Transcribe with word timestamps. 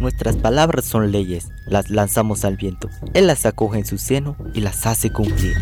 Nuestras 0.00 0.34
palabras 0.34 0.84
son 0.84 1.12
leyes, 1.12 1.52
las 1.68 1.90
lanzamos 1.90 2.44
al 2.44 2.56
viento. 2.56 2.90
Él 3.14 3.28
las 3.28 3.46
acoge 3.46 3.78
en 3.78 3.86
su 3.86 3.98
seno 3.98 4.36
y 4.52 4.62
las 4.62 4.84
hace 4.84 5.10
cumplir. 5.10 5.54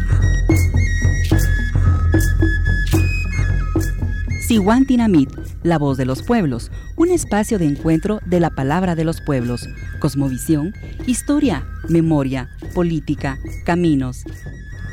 Siwantinamit, 4.49 5.31
la 5.63 5.77
voz 5.77 5.99
de 5.99 6.07
los 6.07 6.23
pueblos, 6.23 6.71
un 6.97 7.11
espacio 7.11 7.59
de 7.59 7.67
encuentro 7.67 8.21
de 8.25 8.41
la 8.41 8.49
palabra 8.49 8.95
de 8.95 9.05
los 9.05 9.21
pueblos, 9.21 9.69
cosmovisión, 10.01 10.73
historia, 11.07 11.67
memoria, 11.91 12.49
política, 12.75 13.39
caminos. 13.67 14.25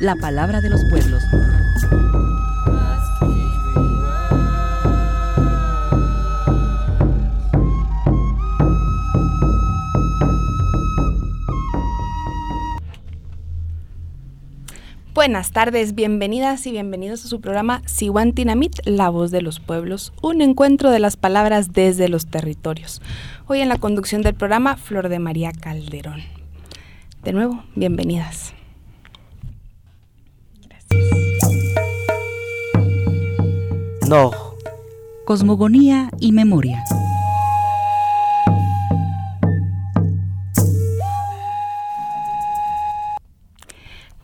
La 0.00 0.16
palabra 0.16 0.62
de 0.62 0.70
los 0.70 0.82
pueblos. 0.86 1.22
Buenas 15.12 15.50
tardes, 15.50 15.94
bienvenidas 15.94 16.66
y 16.66 16.72
bienvenidos 16.72 17.26
a 17.26 17.28
su 17.28 17.42
programa 17.42 17.82
Siwantinamit, 17.84 18.76
la 18.86 19.10
voz 19.10 19.30
de 19.30 19.42
los 19.42 19.60
pueblos, 19.60 20.14
un 20.22 20.40
encuentro 20.40 20.90
de 20.90 20.98
las 20.98 21.18
palabras 21.18 21.74
desde 21.74 22.08
los 22.08 22.26
territorios. 22.26 23.02
Hoy 23.48 23.60
en 23.60 23.68
la 23.68 23.76
conducción 23.76 24.22
del 24.22 24.34
programa, 24.34 24.78
Flor 24.78 25.10
de 25.10 25.18
María 25.18 25.52
Calderón. 25.52 26.22
De 27.22 27.34
nuevo, 27.34 27.62
bienvenidas. 27.74 28.54
No, 34.10 34.32
Cosmogonía 35.24 36.10
y 36.18 36.32
memoria. 36.32 36.82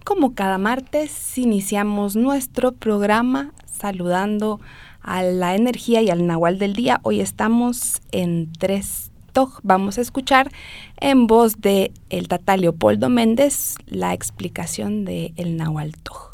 Como 0.02 0.34
cada 0.34 0.58
martes, 0.58 1.38
iniciamos 1.38 2.16
nuestro 2.16 2.72
programa 2.72 3.52
saludando 3.64 4.58
a 5.02 5.22
la 5.22 5.55
energía 5.55 6.03
y 6.03 6.10
al 6.10 6.27
nahual 6.27 6.58
del 6.58 6.75
día. 6.75 6.98
Hoy 7.05 7.20
estamos 7.20 8.03
en 8.10 8.53
tres 8.58 9.12
toj. 9.32 9.60
Vamos 9.62 9.98
a 9.98 10.00
escuchar 10.00 10.50
en 10.97 11.28
voz 11.28 11.60
de 11.60 11.92
el 12.10 12.27
tata 12.27 12.56
Leopoldo 12.56 13.08
Méndez 13.08 13.77
la 13.86 14.14
explicación 14.14 15.05
de 15.05 15.32
el 15.36 15.56
nahual 15.56 15.92
toj. 16.03 16.32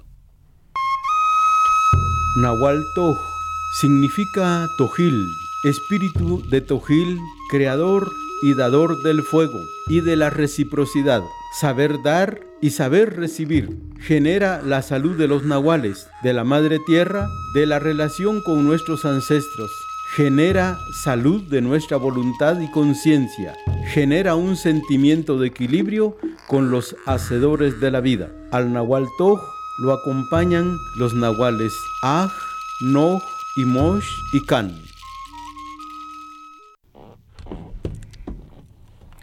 Nahual 2.40 2.82
Toj 2.94 3.31
significa 3.80 4.68
Tojil, 4.76 5.26
espíritu 5.64 6.42
de 6.50 6.60
Tojil, 6.60 7.18
creador 7.50 8.10
y 8.42 8.54
dador 8.54 9.02
del 9.02 9.22
fuego 9.22 9.58
y 9.88 10.00
de 10.00 10.16
la 10.16 10.30
reciprocidad. 10.30 11.22
Saber 11.58 12.02
dar 12.02 12.40
y 12.60 12.70
saber 12.70 13.16
recibir 13.16 13.76
genera 14.02 14.62
la 14.62 14.82
salud 14.82 15.16
de 15.16 15.28
los 15.28 15.44
nahuales, 15.44 16.08
de 16.22 16.32
la 16.32 16.44
madre 16.44 16.78
tierra, 16.86 17.28
de 17.54 17.66
la 17.66 17.78
relación 17.78 18.42
con 18.42 18.64
nuestros 18.64 19.04
ancestros. 19.04 19.70
Genera 20.14 20.78
salud 21.04 21.42
de 21.42 21.62
nuestra 21.62 21.96
voluntad 21.96 22.60
y 22.60 22.70
conciencia. 22.70 23.54
Genera 23.94 24.34
un 24.34 24.56
sentimiento 24.56 25.38
de 25.38 25.48
equilibrio 25.48 26.16
con 26.48 26.70
los 26.70 26.96
hacedores 27.06 27.80
de 27.80 27.90
la 27.90 28.00
vida. 28.00 28.30
Al 28.50 28.72
Nahual 28.72 29.06
Toj 29.16 29.40
lo 29.78 29.92
acompañan 29.92 30.76
los 30.98 31.14
nahuales 31.14 31.72
Aj, 32.02 32.30
Noj, 32.82 33.22
y 33.54 33.64
Mosh 33.64 34.06
y 34.32 34.46
Kan. 34.46 34.82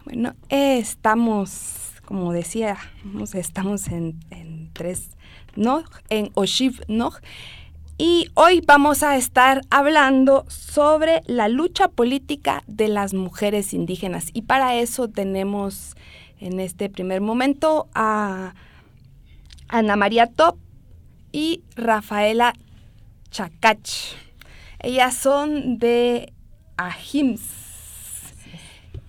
Bueno, 0.05 0.35
estamos, 0.49 1.93
como 2.05 2.31
decía, 2.31 2.77
estamos 3.33 3.87
en, 3.87 4.19
en 4.29 4.71
tres 4.73 5.17
Nog, 5.55 5.85
en 6.09 6.29
Oshiv 6.35 6.81
Nog. 6.87 7.15
Y 7.97 8.29
hoy 8.35 8.61
vamos 8.65 9.03
a 9.03 9.17
estar 9.17 9.61
hablando 9.71 10.45
sobre 10.47 11.21
la 11.25 11.47
lucha 11.49 11.89
política 11.89 12.63
de 12.67 12.87
las 12.87 13.13
mujeres 13.13 13.73
indígenas. 13.73 14.29
Y 14.33 14.43
para 14.43 14.75
eso 14.75 15.09
tenemos 15.09 15.95
en 16.39 16.59
este 16.59 16.89
primer 16.89 17.19
momento 17.19 17.89
a 17.93 18.53
Ana 19.67 19.95
María 19.95 20.27
Top 20.27 20.57
y 21.31 21.63
Rafaela 21.75 22.53
Chacach. 23.31 23.89
Ellas 24.79 25.15
son 25.15 25.77
de 25.77 26.33
Ajims. 26.77 27.41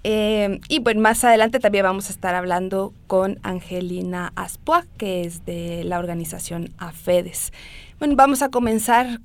Eh, 0.02 0.60
y 0.68 0.78
bueno, 0.78 1.02
más 1.02 1.24
adelante 1.24 1.60
también 1.60 1.84
vamos 1.84 2.08
a 2.08 2.12
estar 2.12 2.34
hablando 2.34 2.94
con 3.06 3.38
Angelina 3.42 4.32
Aspua, 4.34 4.86
que 4.96 5.22
es 5.22 5.44
de 5.44 5.84
la 5.84 5.98
organización 5.98 6.70
AFEDES. 6.78 7.52
Bueno, 7.98 8.16
vamos 8.16 8.40
a 8.40 8.48
comenzar 8.48 9.20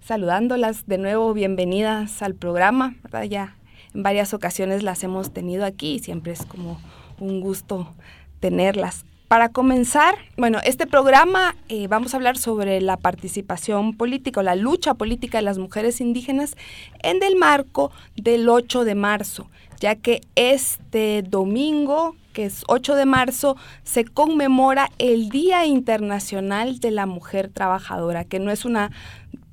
saludándolas 0.00 0.86
de 0.86 0.98
nuevo, 0.98 1.34
bienvenidas 1.34 2.22
al 2.22 2.34
programa. 2.34 2.94
Ya 3.28 3.56
en 3.94 4.02
varias 4.02 4.34
ocasiones 4.34 4.82
las 4.82 5.02
hemos 5.02 5.32
tenido 5.32 5.64
aquí 5.64 5.94
y 5.94 5.98
siempre 5.98 6.32
es 6.32 6.46
como 6.46 6.80
un 7.18 7.40
gusto 7.40 7.92
tenerlas. 8.40 9.04
Para 9.32 9.48
comenzar, 9.48 10.16
bueno, 10.36 10.58
este 10.62 10.86
programa 10.86 11.56
eh, 11.70 11.88
vamos 11.88 12.12
a 12.12 12.18
hablar 12.18 12.36
sobre 12.36 12.82
la 12.82 12.98
participación 12.98 13.96
política 13.96 14.40
o 14.40 14.42
la 14.42 14.56
lucha 14.56 14.92
política 14.92 15.38
de 15.38 15.42
las 15.42 15.56
mujeres 15.56 16.02
indígenas 16.02 16.54
en 17.02 17.22
el 17.22 17.36
marco 17.36 17.92
del 18.14 18.46
8 18.50 18.84
de 18.84 18.94
marzo, 18.94 19.48
ya 19.80 19.94
que 19.94 20.20
este 20.34 21.22
domingo, 21.22 22.14
que 22.34 22.44
es 22.44 22.62
8 22.68 22.94
de 22.94 23.06
marzo, 23.06 23.56
se 23.84 24.04
conmemora 24.04 24.90
el 24.98 25.30
Día 25.30 25.64
Internacional 25.64 26.78
de 26.78 26.90
la 26.90 27.06
Mujer 27.06 27.48
Trabajadora, 27.48 28.24
que 28.24 28.38
no 28.38 28.50
es 28.50 28.66
una 28.66 28.90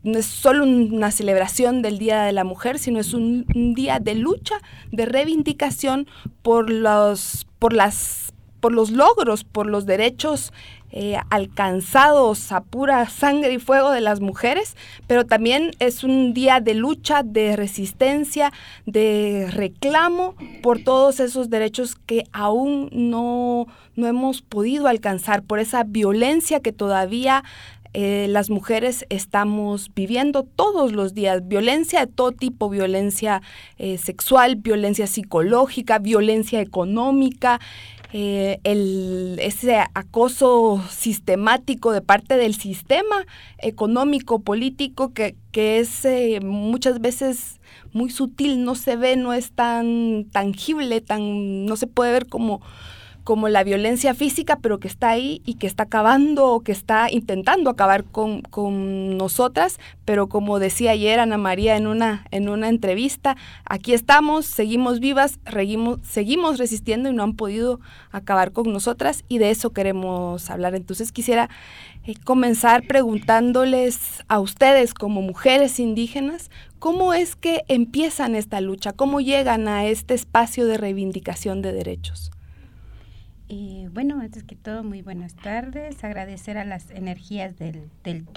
no 0.04 0.20
es 0.20 0.26
solo 0.26 0.66
una 0.66 1.12
celebración 1.12 1.82
del 1.82 2.00
Día 2.00 2.24
de 2.24 2.34
la 2.34 2.44
Mujer, 2.44 2.80
sino 2.80 3.00
es 3.00 3.14
un, 3.14 3.46
un 3.56 3.76
día 3.76 4.00
de 4.00 4.16
lucha, 4.16 4.56
de 4.92 5.06
reivindicación 5.06 6.06
por 6.42 6.70
los, 6.70 7.48
por 7.60 7.72
las 7.72 8.29
por 8.60 8.72
los 8.72 8.92
logros, 8.92 9.44
por 9.44 9.68
los 9.68 9.86
derechos 9.86 10.52
eh, 10.92 11.18
alcanzados 11.30 12.52
a 12.52 12.62
pura 12.62 13.08
sangre 13.10 13.54
y 13.54 13.60
fuego 13.60 13.92
de 13.92 14.02
las 14.02 14.22
mujeres, 14.22 14.76
pero 15.06 15.24
también 15.24 15.72
es 15.78 16.04
un 16.04 16.34
día 16.34 16.62
de 16.62 16.74
lucha, 16.74 17.22
de 17.22 17.56
resistencia, 17.56 18.52
de 18.88 19.48
reclamo 19.52 20.34
por 20.64 20.82
todos 20.84 21.20
esos 21.20 21.52
derechos 21.52 21.96
que 21.96 22.24
aún 22.32 22.90
no, 22.92 23.68
no 23.96 24.08
hemos 24.08 24.42
podido 24.42 24.88
alcanzar, 24.88 25.44
por 25.44 25.60
esa 25.60 25.84
violencia 25.84 26.60
que 26.60 26.72
todavía 26.72 27.44
eh, 27.94 28.28
las 28.30 28.52
mujeres 28.52 29.06
estamos 29.10 29.92
viviendo 29.96 30.44
todos 30.44 30.92
los 30.92 31.16
días, 31.16 31.48
violencia 31.48 32.06
de 32.06 32.12
todo 32.12 32.32
tipo, 32.32 32.70
violencia 32.70 33.42
eh, 33.80 33.98
sexual, 33.98 34.58
violencia 34.58 35.08
psicológica, 35.08 35.98
violencia 35.98 36.62
económica, 36.62 37.60
eh, 38.12 38.60
el, 38.64 39.38
ese 39.40 39.78
acoso 39.94 40.84
sistemático 40.90 41.92
de 41.92 42.02
parte 42.02 42.38
del 42.38 42.56
sistema 42.56 43.26
económico, 43.60 44.40
político, 44.40 45.14
que, 45.14 45.36
que 45.52 45.80
es 45.80 46.06
eh, 46.06 46.40
muchas 46.42 47.02
veces 47.02 47.60
muy 47.94 48.10
sutil, 48.10 48.64
no 48.64 48.76
se 48.76 48.96
ve, 48.96 49.16
no 49.16 49.34
es 49.34 49.52
tan 49.52 50.26
tangible, 50.32 51.02
tan, 51.02 51.66
no 51.66 51.76
se 51.76 51.88
puede 51.88 52.12
ver 52.12 52.28
como 52.28 52.62
como 53.24 53.50
la 53.50 53.64
violencia 53.64 54.14
física, 54.14 54.58
pero 54.62 54.80
que 54.80 54.88
está 54.88 55.10
ahí 55.10 55.42
y 55.46 55.56
que 55.56 55.68
está 55.68 55.84
acabando 55.84 56.48
o 56.48 56.62
que 56.62 56.72
está 56.72 57.12
intentando 57.12 57.70
acabar 57.70 58.04
con, 58.04 58.42
con, 58.42 59.18
nosotras, 59.18 59.80
pero 60.06 60.28
como 60.28 60.60
decía 60.60 60.92
ayer 60.92 61.20
Ana 61.20 61.38
María 61.38 61.78
en 61.78 61.88
una, 61.88 62.26
en 62.32 62.50
una 62.50 62.70
entrevista, 62.70 63.36
aquí 63.66 63.94
estamos, 63.94 64.46
seguimos 64.46 65.00
vivas, 65.00 65.40
seguimos, 65.52 66.00
seguimos 66.04 66.58
resistiendo 66.58 67.10
y 67.10 67.14
no 67.14 67.24
han 67.24 67.34
podido 67.34 67.80
acabar 68.12 68.52
con 68.52 68.72
nosotras 68.72 69.24
y 69.28 69.38
de 69.38 69.52
eso 69.52 69.72
queremos 69.72 70.50
hablar. 70.50 70.76
Entonces 70.76 71.12
quisiera 71.12 71.50
eh, 72.06 72.16
comenzar 72.24 72.88
preguntándoles 72.88 74.24
a 74.28 74.40
ustedes 74.40 74.94
como 74.94 75.22
mujeres 75.22 75.80
indígenas, 75.80 76.50
¿cómo 76.80 77.14
es 77.14 77.36
que 77.36 77.64
empiezan 77.68 78.36
esta 78.36 78.62
lucha? 78.62 78.94
¿Cómo 78.94 79.22
llegan 79.22 79.68
a 79.68 79.86
este 79.86 80.14
espacio 80.14 80.66
de 80.66 80.78
reivindicación 80.78 81.62
de 81.62 81.74
derechos? 81.74 82.32
Eh, 83.52 83.90
bueno, 83.92 84.22
antes 84.22 84.44
que 84.44 84.56
todo, 84.56 84.84
muy 84.84 85.02
buenas 85.02 85.36
tardes. 85.36 86.04
Agradecer 86.04 86.60
a 86.60 86.66
las 86.66 86.92
energías 86.92 87.58
del, 87.58 87.90
del 88.04 88.28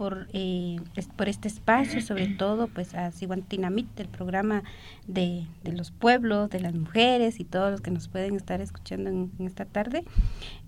por, 0.00 0.28
eh, 0.32 0.78
por 1.16 1.28
este 1.28 1.48
espacio, 1.48 2.00
sobre 2.00 2.28
todo 2.28 2.68
pues 2.68 2.94
a 2.94 3.10
Siguantinamit, 3.10 4.00
el 4.00 4.08
programa 4.08 4.62
de, 5.06 5.44
los 5.64 5.90
pueblos, 5.90 6.48
de 6.48 6.60
las 6.60 6.72
mujeres 6.72 7.38
y 7.38 7.44
todos 7.44 7.70
los 7.70 7.82
que 7.82 7.90
nos 7.90 8.08
pueden 8.08 8.36
estar 8.36 8.62
escuchando 8.62 9.10
en, 9.10 9.30
esta 9.40 9.66
tarde. 9.66 10.04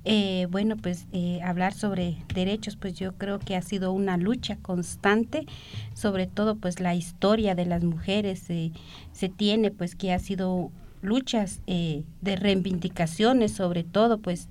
Eh, 0.04 0.48
bueno, 0.50 0.76
pues 0.76 1.06
eh, 1.12 1.40
hablar 1.42 1.72
sobre 1.72 2.18
derechos, 2.34 2.76
pues 2.76 2.92
yo 2.92 3.16
creo 3.16 3.38
que 3.38 3.56
ha 3.56 3.62
sido 3.62 3.92
una 3.92 4.18
lucha 4.18 4.56
constante, 4.56 5.46
sobre 5.94 6.26
todo 6.26 6.56
pues 6.56 6.78
la 6.78 6.94
historia 6.94 7.54
de 7.54 7.64
las 7.64 7.82
mujeres 7.84 8.40
se 8.40 9.28
tiene 9.30 9.70
pues 9.70 9.94
que 9.94 10.12
ha 10.12 10.18
sido 10.18 10.72
luchas 11.02 11.60
de 11.66 12.36
reivindicaciones, 12.36 13.52
sobre 13.52 13.84
todo 13.84 14.18
pues 14.18 14.48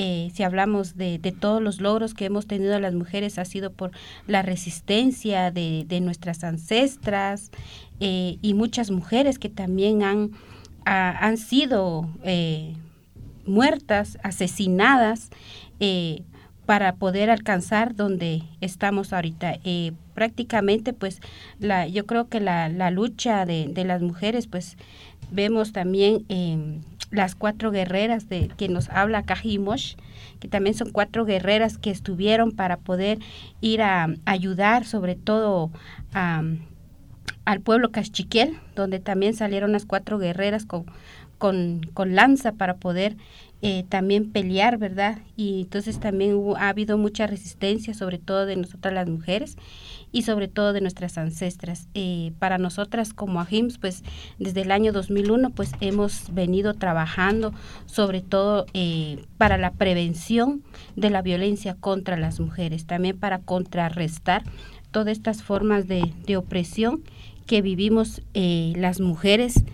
eh, 0.00 0.30
si 0.32 0.44
hablamos 0.44 0.96
de, 0.96 1.18
todos 1.40 1.60
los 1.60 1.80
logros 1.80 2.14
que 2.14 2.24
hemos 2.24 2.46
tenido 2.46 2.78
las 2.78 2.94
mujeres, 2.94 3.36
ha 3.38 3.44
sido 3.44 3.72
por 3.72 3.90
la 4.28 4.42
resistencia 4.42 5.50
de, 5.50 6.00
nuestras 6.00 6.44
ancestras 6.44 7.50
eh, 7.98 8.38
y 8.40 8.54
muchas 8.54 8.92
mujeres 8.92 9.40
que 9.40 9.48
también 9.48 10.04
han, 10.04 10.30
han 10.84 11.36
sido 11.36 12.08
eh, 12.22 12.76
muertas, 13.44 14.18
asesinadas 14.22 15.30
para 16.68 16.96
poder 16.96 17.30
alcanzar 17.30 17.96
donde 17.96 18.42
estamos 18.60 19.14
ahorita. 19.14 19.54
prácticamente, 20.12 20.92
pues, 20.92 21.22
la, 21.58 21.86
yo 21.86 22.04
creo 22.04 22.28
que 22.28 22.40
la, 22.40 22.68
la 22.68 22.90
lucha 22.90 23.46
de, 23.46 23.68
de, 23.68 23.86
las 23.86 24.02
mujeres, 24.02 24.48
pues, 24.48 24.76
vemos 25.30 25.72
también 25.72 26.26
las 27.10 27.34
cuatro 27.36 27.70
guerreras 27.70 28.28
de 28.28 28.48
que 28.58 28.68
nos 28.68 28.90
habla 28.90 29.22
Kajimosh, 29.22 29.94
que 30.40 30.48
también 30.48 30.74
son 30.74 30.90
cuatro 30.90 31.24
guerreras 31.24 31.78
que 31.78 31.90
estuvieron 31.90 32.52
para 32.52 32.76
poder 32.76 33.18
ir 33.62 33.80
a, 33.80 34.08
ayudar 34.26 34.84
sobre 34.84 35.14
todo 35.14 35.70
al 36.12 37.60
pueblo 37.62 37.92
cachiquel, 37.92 38.58
donde 38.76 39.00
también 39.00 39.32
salieron 39.32 39.72
las 39.72 39.86
cuatro 39.86 40.18
guerreras 40.18 40.66
con, 40.66 40.84
con, 41.38 41.80
con 41.94 42.14
lanza 42.14 42.52
para 42.52 42.76
poder 42.76 43.16
eh, 43.60 43.84
también 43.88 44.30
pelear, 44.30 44.78
¿verdad? 44.78 45.18
Y 45.36 45.62
entonces 45.62 45.98
también 45.98 46.40
ha 46.56 46.68
habido 46.68 46.96
mucha 46.96 47.26
resistencia, 47.26 47.92
sobre 47.92 48.18
todo 48.18 48.46
de 48.46 48.56
nosotras 48.56 48.94
las 48.94 49.08
mujeres 49.08 49.56
y 50.12 50.22
sobre 50.22 50.48
todo 50.48 50.72
de 50.72 50.80
nuestras 50.80 51.18
ancestras. 51.18 51.88
Eh, 51.94 52.32
para 52.38 52.58
nosotras 52.58 53.12
como 53.12 53.40
AJIMS, 53.40 53.78
pues 53.78 54.04
desde 54.38 54.62
el 54.62 54.70
año 54.70 54.92
2001, 54.92 55.50
pues 55.50 55.72
hemos 55.80 56.32
venido 56.32 56.74
trabajando 56.74 57.52
sobre 57.86 58.20
todo 58.20 58.66
eh, 58.74 59.24
para 59.38 59.58
la 59.58 59.72
prevención 59.72 60.62
de 60.96 61.10
la 61.10 61.22
violencia 61.22 61.74
contra 61.74 62.16
las 62.16 62.40
mujeres, 62.40 62.86
también 62.86 63.18
para 63.18 63.40
contrarrestar 63.40 64.44
todas 64.90 65.16
estas 65.16 65.42
formas 65.42 65.86
de, 65.86 66.36
opresión 66.36 67.02
que 67.46 67.62
vivimos 67.62 68.22
eh, 68.34 68.72
las 68.76 69.00
mujeres 69.00 69.64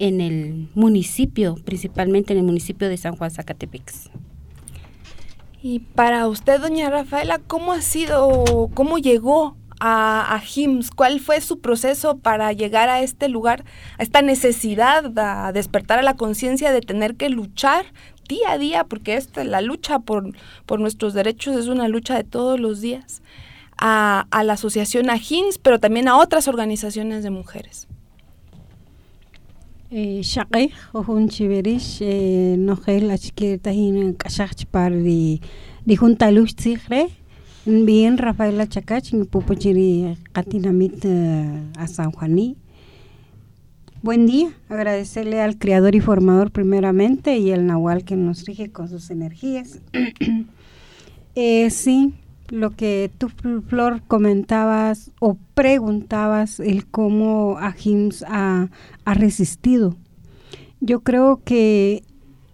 en 0.00 0.20
el 0.20 0.68
municipio, 0.74 1.54
principalmente 1.64 2.32
en 2.32 2.40
el 2.40 2.44
municipio 2.44 2.88
de 2.88 2.96
San 2.96 3.14
Juan 3.14 3.30
Zacatepex. 3.30 4.10
Y 5.62 5.80
para 5.80 6.26
usted, 6.26 6.60
doña 6.60 6.88
Rafaela, 6.90 7.38
¿cómo 7.38 7.72
ha 7.72 7.82
sido, 7.82 8.70
cómo 8.74 8.98
llegó 8.98 9.56
a, 9.78 10.34
a? 10.34 10.42
¿Cuál 10.96 11.20
fue 11.20 11.40
su 11.42 11.60
proceso 11.60 12.16
para 12.16 12.52
llegar 12.52 12.88
a 12.88 13.02
este 13.02 13.28
lugar, 13.28 13.64
a 13.98 14.02
esta 14.02 14.22
necesidad, 14.22 15.16
a 15.18 15.52
despertar 15.52 15.98
a 15.98 16.02
la 16.02 16.16
conciencia 16.16 16.72
de 16.72 16.80
tener 16.80 17.14
que 17.16 17.28
luchar 17.28 17.84
día 18.26 18.52
a 18.52 18.58
día, 18.58 18.84
porque 18.84 19.16
esta, 19.16 19.44
la 19.44 19.60
lucha 19.60 19.98
por, 19.98 20.32
por 20.64 20.80
nuestros 20.80 21.12
derechos 21.12 21.56
es 21.56 21.68
una 21.68 21.88
lucha 21.88 22.16
de 22.16 22.24
todos 22.24 22.58
los 22.58 22.80
días, 22.80 23.22
a, 23.76 24.26
la 24.44 24.54
asociación 24.54 25.08
HIMS, 25.10 25.58
pero 25.58 25.78
también 25.78 26.08
a 26.08 26.16
otras 26.16 26.48
organizaciones 26.48 27.22
de 27.22 27.30
mujeres? 27.30 27.86
Shaqay 29.90 30.70
ojun 30.94 31.28
chiverish 31.28 32.00
nojel 32.56 33.10
achkirta 33.10 33.70
hin 33.74 34.14
kashach 34.14 34.64
par 34.70 34.90
di 34.90 35.40
di 35.84 35.96
junta 35.96 36.30
luz 36.30 36.54
tzigre 36.54 37.08
bien 37.66 38.16
Rafaela 38.16 38.66
Chacach 38.66 39.12
mi 39.12 39.24
pupuchiri 39.24 40.16
katinamit 40.32 41.04
a 41.76 41.86
San 41.86 42.12
Juaní 42.12 42.56
Buen 44.02 44.26
día, 44.26 44.48
agradecerle 44.70 45.42
al 45.42 45.58
Creador 45.58 45.94
y 45.94 46.00
Formador 46.00 46.52
primeramente 46.52 47.36
y 47.36 47.50
el 47.50 47.66
Nahual 47.66 48.02
que 48.04 48.16
nos 48.16 48.46
rige 48.46 48.72
con 48.72 48.88
sus 48.88 49.10
energías. 49.10 49.80
eh, 51.34 51.68
sí, 51.68 52.14
lo 52.50 52.70
que 52.70 53.10
tú, 53.16 53.28
Flor, 53.28 54.02
comentabas 54.06 55.12
o 55.20 55.36
preguntabas, 55.54 56.60
el 56.60 56.86
cómo 56.86 57.58
Ajims 57.58 58.24
ha, 58.28 58.70
ha 59.04 59.14
resistido. 59.14 59.96
Yo 60.80 61.00
creo 61.00 61.40
que 61.44 62.02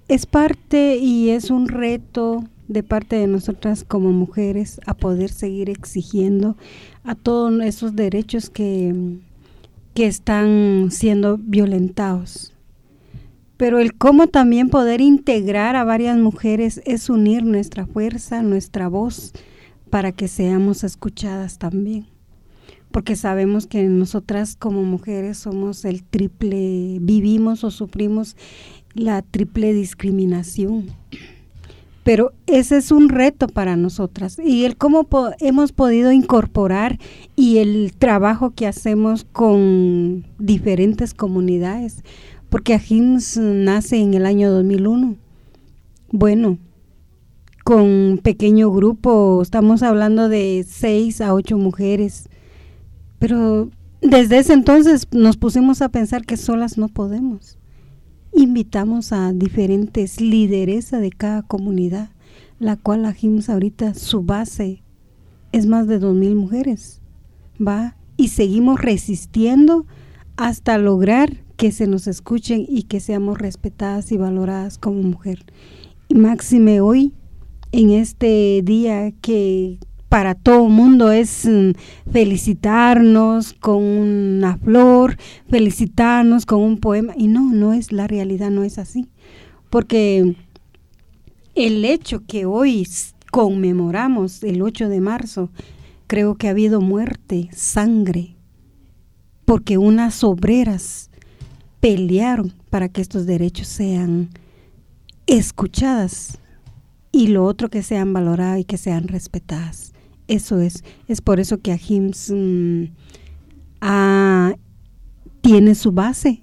es 0.09 0.27
parte 0.27 0.97
y 0.97 1.31
es 1.31 1.51
un 1.51 1.69
reto 1.69 2.45
de 2.69 2.83
parte 2.83 3.17
de 3.17 3.27
nosotras 3.27 3.85
como 3.85 4.13
mujeres 4.13 4.81
a 4.87 4.95
poder 4.95 5.31
seguir 5.31 5.71
exigiendo 5.71 6.57
a 7.05 7.15
todos 7.15 7.63
esos 7.63 7.95
derechos 7.95 8.51
que, 8.51 9.19
que 9.95 10.07
están 10.07 10.89
siendo 10.91 11.39
violentados. 11.39 12.53
Pero 13.57 13.79
el 13.79 13.95
cómo 13.95 14.27
también 14.27 14.69
poder 14.69 15.01
integrar 15.01 15.77
a 15.77 15.85
varias 15.85 16.19
mujeres 16.19 16.83
es 16.85 17.09
unir 17.09 17.45
nuestra 17.45 17.87
fuerza, 17.87 18.43
nuestra 18.43 18.89
voz, 18.89 19.33
para 19.91 20.13
que 20.13 20.29
seamos 20.29 20.85
escuchadas 20.85 21.59
también. 21.59 22.07
Porque 22.91 23.17
sabemos 23.17 23.67
que 23.67 23.83
nosotras 23.85 24.57
como 24.57 24.83
mujeres 24.83 25.39
somos 25.39 25.85
el 25.85 26.03
triple, 26.03 26.99
vivimos 27.01 27.65
o 27.65 27.71
sufrimos 27.71 28.37
la 28.95 29.23
triple 29.23 29.73
discriminación. 29.73 30.87
Pero 32.07 32.33
ese 32.47 32.77
es 32.77 32.93
un 32.93 33.09
reto 33.09 33.49
para 33.49 33.77
nosotras. 33.77 34.39
Y 34.39 34.65
el 34.65 34.77
cómo 34.77 35.09
hemos 35.41 35.73
podido 35.73 36.13
incorporar 36.13 37.01
y 37.35 37.59
el 37.59 37.95
trabajo 37.99 38.51
que 38.51 38.69
hacemos 38.69 39.25
con 39.25 40.25
diferentes 40.39 41.15
comunidades. 41.15 42.05
Porque 42.49 42.75
AJIMS 42.75 43.39
nace 43.39 43.97
en 43.97 44.15
el 44.15 44.25
año 44.25 44.53
2001. 44.53 45.17
Bueno, 46.13 46.59
con 47.67 48.21
pequeño 48.23 48.71
grupo, 48.71 49.43
estamos 49.43 49.83
hablando 49.83 50.29
de 50.29 50.65
seis 50.69 51.21
a 51.21 51.35
ocho 51.35 51.59
mujeres, 51.59 52.29
pero 53.19 53.71
desde 54.01 54.39
ese 54.39 54.53
entonces 54.53 55.09
nos 55.11 55.37
pusimos 55.37 55.83
a 55.83 55.89
pensar 55.89 56.25
que 56.25 56.37
solas 56.37 56.79
no 56.79 56.87
podemos. 56.87 57.59
Invitamos 58.33 59.13
a 59.13 59.33
diferentes 59.33 60.21
lideresas 60.21 61.01
de 61.01 61.11
cada 61.11 61.43
comunidad, 61.43 62.11
la 62.61 62.77
cual 62.77 63.03
la 63.03 63.17
ahorita 63.49 63.95
su 63.95 64.23
base 64.23 64.85
es 65.51 65.67
más 65.67 65.89
de 65.89 65.99
dos 65.99 66.15
mil 66.15 66.37
mujeres, 66.37 67.01
va 67.61 67.97
y 68.17 68.29
seguimos 68.29 68.81
resistiendo 68.81 69.87
hasta 70.37 70.79
lograr 70.79 71.43
que 71.57 71.73
se 71.73 71.89
nos 71.89 72.07
escuchen 72.07 72.65
y 72.69 72.85
que 72.85 73.01
seamos 73.01 73.39
respetadas 73.39 74.13
y 74.13 74.19
valoradas 74.19 74.79
como 74.79 75.03
mujer. 75.03 75.45
Y 76.07 76.15
máxime 76.15 76.81
hoy 76.81 77.13
en 77.77 77.91
este 77.91 78.63
día 78.65 79.13
que 79.21 79.79
para 80.09 80.35
todo 80.35 80.67
mundo 80.71 81.13
es 81.13 81.45
mm, 81.45 81.73
felicitarnos 82.11 83.53
con 83.53 83.83
una 83.83 84.57
flor, 84.57 85.19
felicitarnos 85.51 86.47
con 86.47 86.63
un 86.63 86.79
poema. 86.79 87.13
Y 87.19 87.29
no, 87.29 87.53
no 87.53 87.75
es 87.75 87.93
la 87.93 88.07
realidad, 88.07 88.51
no 88.51 88.65
es 88.65 88.79
así. 88.79 89.09
Porque 89.69 90.37
el 91.55 91.85
hecho 91.85 92.23
que 92.27 92.47
hoy 92.47 92.89
conmemoramos 93.31 94.43
el 94.43 94.63
8 94.63 94.89
de 94.89 95.01
marzo, 95.03 95.51
creo 96.07 96.37
que 96.37 96.49
ha 96.49 96.53
habido 96.53 96.81
muerte, 96.81 97.51
sangre, 97.53 98.37
porque 99.45 99.77
unas 99.77 100.25
obreras 100.25 101.11
pelearon 101.81 102.55
para 102.71 102.89
que 102.89 103.03
estos 103.03 103.27
derechos 103.27 103.69
sean 103.69 104.31
escuchadas 105.27 106.39
y 107.17 107.29
lo 107.29 107.45
otro 107.45 107.71
que 107.71 107.83
sean 107.83 108.13
valoradas 108.13 108.61
y 108.61 108.65
que 108.65 108.77
sean 108.77 109.09
respetadas. 109.09 109.95
Eso 110.29 110.61
es, 110.61 110.85
es 111.09 111.23
por 111.23 111.41
eso 111.41 111.57
que 111.63 111.73
AJIMS 111.73 112.31
mm, 112.31 112.85
tiene 115.41 115.75
su 115.75 115.93
base 115.93 116.43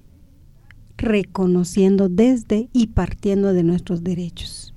reconociendo 0.97 2.09
desde 2.09 2.69
y 2.73 2.87
partiendo 2.87 3.53
de 3.53 3.61
nuestros 3.61 4.03
derechos. 4.03 4.73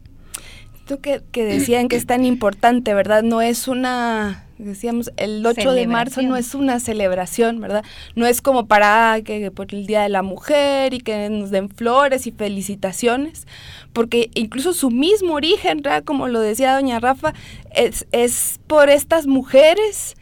Tú 0.87 1.01
que, 1.01 1.23
que 1.33 1.47
decían 1.47 1.89
que 1.89 1.97
es 1.97 2.05
tan 2.05 2.27
importante, 2.27 2.93
¿verdad? 2.93 3.23
No 3.23 3.41
es 3.41 3.67
una 3.67 4.46
decíamos, 4.59 5.11
el 5.17 5.45
8 5.45 5.73
de 5.73 5.87
marzo 5.87 6.23
no 6.23 6.37
es 6.37 6.55
una 6.55 6.81
celebración, 6.81 7.61
¿verdad? 7.61 7.85
No 8.15 8.27
es 8.27 8.41
como 8.41 8.67
para 8.67 9.21
que 9.23 9.51
por 9.51 9.75
el 9.75 9.87
Día 9.87 10.03
de 10.03 10.09
la 10.09 10.23
Mujer 10.23 10.95
y 10.95 11.01
que 11.01 11.29
nos 11.29 11.51
den 11.51 11.69
flores 11.69 12.27
y 12.27 12.33
felicitaciones, 12.33 13.47
porque 13.93 14.31
incluso 14.35 14.73
su 14.73 14.91
mismo 14.91 15.35
origen, 15.35 15.83
¿verdad? 15.83 16.05
Como 16.05 16.29
lo 16.29 16.41
decía 16.41 16.75
doña 16.75 17.01
Rafa, 17.01 17.35
es, 17.75 18.07
es 18.13 18.61
por 18.67 18.91
estas 18.91 19.27
mujeres 19.27 20.15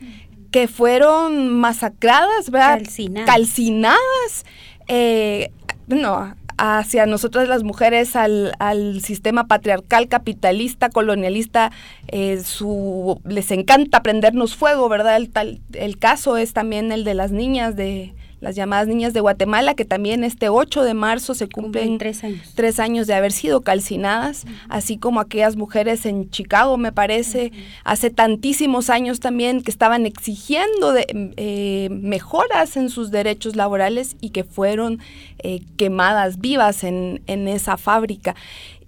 que 0.51 0.69
fueron 0.69 1.49
masacradas, 1.49 2.51
¿verdad? 2.51 2.79
Calcinadas. 2.79 3.29
Calcinadas. 3.29 4.45
Eh, 4.87 5.51
no, 5.89 6.35
hacia 6.59 7.07
nosotras 7.07 7.49
las 7.49 7.63
mujeres, 7.63 8.17
al, 8.17 8.55
al 8.59 9.01
sistema 9.01 9.47
patriarcal, 9.47 10.09
capitalista, 10.09 10.91
colonialista, 10.91 11.73
eh, 12.09 12.41
su, 12.45 13.21
les 13.25 13.51
encanta 13.51 14.03
prendernos 14.03 14.57
fuego, 14.57 14.89
¿verdad? 14.89 15.17
El, 15.17 15.31
tal, 15.31 15.61
el 15.73 15.99
caso 15.99 16.37
es 16.37 16.53
también 16.53 16.93
el 16.93 17.05
de 17.05 17.15
las 17.15 17.33
niñas 17.33 17.77
de 17.77 18.15
las 18.45 18.55
llamadas 18.55 18.87
niñas 18.87 19.13
de 19.13 19.21
Guatemala, 19.21 19.75
que 19.75 19.85
también 19.85 20.23
este 20.23 20.49
8 20.49 20.85
de 20.85 20.95
marzo 20.95 21.35
se 21.35 21.49
cumplen, 21.49 21.99
tres 21.99 22.23
años. 22.23 22.53
tres 22.55 22.79
años 22.79 23.07
de 23.07 23.15
haber 23.15 23.33
sido 23.33 23.63
calcinadas, 23.63 24.45
así 24.69 24.99
como 24.99 25.19
aquellas 25.19 25.57
mujeres 25.57 26.07
en 26.07 26.31
Chicago, 26.31 26.77
me 26.77 26.93
parece, 26.93 27.51
hace 27.83 28.11
tantísimos 28.11 28.91
años 28.91 29.19
también 29.19 29.63
que 29.63 29.71
estaban 29.71 30.07
exigiendo 30.07 30.93
de, 30.93 31.07
eh, 31.37 31.89
mejoras 31.91 32.77
en 32.77 32.91
sus 32.91 33.11
derechos 33.11 33.57
laborales 33.57 34.17
y 34.21 34.31
que 34.31 34.45
fueron 34.45 35.01
eh, 35.39 35.63
quemadas 35.77 36.39
vivas 36.39 36.85
en, 36.85 37.23
en 37.27 37.49
esa 37.49 37.77
fábrica. 37.77 38.37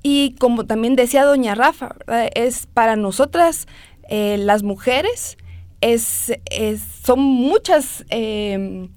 Y 0.02 0.36
como 0.38 0.66
también 0.66 0.94
decía 0.94 1.24
doña 1.24 1.56
Rafa, 1.56 1.96
¿verdad? 2.06 2.30
es 2.34 2.66
para 2.66 2.94
nosotras 2.94 3.66
eh, 4.08 4.36
las 4.38 4.62
mujeres, 4.62 5.36
es, 5.80 6.32
es, 6.50 6.80
son 7.04 7.20
muchas 7.20 8.04
eh, 8.10 8.88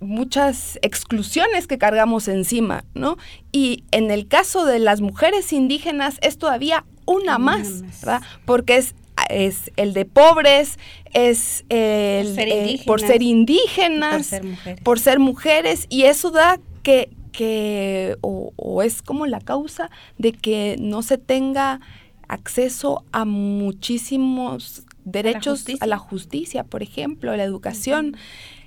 muchas 0.00 0.78
exclusiones 0.82 1.66
que 1.66 1.78
cargamos 1.78 2.28
encima, 2.28 2.84
¿no? 2.94 3.16
Y 3.52 3.84
en 3.90 4.10
el 4.10 4.28
caso 4.28 4.64
de 4.64 4.78
las 4.78 5.00
mujeres 5.00 5.52
indígenas 5.52 6.18
es 6.20 6.38
todavía 6.38 6.84
una, 7.06 7.36
Una 7.36 7.38
más, 7.38 7.68
más. 7.82 8.00
¿verdad? 8.00 8.22
Porque 8.44 8.76
es, 8.76 8.94
es 9.30 9.70
el 9.76 9.94
de 9.94 10.04
pobres, 10.04 10.78
es 11.14 11.64
el, 11.68 12.34
ser 12.34 12.48
eh, 12.48 12.80
por 12.86 13.00
ser 13.00 13.22
indígenas, 13.22 14.16
Por 14.16 14.24
ser 14.24 14.44
mujeres. 14.44 14.80
por 14.84 14.98
ser 15.00 15.18
mujeres, 15.18 15.86
y 15.88 16.02
eso 16.02 16.30
da 16.30 16.60
que, 16.82 17.10
que 17.32 18.16
o, 18.20 18.52
o 18.56 18.82
es 18.82 19.02
como 19.02 19.26
la 19.26 19.40
causa 19.40 19.90
de 20.18 20.32
que 20.32 20.76
no 20.78 21.02
se 21.02 21.18
tenga 21.18 21.80
acceso 22.28 23.04
a 23.10 23.24
muchísimos 23.24 24.82
derechos 25.04 25.60
justicia. 25.60 25.78
a 25.84 25.86
la 25.86 25.98
justicia, 25.98 26.64
por 26.64 26.82
ejemplo, 26.82 27.32
a 27.32 27.36
la 27.36 27.44
educación. 27.44 28.16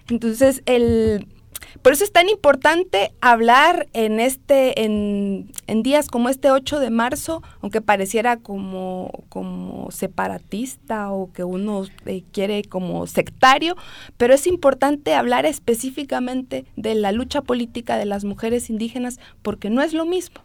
Entonces, 0.10 0.62
el, 0.66 1.28
por 1.82 1.94
eso 1.94 2.04
es 2.04 2.12
tan 2.12 2.30
importante 2.30 3.14
hablar 3.22 3.88
en 3.94 4.20
este, 4.20 4.84
en, 4.84 5.52
en 5.68 5.84
días 5.84 6.08
como 6.10 6.30
este 6.30 6.52
8 6.52 6.80
de 6.80 6.90
marzo, 6.90 7.42
aunque 7.62 7.82
pareciera 7.82 8.38
como, 8.38 9.24
como 9.30 9.90
separatista 9.92 11.12
o 11.12 11.32
que 11.32 11.44
uno 11.44 11.86
eh, 12.06 12.24
quiere 12.32 12.64
como 12.64 13.08
sectario, 13.08 13.76
pero 14.18 14.34
es 14.34 14.48
importante 14.48 15.14
hablar 15.14 15.46
específicamente 15.46 16.66
de 16.76 16.96
la 16.96 17.12
lucha 17.12 17.42
política 17.42 17.98
de 17.98 18.06
las 18.06 18.26
mujeres 18.26 18.70
indígenas 18.70 19.20
porque 19.42 19.70
no 19.70 19.82
es 19.82 19.94
lo 19.94 20.06
mismo, 20.06 20.42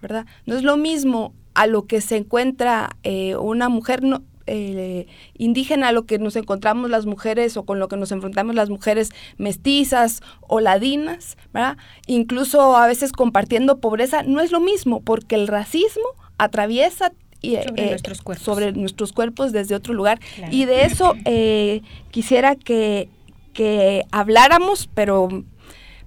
¿verdad? 0.00 0.26
No 0.46 0.56
es 0.56 0.62
lo 0.62 0.76
mismo 0.76 1.34
a 1.54 1.66
lo 1.66 1.86
que 1.86 2.00
se 2.00 2.16
encuentra 2.16 2.96
eh, 3.02 3.36
una 3.36 3.68
mujer 3.68 4.02
no, 4.02 4.22
eh, 4.52 5.06
indígena 5.34 5.92
lo 5.92 6.06
que 6.06 6.18
nos 6.18 6.34
encontramos 6.34 6.90
las 6.90 7.06
mujeres 7.06 7.56
o 7.56 7.64
con 7.64 7.78
lo 7.78 7.86
que 7.86 7.96
nos 7.96 8.10
enfrentamos 8.10 8.56
las 8.56 8.68
mujeres 8.68 9.10
mestizas 9.38 10.22
o 10.40 10.58
ladinas, 10.58 11.36
¿verdad? 11.52 11.76
Incluso 12.06 12.76
a 12.76 12.88
veces 12.88 13.12
compartiendo 13.12 13.78
pobreza, 13.78 14.24
no 14.24 14.40
es 14.40 14.50
lo 14.50 14.58
mismo 14.58 15.02
porque 15.02 15.36
el 15.36 15.46
racismo 15.46 16.02
atraviesa 16.36 17.12
y, 17.42 17.56
Sobre 17.56 17.82
eh, 17.82 17.90
nuestros 17.90 18.22
cuerpos. 18.22 18.44
sobre 18.44 18.72
nuestros 18.72 19.12
cuerpos 19.12 19.52
desde 19.52 19.76
otro 19.76 19.94
lugar. 19.94 20.18
Claro. 20.34 20.52
Y 20.52 20.64
de 20.64 20.84
eso 20.84 21.14
eh, 21.24 21.82
quisiera 22.10 22.56
que, 22.56 23.08
que 23.54 24.04
habláramos, 24.10 24.90
pero 24.92 25.28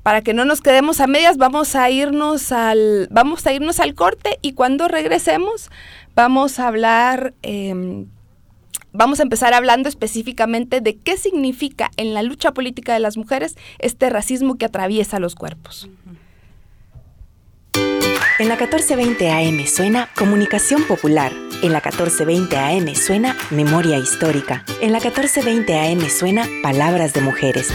para 0.03 0.21
que 0.21 0.33
no 0.33 0.43
nos 0.43 0.59
quedemos 0.59 0.99
a 0.99 1.07
medias, 1.07 1.37
vamos 1.37 1.75
a 1.75 1.89
irnos 1.89 2.51
al, 2.51 3.07
vamos 3.09 3.47
a 3.47 3.53
irnos 3.53 3.79
al 3.79 3.95
corte 3.95 4.37
y 4.41 4.51
cuando 4.51 4.89
regresemos 4.89 5.71
vamos 6.13 6.59
a 6.59 6.67
hablar, 6.67 7.33
eh, 7.41 8.05
vamos 8.93 9.19
a 9.19 9.23
empezar 9.23 9.53
hablando 9.53 9.89
específicamente 9.89 10.79
de 10.79 10.97
qué 10.97 11.17
significa 11.17 11.91
en 11.97 12.13
la 12.13 12.23
lucha 12.23 12.53
política 12.53 12.93
de 12.93 12.99
las 12.99 13.17
mujeres 13.17 13.55
este 13.79 14.09
racismo 14.09 14.55
que 14.55 14.65
atraviesa 14.65 15.19
los 15.19 15.35
cuerpos. 15.35 15.89
En 18.39 18.49
la 18.49 18.55
1420 18.55 19.29
AM 19.29 19.65
suena 19.67 20.09
Comunicación 20.15 20.83
Popular. 20.83 21.31
En 21.61 21.71
la 21.71 21.81
1420 21.81 22.57
AM 22.57 22.95
suena 22.95 23.37
Memoria 23.51 23.97
Histórica. 23.97 24.65
En 24.81 24.91
la 24.91 24.99
1420 24.99 25.79
AM 25.79 26.09
suena 26.09 26.47
Palabras 26.63 27.13
de 27.13 27.21
Mujeres. 27.21 27.71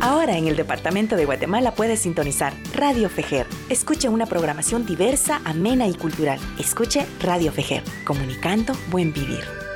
Ahora 0.00 0.36
en 0.36 0.48
el 0.48 0.56
Departamento 0.56 1.16
de 1.16 1.24
Guatemala 1.24 1.72
puedes 1.74 2.00
sintonizar 2.00 2.52
Radio 2.74 3.08
Fejer. 3.08 3.46
Escuche 3.68 4.08
una 4.08 4.26
programación 4.26 4.84
diversa, 4.84 5.40
amena 5.44 5.86
y 5.86 5.94
cultural. 5.94 6.40
Escuche 6.58 7.06
Radio 7.20 7.52
Fejer, 7.52 7.82
comunicando 8.04 8.74
buen 8.90 9.12
vivir. 9.12 9.67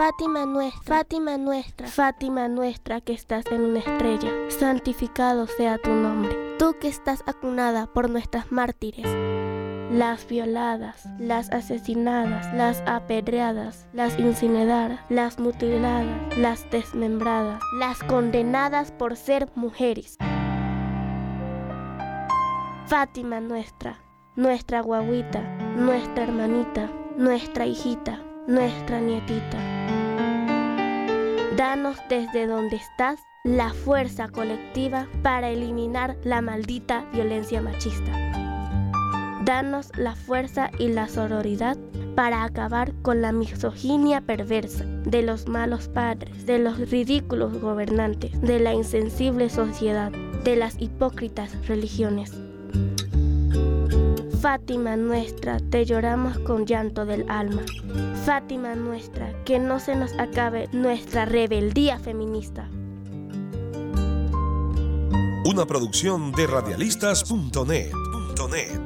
Fátima 0.00 0.46
nuestra, 0.46 0.96
Fátima 0.96 1.36
nuestra, 1.36 1.86
Fátima 1.86 2.48
nuestra 2.48 3.02
que 3.02 3.12
estás 3.12 3.44
en 3.50 3.60
una 3.60 3.80
estrella, 3.80 4.30
santificado 4.48 5.46
sea 5.46 5.76
tu 5.76 5.90
nombre. 5.90 6.56
Tú 6.58 6.74
que 6.80 6.88
estás 6.88 7.22
acunada 7.26 7.84
por 7.84 8.08
nuestras 8.08 8.50
mártires, 8.50 9.04
las 9.92 10.26
violadas, 10.26 11.04
las 11.18 11.50
asesinadas, 11.50 12.50
las 12.54 12.82
apedreadas, 12.86 13.88
las 13.92 14.18
incineradas, 14.18 15.00
las 15.10 15.38
mutiladas, 15.38 16.38
las 16.38 16.70
desmembradas, 16.70 17.60
las 17.78 17.98
condenadas 18.04 18.92
por 18.92 19.16
ser 19.16 19.50
mujeres. 19.54 20.16
Fátima 22.86 23.40
nuestra, 23.40 24.00
nuestra 24.34 24.80
guaguita, 24.80 25.42
nuestra 25.76 26.24
hermanita, 26.24 26.90
nuestra 27.18 27.66
hijita, 27.66 28.22
nuestra 28.50 29.00
nietita. 29.00 29.58
Danos 31.56 31.98
desde 32.08 32.48
donde 32.48 32.76
estás 32.76 33.20
la 33.44 33.72
fuerza 33.72 34.28
colectiva 34.28 35.06
para 35.22 35.50
eliminar 35.50 36.16
la 36.24 36.42
maldita 36.42 37.04
violencia 37.12 37.62
machista. 37.62 38.10
Danos 39.44 39.92
la 39.96 40.16
fuerza 40.16 40.68
y 40.80 40.88
la 40.88 41.06
sororidad 41.06 41.78
para 42.16 42.42
acabar 42.42 42.92
con 43.02 43.22
la 43.22 43.30
misoginia 43.30 44.20
perversa 44.20 44.84
de 44.84 45.22
los 45.22 45.46
malos 45.46 45.88
padres, 45.88 46.44
de 46.44 46.58
los 46.58 46.90
ridículos 46.90 47.56
gobernantes, 47.60 48.38
de 48.40 48.58
la 48.58 48.74
insensible 48.74 49.48
sociedad, 49.48 50.10
de 50.42 50.56
las 50.56 50.74
hipócritas 50.80 51.68
religiones. 51.68 52.34
Fátima 54.40 54.96
nuestra, 54.96 55.58
te 55.60 55.84
lloramos 55.84 56.38
con 56.38 56.64
llanto 56.64 57.04
del 57.04 57.26
alma. 57.28 57.60
Fátima 58.24 58.74
nuestra, 58.74 59.34
que 59.44 59.58
no 59.58 59.78
se 59.80 59.94
nos 59.94 60.14
acabe 60.18 60.66
nuestra 60.72 61.26
rebeldía 61.26 61.98
feminista. 61.98 62.66
Una 65.44 65.66
producción 65.66 66.32
de 66.32 66.46
radialistas.net. 66.46 67.92
.net. 68.50 68.80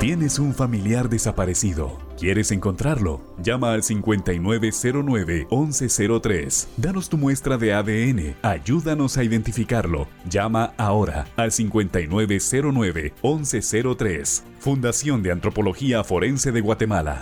Tienes 0.00 0.38
un 0.38 0.54
familiar 0.54 1.10
desaparecido. 1.10 1.98
¿Quieres 2.24 2.50
encontrarlo? 2.52 3.20
Llama 3.36 3.74
al 3.74 3.82
5909-1103. 3.82 6.68
Danos 6.78 7.10
tu 7.10 7.18
muestra 7.18 7.58
de 7.58 7.74
ADN. 7.74 8.34
Ayúdanos 8.40 9.18
a 9.18 9.24
identificarlo. 9.24 10.08
Llama 10.30 10.72
ahora 10.78 11.26
al 11.36 11.50
5909-1103. 11.50 14.42
Fundación 14.58 15.22
de 15.22 15.32
Antropología 15.32 16.02
Forense 16.02 16.50
de 16.50 16.62
Guatemala. 16.62 17.20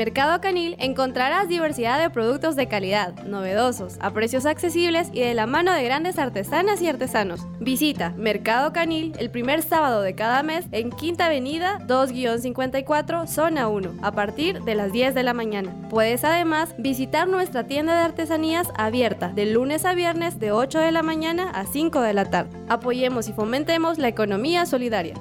Mercado 0.00 0.40
Canil 0.40 0.76
encontrarás 0.78 1.46
diversidad 1.46 2.00
de 2.00 2.08
productos 2.08 2.56
de 2.56 2.68
calidad, 2.68 3.22
novedosos, 3.24 3.98
a 4.00 4.14
precios 4.14 4.46
accesibles 4.46 5.10
y 5.12 5.20
de 5.20 5.34
la 5.34 5.46
mano 5.46 5.74
de 5.74 5.84
grandes 5.84 6.18
artesanas 6.18 6.80
y 6.80 6.88
artesanos. 6.88 7.46
Visita 7.60 8.14
Mercado 8.16 8.72
Canil 8.72 9.12
el 9.18 9.30
primer 9.30 9.60
sábado 9.60 10.00
de 10.00 10.14
cada 10.14 10.42
mes 10.42 10.64
en 10.72 10.88
Quinta 10.88 11.26
Avenida 11.26 11.80
2-54, 11.86 13.26
Zona 13.26 13.68
1, 13.68 13.96
a 14.00 14.12
partir 14.12 14.62
de 14.62 14.74
las 14.74 14.90
10 14.90 15.14
de 15.14 15.22
la 15.22 15.34
mañana. 15.34 15.76
Puedes 15.90 16.24
además 16.24 16.74
visitar 16.78 17.28
nuestra 17.28 17.66
tienda 17.66 17.94
de 17.94 18.00
artesanías 18.00 18.68
abierta 18.78 19.28
de 19.28 19.52
lunes 19.52 19.84
a 19.84 19.92
viernes 19.92 20.40
de 20.40 20.50
8 20.50 20.78
de 20.78 20.92
la 20.92 21.02
mañana 21.02 21.50
a 21.50 21.66
5 21.66 22.00
de 22.00 22.14
la 22.14 22.24
tarde. 22.24 22.56
Apoyemos 22.70 23.28
y 23.28 23.34
fomentemos 23.34 23.98
la 23.98 24.08
economía 24.08 24.64
solidaria. 24.64 25.12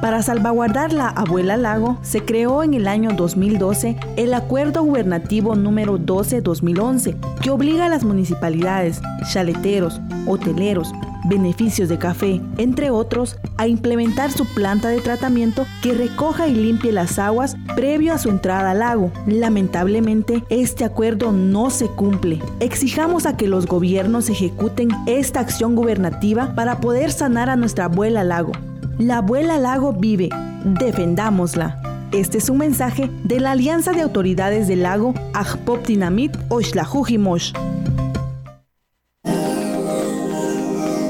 Para 0.00 0.22
salvaguardar 0.22 0.92
la 0.92 1.08
abuela 1.08 1.56
lago, 1.56 1.98
se 2.02 2.24
creó 2.24 2.62
en 2.62 2.74
el 2.74 2.86
año 2.86 3.10
2012 3.16 3.96
el 4.16 4.32
Acuerdo 4.32 4.84
Gubernativo 4.84 5.56
número 5.56 5.98
12-2011, 5.98 7.16
que 7.42 7.50
obliga 7.50 7.86
a 7.86 7.88
las 7.88 8.04
municipalidades, 8.04 9.00
chaleteros, 9.32 10.00
hoteleros, 10.26 10.92
beneficios 11.28 11.88
de 11.88 11.98
café, 11.98 12.40
entre 12.58 12.90
otros, 12.90 13.38
a 13.56 13.66
implementar 13.66 14.30
su 14.30 14.46
planta 14.54 14.88
de 14.88 15.00
tratamiento 15.00 15.66
que 15.82 15.94
recoja 15.94 16.46
y 16.46 16.54
limpie 16.54 16.92
las 16.92 17.18
aguas 17.18 17.56
previo 17.74 18.14
a 18.14 18.18
su 18.18 18.30
entrada 18.30 18.70
al 18.70 18.78
lago. 18.78 19.10
Lamentablemente, 19.26 20.44
este 20.48 20.84
acuerdo 20.84 21.32
no 21.32 21.70
se 21.70 21.88
cumple. 21.88 22.40
Exijamos 22.60 23.26
a 23.26 23.36
que 23.36 23.48
los 23.48 23.66
gobiernos 23.66 24.30
ejecuten 24.30 24.90
esta 25.06 25.40
acción 25.40 25.74
gubernativa 25.74 26.54
para 26.54 26.80
poder 26.80 27.10
sanar 27.10 27.50
a 27.50 27.56
nuestra 27.56 27.86
abuela 27.86 28.22
lago. 28.22 28.52
La 28.98 29.18
abuela 29.18 29.58
lago 29.58 29.92
vive, 29.92 30.28
defendámosla. 30.64 31.80
Este 32.10 32.38
es 32.38 32.48
un 32.48 32.58
mensaje 32.58 33.08
de 33.22 33.38
la 33.38 33.52
Alianza 33.52 33.92
de 33.92 34.00
Autoridades 34.00 34.66
del 34.66 34.82
Lago 34.82 35.14
Ajpop 35.34 35.86
Dinamit 35.86 36.36
Oshlajujimosh. 36.48 37.52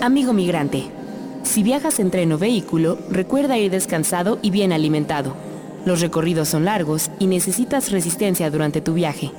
Amigo 0.03 0.35
migrante, 0.35 0.85
si 1.45 1.63
viajas 1.63 1.99
en 1.99 2.11
tren 2.11 2.31
o 2.33 2.37
vehículo, 2.37 2.99
recuerda 3.11 3.57
ir 3.57 3.71
descansado 3.71 4.39
y 4.43 4.51
bien 4.51 4.75
alimentado. 4.75 5.35
Los 5.87 6.03
recorridos 6.03 6.49
son 6.49 6.67
largos 6.67 7.11
y 7.19 7.27
necesitas 7.27 7.91
resistencia 7.91 8.51
durante 8.51 8.83
tu 8.83 8.93
viaje. 8.93 9.33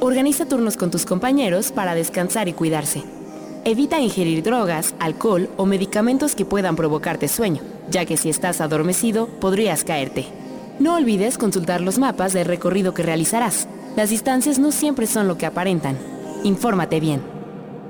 Organiza 0.00 0.46
turnos 0.46 0.78
con 0.78 0.90
tus 0.90 1.04
compañeros 1.04 1.70
para 1.70 1.94
descansar 1.94 2.48
y 2.48 2.54
cuidarse. 2.54 3.02
Evita 3.66 4.00
ingerir 4.00 4.42
drogas, 4.42 4.94
alcohol 5.00 5.50
o 5.58 5.66
medicamentos 5.66 6.34
que 6.34 6.46
puedan 6.46 6.76
provocarte 6.76 7.28
sueño, 7.28 7.60
ya 7.90 8.04
que 8.04 8.16
si 8.16 8.30
estás 8.30 8.60
adormecido 8.60 9.26
podrías 9.26 9.84
caerte. 9.84 10.26
No 10.78 10.94
olvides 10.94 11.36
consultar 11.36 11.80
los 11.80 11.98
mapas 11.98 12.32
del 12.32 12.46
recorrido 12.46 12.94
que 12.94 13.02
realizarás. 13.02 13.68
Las 13.96 14.10
distancias 14.10 14.58
no 14.58 14.72
siempre 14.72 15.06
son 15.06 15.28
lo 15.28 15.36
que 15.36 15.46
aparentan. 15.46 15.98
Infórmate 16.44 17.00
bien. 17.00 17.20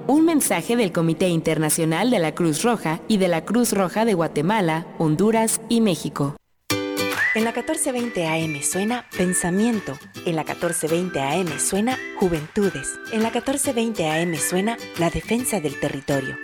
Un 0.06 0.24
mensaje 0.24 0.74
del 0.74 0.90
Comité 0.90 1.28
Internacional 1.28 2.10
de 2.10 2.18
la 2.18 2.34
Cruz 2.34 2.64
Roja 2.64 3.00
y 3.06 3.18
de 3.18 3.28
la 3.28 3.44
Cruz 3.44 3.72
Roja 3.72 4.04
de 4.04 4.14
Guatemala, 4.14 4.86
Honduras 4.98 5.60
y 5.68 5.80
México. 5.80 6.36
En 7.36 7.44
la 7.44 7.52
1420 7.52 8.26
AM 8.26 8.60
suena 8.60 9.06
Pensamiento. 9.16 9.96
En 10.26 10.34
la 10.34 10.42
1420 10.42 11.20
AM 11.20 11.60
suena 11.60 11.96
Juventudes. 12.18 12.98
En 13.12 13.22
la 13.22 13.30
1420 13.30 14.10
AM 14.10 14.34
suena 14.34 14.76
La 14.98 15.10
Defensa 15.10 15.60
del 15.60 15.78
Territorio. 15.78 16.36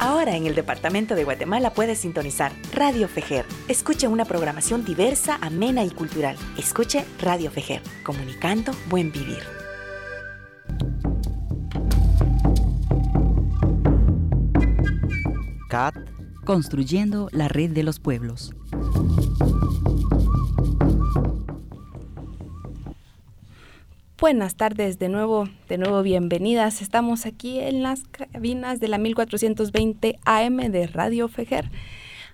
Ahora 0.00 0.36
en 0.36 0.46
el 0.46 0.54
Departamento 0.54 1.14
de 1.14 1.24
Guatemala 1.24 1.72
puedes 1.72 1.98
sintonizar 1.98 2.52
Radio 2.72 3.08
Fejer. 3.08 3.44
Escuche 3.66 4.06
una 4.06 4.24
programación 4.24 4.84
diversa, 4.84 5.38
amena 5.40 5.84
y 5.84 5.90
cultural. 5.90 6.36
Escuche 6.56 7.04
Radio 7.20 7.50
Fejer, 7.50 7.82
comunicando 8.04 8.72
buen 8.88 9.10
vivir. 9.10 9.42
CAT 15.68 15.96
Construyendo 16.48 17.28
la 17.30 17.46
red 17.48 17.72
de 17.72 17.82
los 17.82 18.00
pueblos. 18.00 18.54
Buenas 24.20 24.56
tardes, 24.56 24.98
de 24.98 25.08
nuevo, 25.08 25.48
de 25.68 25.78
nuevo 25.78 26.02
bienvenidas. 26.02 26.82
Estamos 26.82 27.24
aquí 27.24 27.60
en 27.60 27.84
las 27.84 28.02
cabinas 28.08 28.80
de 28.80 28.88
la 28.88 28.98
1420 28.98 30.18
AM 30.24 30.56
de 30.56 30.88
Radio 30.88 31.28
Fejer, 31.28 31.70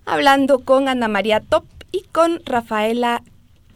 hablando 0.07 0.61
con 0.61 0.89
Ana 0.89 1.09
María 1.09 1.41
Top 1.41 1.67
y 1.93 2.01
con 2.11 2.41
Rafaela 2.47 3.23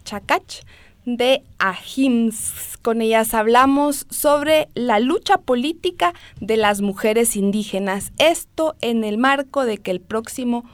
Chacach 0.05 0.63
de 1.05 1.43
AJIMS. 1.59 2.79
Con 2.81 3.03
ellas 3.03 3.35
hablamos 3.35 4.07
sobre 4.09 4.69
la 4.73 4.99
lucha 4.99 5.37
política 5.37 6.15
de 6.41 6.57
las 6.57 6.81
mujeres 6.81 7.35
indígenas. 7.35 8.11
Esto 8.17 8.75
en 8.81 9.03
el 9.03 9.19
marco 9.19 9.65
de 9.65 9.77
que 9.77 9.91
el 9.91 10.01
próximo 10.01 10.65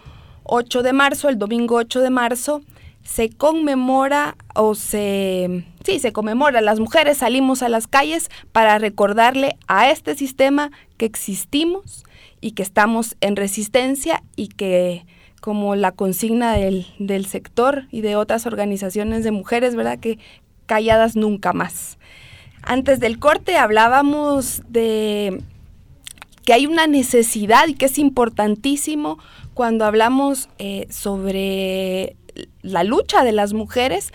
8 0.44 0.84
de 0.84 0.94
marzo, 0.94 1.28
el 1.28 1.38
domingo 1.38 1.76
8 1.76 2.00
de 2.00 2.12
marzo, 2.12 2.62
se 3.04 3.30
conmemora 3.30 4.38
o 4.56 4.74
se 4.74 5.66
sí, 5.86 6.00
se 6.00 6.12
conmemora, 6.12 6.62
las 6.62 6.80
mujeres 6.80 7.20
salimos 7.20 7.62
a 7.62 7.70
las 7.70 7.88
calles 7.88 8.30
para 8.52 8.78
recordarle 8.80 9.58
a 9.68 9.92
este 9.92 10.16
sistema 10.16 10.72
que 10.98 11.06
existimos 11.06 12.04
y 12.42 12.52
que 12.52 12.64
estamos 12.64 13.16
en 13.22 13.36
resistencia 13.36 14.24
y 14.36 14.48
que 14.50 15.06
como 15.40 15.76
la 15.76 15.92
consigna 15.92 16.54
del, 16.54 16.88
del 16.98 17.28
sector 17.28 17.88
y 17.92 18.02
de 18.02 18.16
otras 18.16 18.48
organizaciones 18.48 19.24
de 19.24 19.32
mujeres, 19.32 19.76
¿verdad? 19.76 20.00
Que 20.00 20.18
calladas 20.66 21.16
nunca 21.16 21.54
más. 21.54 22.00
Antes 22.64 23.00
del 23.00 23.20
corte 23.20 23.58
hablábamos 23.58 24.64
de 24.68 25.44
que 26.46 26.54
hay 26.54 26.66
una 26.66 26.88
necesidad 26.88 27.68
y 27.68 27.76
que 27.76 27.86
es 27.86 28.00
importantísimo 28.00 29.20
cuando 29.54 29.86
hablamos 29.86 30.50
eh, 30.58 30.88
sobre 30.90 32.16
la 32.62 32.84
lucha 32.84 33.24
de 33.24 33.32
las 33.32 33.54
mujeres, 33.54 34.12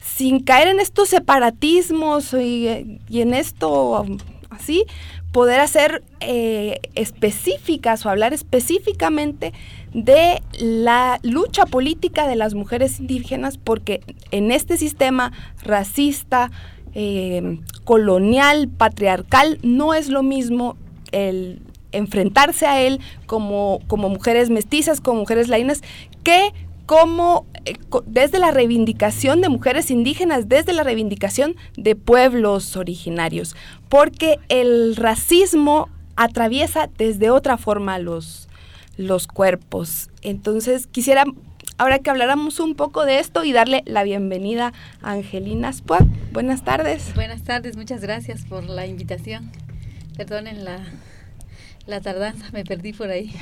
sin 0.00 0.40
caer 0.40 0.68
en 0.68 0.80
estos 0.80 1.08
separatismos 1.08 2.32
y, 2.34 2.98
en 3.10 3.34
esto 3.34 4.04
así, 4.48 4.84
poder 5.30 5.60
hacer 5.60 6.02
eh, 6.20 6.80
específicas 6.94 8.04
o 8.04 8.10
hablar 8.10 8.32
específicamente 8.32 9.52
de 9.92 10.42
la 10.58 11.20
lucha 11.22 11.66
política 11.66 12.26
de 12.26 12.36
las 12.36 12.54
mujeres 12.54 12.98
indígenas, 12.98 13.58
porque 13.58 14.00
en 14.30 14.50
este 14.50 14.76
sistema 14.76 15.32
racista, 15.62 16.50
eh, 16.94 17.60
colonial, 17.84 18.68
patriarcal, 18.68 19.58
no 19.62 19.94
es 19.94 20.08
lo 20.08 20.22
mismo 20.22 20.76
el 21.12 21.62
enfrentarse 21.92 22.66
a 22.66 22.80
él 22.80 23.00
como, 23.26 23.80
como 23.86 24.08
mujeres 24.08 24.50
mestizas, 24.50 25.00
como 25.00 25.20
mujeres 25.20 25.48
lainas, 25.48 25.82
que 26.22 26.52
como 26.90 27.46
eh, 27.66 27.74
desde 28.06 28.40
la 28.40 28.50
reivindicación 28.50 29.40
de 29.40 29.48
mujeres 29.48 29.92
indígenas, 29.92 30.48
desde 30.48 30.72
la 30.72 30.82
reivindicación 30.82 31.54
de 31.76 31.94
pueblos 31.94 32.76
originarios, 32.76 33.54
porque 33.88 34.40
el 34.48 34.96
racismo 34.96 35.88
atraviesa 36.16 36.90
desde 36.98 37.30
otra 37.30 37.58
forma 37.58 38.00
los, 38.00 38.48
los 38.96 39.28
cuerpos. 39.28 40.10
Entonces 40.22 40.88
quisiera 40.88 41.22
ahora 41.78 42.00
que 42.00 42.10
habláramos 42.10 42.58
un 42.58 42.74
poco 42.74 43.04
de 43.04 43.20
esto 43.20 43.44
y 43.44 43.52
darle 43.52 43.84
la 43.86 44.02
bienvenida 44.02 44.72
a 45.00 45.12
Angelina 45.12 45.72
Spuak. 45.72 46.02
Buenas 46.32 46.64
tardes. 46.64 47.14
Buenas 47.14 47.44
tardes, 47.44 47.76
muchas 47.76 48.00
gracias 48.00 48.44
por 48.46 48.64
la 48.64 48.88
invitación. 48.88 49.52
Perdonen 50.16 50.64
la, 50.64 50.80
la 51.90 52.00
tardanza, 52.00 52.46
me 52.52 52.64
perdí 52.64 52.92
por 52.92 53.10
ahí. 53.10 53.32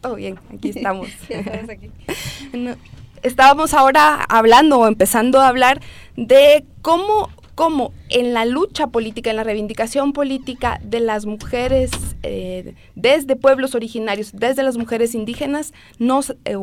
Todo 0.00 0.14
bien, 0.16 0.38
aquí 0.52 0.70
estamos. 0.74 1.08
estábamos 3.22 3.74
ahora 3.74 4.24
hablando 4.24 4.78
o 4.78 4.86
empezando 4.86 5.40
a 5.40 5.48
hablar 5.48 5.80
de 6.16 6.64
cómo, 6.82 7.28
cómo 7.54 7.92
en 8.08 8.32
la 8.32 8.44
lucha 8.46 8.88
política, 8.88 9.30
en 9.30 9.36
la 9.36 9.44
reivindicación 9.44 10.12
política 10.12 10.80
de 10.82 11.00
las 11.00 11.26
mujeres 11.26 11.90
eh, 12.22 12.74
desde 12.94 13.36
pueblos 13.36 13.74
originarios, 13.74 14.30
desde 14.32 14.62
las 14.62 14.78
mujeres 14.78 15.14
indígenas, 15.14 15.72
nos 15.98 16.30
eh, 16.44 16.56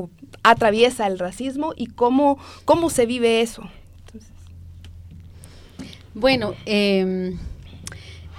atraviesa 0.43 1.07
el 1.07 1.19
racismo 1.19 1.73
y 1.75 1.87
cómo, 1.87 2.39
cómo 2.65 2.89
se 2.89 3.05
vive 3.05 3.41
eso. 3.41 3.63
Bueno, 6.15 6.55
eh, 6.65 7.37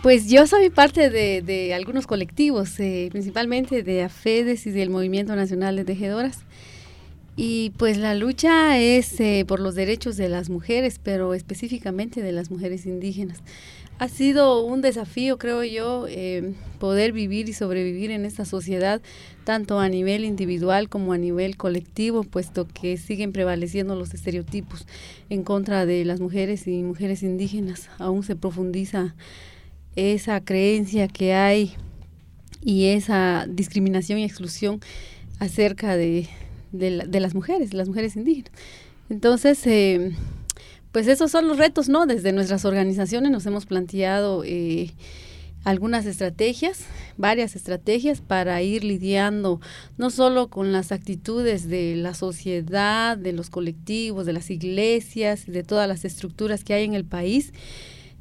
pues 0.03 0.29
yo 0.29 0.47
soy 0.47 0.71
parte 0.71 1.11
de, 1.11 1.75
algunos 1.75 2.07
colectivos, 2.07 2.79
eh, 2.79 3.09
principalmente 3.11 3.83
de 3.83 4.03
AFEDES 4.03 4.67
y 4.67 4.71
del 4.71 4.91
Movimiento 4.91 5.35
Nacional 5.35 5.77
de 5.77 5.85
Tejedoras. 5.85 6.41
Y 7.37 7.71
pues 7.77 7.99
la 7.99 8.15
lucha 8.15 8.79
es 8.79 9.21
eh, 9.21 9.45
por 9.47 9.61
los 9.61 9.77
derechos 9.77 10.17
de 10.17 10.29
las 10.29 10.51
mujeres, 10.51 11.01
pero 11.03 11.35
específicamente 11.35 12.21
de 12.21 12.33
las 12.33 12.51
mujeres 12.51 12.85
indígenas. 12.85 13.39
Ha 14.01 14.09
sido 14.09 14.65
un 14.65 14.81
desafío, 14.81 15.39
creo 15.39 15.65
yo, 15.65 16.07
eh, 16.09 16.53
poder 16.79 17.13
vivir 17.13 17.49
y 17.49 17.53
sobrevivir 17.53 18.13
en 18.13 18.25
esta 18.25 18.45
sociedad, 18.45 19.01
tanto 19.43 19.81
a 19.81 19.89
nivel 19.89 20.25
individual 20.25 20.89
como 20.89 21.13
a 21.13 21.19
nivel 21.19 21.57
colectivo, 21.57 22.23
puesto 22.23 22.67
que 22.67 22.97
siguen 22.97 23.33
prevaleciendo 23.33 23.97
los 23.97 24.15
estereotipos 24.15 24.87
en 25.31 25.43
contra 25.43 25.85
de 25.87 26.05
las 26.05 26.21
mujeres 26.21 26.69
y 26.69 26.83
mujeres 26.85 27.25
indígenas. 27.25 27.89
Aún 27.99 28.23
se 28.23 28.37
profundiza 28.37 29.17
esa 29.97 30.41
creencia 30.45 31.09
que 31.09 31.35
hay 31.35 31.75
y 32.63 32.87
esa 32.87 33.47
discriminación 33.49 34.19
y 34.19 34.25
exclusión 34.25 34.81
acerca 35.39 35.97
de, 35.97 36.29
de, 36.73 37.21
las 37.21 37.35
mujeres, 37.35 37.75
las 37.75 37.89
mujeres 37.89 38.17
indígenas. 38.17 38.53
Entonces, 39.09 39.67
eh, 39.67 40.13
pues 40.93 41.07
esos 41.07 41.31
son 41.31 41.49
los 41.49 41.59
retos, 41.59 41.89
¿no? 41.89 42.07
Desde 42.07 42.33
nuestras 42.33 42.65
organizaciones 42.65 43.31
nos 43.31 43.47
hemos 43.47 43.67
planteado 43.67 44.43
eh, 44.45 44.93
algunas 45.65 46.07
estrategias, 46.07 46.85
varias 47.17 47.57
estrategias 47.57 48.21
para 48.21 48.63
ir 48.63 48.85
lidiando 48.85 49.61
no 49.97 50.11
solo 50.11 50.49
con 50.49 50.73
las 50.73 50.93
actitudes 50.93 51.69
de 51.69 51.97
la 51.97 52.15
sociedad, 52.15 53.17
de 53.17 53.33
los 53.33 53.51
colectivos, 53.51 54.27
de 54.27 54.33
las 54.33 54.51
iglesias, 54.51 55.47
de 55.47 55.63
todas 55.63 55.89
las 55.89 56.05
estructuras 56.05 56.65
que 56.65 56.75
hay 56.75 56.85
en 56.85 56.95
el 56.95 57.05
país, 57.05 57.53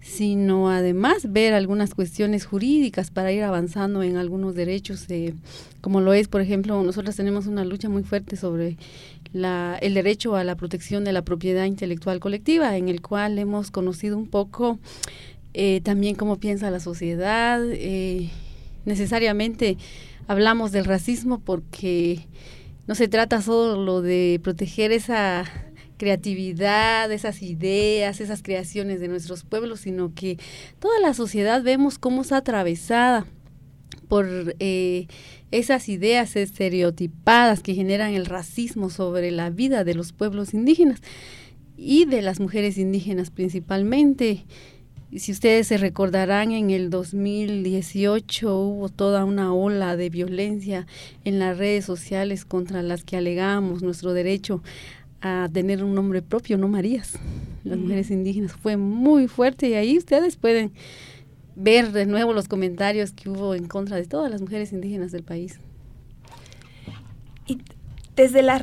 sino 0.01 0.69
además 0.69 1.31
ver 1.31 1.53
algunas 1.53 1.93
cuestiones 1.93 2.45
jurídicas 2.45 3.11
para 3.11 3.31
ir 3.31 3.43
avanzando 3.43 4.03
en 4.03 4.17
algunos 4.17 4.55
derechos, 4.55 5.05
como 5.81 6.01
lo 6.01 6.13
es, 6.13 6.27
por 6.27 6.41
ejemplo, 6.41 6.81
nosotros 6.83 7.15
tenemos 7.15 7.47
una 7.47 7.65
lucha 7.65 7.89
muy 7.89 8.03
fuerte 8.03 8.35
sobre 8.35 8.77
la, 9.33 9.77
el 9.81 9.93
derecho 9.93 10.35
a 10.35 10.43
la 10.43 10.55
protección 10.55 11.03
de 11.03 11.13
la 11.13 11.23
propiedad 11.23 11.65
intelectual 11.65 12.19
colectiva, 12.19 12.77
en 12.77 12.89
el 12.89 13.01
cual 13.01 13.37
hemos 13.39 13.71
conocido 13.71 14.17
un 14.17 14.27
poco 14.27 14.79
eh, 15.53 15.81
también 15.81 16.15
cómo 16.15 16.37
piensa 16.37 16.71
la 16.71 16.79
sociedad. 16.79 17.61
Eh, 17.71 18.29
necesariamente 18.85 19.77
hablamos 20.27 20.71
del 20.71 20.85
racismo 20.85 21.39
porque 21.39 22.19
no 22.85 22.95
se 22.95 23.07
trata 23.07 23.41
solo 23.41 24.01
de 24.01 24.39
proteger 24.43 24.91
esa 24.91 25.45
creatividad, 25.97 27.11
esas 27.11 27.41
ideas, 27.41 28.21
esas 28.21 28.43
creaciones 28.43 28.99
de 28.99 29.07
nuestros 29.07 29.43
pueblos, 29.43 29.81
sino 29.81 30.13
que 30.13 30.37
toda 30.79 30.99
la 30.99 31.13
sociedad 31.13 31.63
vemos 31.63 31.99
cómo 31.99 32.21
está 32.21 32.37
atravesada 32.37 33.25
por 34.07 34.55
eh, 34.59 35.07
esas 35.51 35.89
ideas 35.89 36.35
estereotipadas 36.35 37.61
que 37.61 37.73
generan 37.73 38.13
el 38.13 38.25
racismo 38.25 38.89
sobre 38.89 39.31
la 39.31 39.49
vida 39.49 39.83
de 39.83 39.95
los 39.95 40.13
pueblos 40.13 40.53
indígenas 40.53 41.01
y 41.77 42.05
de 42.05 42.21
las 42.21 42.39
mujeres 42.39 42.77
indígenas 42.77 43.29
principalmente. 43.29 44.45
Si 45.15 45.31
ustedes 45.31 45.67
se 45.67 45.77
recordarán, 45.77 46.51
en 46.51 46.69
el 46.69 46.89
2018 46.89 48.57
hubo 48.57 48.89
toda 48.89 49.23
una 49.23 49.53
ola 49.53 49.95
de 49.95 50.09
violencia 50.09 50.85
en 51.23 51.39
las 51.39 51.57
redes 51.57 51.85
sociales 51.85 52.43
contra 52.43 52.81
las 52.81 53.05
que 53.05 53.15
alegamos 53.15 53.83
nuestro 53.83 54.11
derecho 54.11 54.61
a 55.21 55.49
tener 55.51 55.83
un 55.83 55.95
nombre 55.95 56.21
propio, 56.21 56.57
no 56.57 56.67
Marías, 56.67 57.17
las 57.63 57.77
mujeres 57.77 58.11
indígenas. 58.11 58.53
Fue 58.53 58.77
muy 58.77 59.27
fuerte 59.27 59.69
y 59.69 59.73
ahí 59.73 59.97
ustedes 59.97 60.37
pueden 60.37 60.71
ver 61.55 61.91
de 61.91 62.05
nuevo 62.05 62.33
los 62.33 62.47
comentarios 62.47 63.11
que 63.11 63.29
hubo 63.29 63.55
en 63.55 63.67
contra 63.67 63.97
de 63.97 64.05
todas 64.05 64.29
las 64.29 64.41
mujeres 64.41 64.71
indígenas 64.71 65.11
del 65.11 65.23
país. 65.23 65.59
Y 67.47 67.59
desde 68.15 68.41
la 68.41 68.57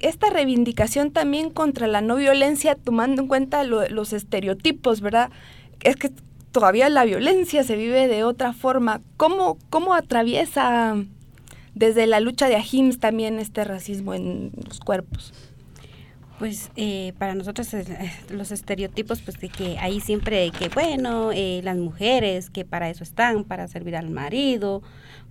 esta 0.00 0.30
reivindicación 0.30 1.12
también 1.12 1.50
contra 1.50 1.86
la 1.86 2.00
no 2.00 2.16
violencia, 2.16 2.74
tomando 2.74 3.22
en 3.22 3.28
cuenta 3.28 3.64
los 3.64 4.12
estereotipos, 4.12 5.00
¿verdad? 5.00 5.30
Es 5.80 5.96
que 5.96 6.10
todavía 6.52 6.88
la 6.88 7.04
violencia 7.04 7.62
se 7.62 7.76
vive 7.76 8.08
de 8.08 8.24
otra 8.24 8.52
forma. 8.52 9.00
¿Cómo, 9.16 9.58
cómo 9.70 9.94
atraviesa 9.94 10.96
desde 11.74 12.06
la 12.06 12.18
lucha 12.20 12.48
de 12.48 12.56
Ajims 12.56 12.98
también 12.98 13.38
este 13.38 13.64
racismo 13.64 14.14
en 14.14 14.50
los 14.66 14.80
cuerpos? 14.80 15.32
Pues 16.38 16.70
eh, 16.76 17.14
para 17.18 17.34
nosotros 17.34 17.68
los 18.30 18.52
estereotipos, 18.52 19.22
pues 19.22 19.40
de 19.40 19.48
que 19.48 19.76
ahí 19.80 20.00
siempre 20.00 20.52
que, 20.52 20.68
bueno, 20.68 21.32
eh, 21.32 21.60
las 21.64 21.76
mujeres 21.76 22.48
que 22.48 22.64
para 22.64 22.88
eso 22.88 23.02
están, 23.02 23.42
para 23.42 23.66
servir 23.66 23.96
al 23.96 24.08
marido, 24.08 24.82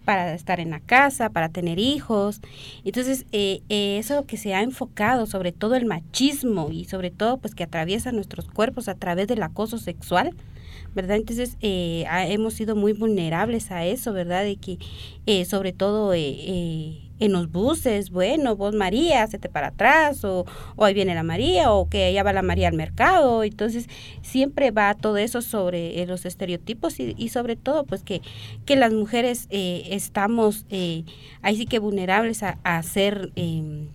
para 0.03 0.33
estar 0.33 0.59
en 0.59 0.69
la 0.69 0.81
casa, 0.81 1.29
para 1.29 1.47
tener 1.47 1.79
hijos. 1.79 2.41
Entonces, 2.83 3.25
eh, 3.31 3.61
eso 3.69 4.25
que 4.25 4.35
se 4.35 4.53
ha 4.53 4.61
enfocado 4.61 5.27
sobre 5.27 5.53
todo 5.53 5.75
el 5.75 5.85
machismo 5.85 6.71
y 6.71 6.83
sobre 6.83 7.09
todo 7.09 7.37
pues 7.37 7.55
que 7.55 7.63
atraviesa 7.63 8.11
nuestros 8.11 8.49
cuerpos 8.49 8.89
a 8.89 8.95
través 8.95 9.27
del 9.29 9.43
acoso 9.43 9.77
sexual, 9.77 10.35
¿verdad? 10.93 11.15
Entonces, 11.15 11.55
hemos 11.61 12.53
sido 12.53 12.75
muy 12.75 12.91
vulnerables 12.91 13.71
a 13.71 13.85
eso, 13.85 14.11
¿verdad? 14.11 14.43
De 14.43 14.57
que 14.57 15.45
sobre 15.45 15.71
todo 15.71 16.13
en 17.19 17.33
los 17.33 17.51
buses, 17.51 18.09
bueno, 18.09 18.55
vos 18.55 18.75
María, 18.75 19.23
hacete 19.23 19.49
para 19.49 19.67
atrás, 19.67 20.23
o, 20.23 20.45
o, 20.75 20.85
ahí 20.85 20.93
viene 20.93 21.15
la 21.15 21.23
María, 21.23 21.71
o 21.71 21.89
que 21.89 22.11
ya 22.13 22.23
va 22.23 22.33
la 22.33 22.41
María 22.41 22.67
al 22.67 22.75
mercado. 22.75 23.43
Entonces, 23.43 23.87
siempre 24.21 24.71
va 24.71 24.93
todo 24.93 25.17
eso 25.17 25.41
sobre 25.41 26.01
eh, 26.01 26.05
los 26.05 26.25
estereotipos 26.25 26.99
y, 26.99 27.15
y, 27.17 27.29
sobre 27.29 27.55
todo, 27.55 27.85
pues 27.85 28.03
que, 28.03 28.21
que 28.65 28.75
las 28.75 28.93
mujeres 28.93 29.47
eh, 29.49 29.87
estamos 29.91 30.65
eh, 30.69 31.03
ahí 31.41 31.57
sí 31.57 31.65
que 31.65 31.79
vulnerables 31.79 32.43
a, 32.43 32.59
a 32.63 32.81
ser 32.83 33.31
em, 33.35 33.87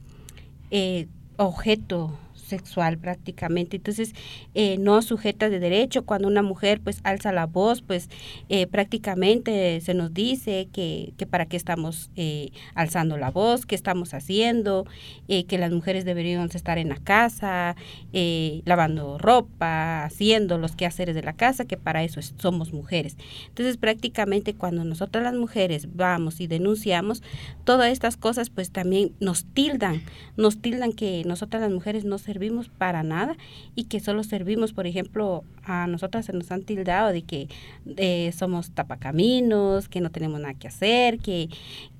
objeto 1.36 2.18
sexual 2.52 2.98
prácticamente. 2.98 3.78
Entonces, 3.78 4.12
eh, 4.54 4.76
no 4.78 5.00
sujeta 5.00 5.48
de 5.48 5.58
derecho. 5.58 6.04
Cuando 6.04 6.28
una 6.28 6.42
mujer 6.42 6.80
pues 6.82 7.00
alza 7.02 7.32
la 7.32 7.46
voz, 7.46 7.80
pues 7.80 8.10
eh, 8.50 8.66
prácticamente 8.66 9.80
se 9.80 9.94
nos 9.94 10.12
dice 10.12 10.68
que, 10.72 11.14
que 11.16 11.26
para 11.26 11.46
qué 11.46 11.56
estamos 11.56 12.10
eh, 12.16 12.50
alzando 12.74 13.16
la 13.16 13.30
voz, 13.30 13.64
qué 13.64 13.74
estamos 13.74 14.12
haciendo, 14.12 14.86
que 15.28 15.56
las 15.58 15.72
mujeres 15.72 16.04
deberían 16.04 16.50
estar 16.52 16.76
en 16.76 16.90
la 16.90 16.96
casa, 16.96 17.74
lavando 18.12 19.16
ropa, 19.16 20.04
haciendo 20.04 20.58
los 20.58 20.76
quehaceres 20.76 21.14
de 21.14 21.22
la 21.22 21.32
casa, 21.32 21.64
que 21.64 21.78
para 21.78 22.02
eso 22.04 22.20
somos 22.36 22.72
mujeres. 22.72 23.16
Entonces, 23.48 23.78
prácticamente 23.78 24.54
cuando 24.54 24.84
nosotras 24.84 25.24
las 25.24 25.34
mujeres 25.34 25.88
vamos 25.94 26.40
y 26.40 26.46
denunciamos, 26.46 27.22
todas 27.64 27.90
estas 27.90 28.16
cosas 28.18 28.50
pues 28.50 28.70
también 28.70 29.12
nos 29.20 29.46
tildan, 29.46 30.02
nos 30.36 30.60
tildan 30.60 30.92
que 30.92 31.22
nosotras 31.24 31.62
las 31.62 31.70
mujeres 31.70 32.04
no 32.04 32.18
servimos 32.18 32.41
servimos 32.42 32.68
para 32.68 33.04
nada 33.04 33.36
y 33.76 33.84
que 33.84 34.00
solo 34.00 34.24
servimos, 34.24 34.72
por 34.72 34.88
ejemplo, 34.88 35.44
a 35.64 35.86
nosotras 35.86 36.26
se 36.26 36.32
nos 36.32 36.50
han 36.50 36.62
tildado 36.62 37.12
de 37.12 37.22
que 37.22 37.48
eh, 37.96 38.32
somos 38.36 38.72
tapacaminos, 38.72 39.88
que 39.88 40.00
no 40.00 40.10
tenemos 40.10 40.40
nada 40.40 40.54
que 40.54 40.66
hacer, 40.66 41.20
que, 41.20 41.48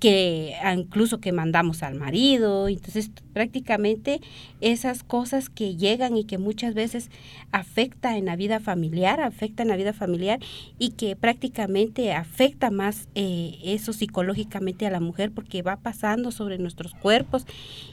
que 0.00 0.54
incluso 0.76 1.20
que 1.20 1.30
mandamos 1.30 1.84
al 1.84 1.94
marido. 1.94 2.66
Entonces, 2.66 3.12
prácticamente 3.32 4.20
esas 4.60 5.04
cosas 5.04 5.48
que 5.48 5.76
llegan 5.76 6.16
y 6.16 6.24
que 6.24 6.38
muchas 6.38 6.74
veces 6.74 7.08
afecta 7.52 8.16
en 8.16 8.24
la 8.24 8.34
vida 8.34 8.58
familiar, 8.58 9.20
afecta 9.20 9.62
en 9.62 9.68
la 9.68 9.76
vida 9.76 9.92
familiar 9.92 10.40
y 10.78 10.90
que 10.90 11.14
prácticamente 11.14 12.12
afecta 12.12 12.72
más 12.72 13.08
eh, 13.14 13.58
eso 13.62 13.92
psicológicamente 13.92 14.86
a 14.86 14.90
la 14.90 15.00
mujer 15.00 15.30
porque 15.30 15.62
va 15.62 15.76
pasando 15.76 16.32
sobre 16.32 16.58
nuestros 16.58 16.94
cuerpos 16.94 17.46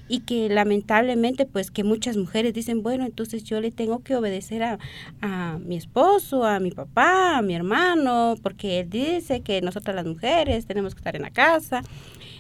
y 0.08 0.22
que 0.22 0.50
lamentablemente 0.50 1.46
pues 1.46 1.70
que 1.70 1.84
muchas 1.84 2.18
mujeres 2.18 2.29
dicen, 2.54 2.84
bueno, 2.84 3.06
entonces 3.06 3.44
yo 3.44 3.60
le 3.62 3.72
tengo 3.72 4.00
que 4.00 4.15
obedecer 4.15 4.63
a, 4.63 4.80
a 5.22 5.60
mi 5.60 5.76
esposo, 5.76 6.46
a 6.46 6.60
mi 6.60 6.72
papá, 6.72 7.38
a 7.38 7.42
mi 7.42 7.56
hermano, 7.56 8.36
porque 8.42 8.80
él 8.80 8.89
dice 8.89 9.42
que 9.42 9.62
nosotras 9.62 9.96
las 9.96 10.06
mujeres 10.06 10.65
tenemos 10.65 10.94
que 10.94 11.00
estar 11.00 11.15
en 11.15 11.24
la 11.24 11.32
casa. 11.32 11.84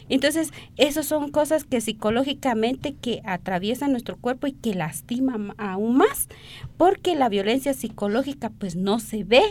Entonces, 0.09 0.51
esas 0.75 1.05
son 1.05 1.29
cosas 1.29 1.63
que 1.63 1.81
psicológicamente 1.81 2.95
que 2.99 3.21
atraviesan 3.25 3.91
nuestro 3.91 4.17
cuerpo 4.17 4.47
y 4.47 4.53
que 4.53 4.73
lastiman 4.73 5.53
aún 5.57 5.97
más, 5.97 6.27
porque 6.77 7.15
la 7.15 7.29
violencia 7.29 7.73
psicológica 7.73 8.49
pues 8.49 8.75
no 8.75 8.99
se 8.99 9.23
ve 9.23 9.43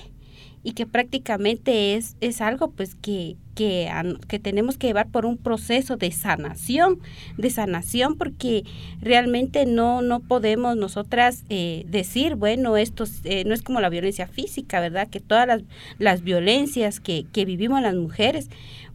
y 0.68 0.72
que 0.72 0.84
prácticamente 0.84 1.94
es, 1.94 2.18
es 2.20 2.42
algo 2.42 2.70
pues 2.72 2.94
que, 2.94 3.38
que, 3.54 3.90
que, 4.28 4.38
tenemos 4.38 4.76
que 4.76 4.88
llevar 4.88 5.08
por 5.08 5.24
un 5.24 5.38
proceso 5.38 5.96
de 5.96 6.12
sanación, 6.12 7.00
de 7.38 7.48
sanación 7.48 8.18
porque 8.18 8.64
realmente 9.00 9.64
no, 9.64 10.02
no 10.02 10.20
podemos 10.20 10.76
nosotras 10.76 11.44
eh, 11.48 11.86
decir, 11.88 12.34
bueno, 12.34 12.76
esto 12.76 13.04
eh, 13.24 13.44
no 13.46 13.54
es 13.54 13.62
como 13.62 13.80
la 13.80 13.88
violencia 13.88 14.26
física, 14.26 14.78
¿verdad? 14.80 15.08
Que 15.08 15.20
todas 15.20 15.46
las, 15.46 15.62
las 15.98 16.20
violencias 16.20 17.00
que, 17.00 17.24
que 17.32 17.46
vivimos 17.46 17.80
las 17.80 17.94
mujeres 17.94 18.50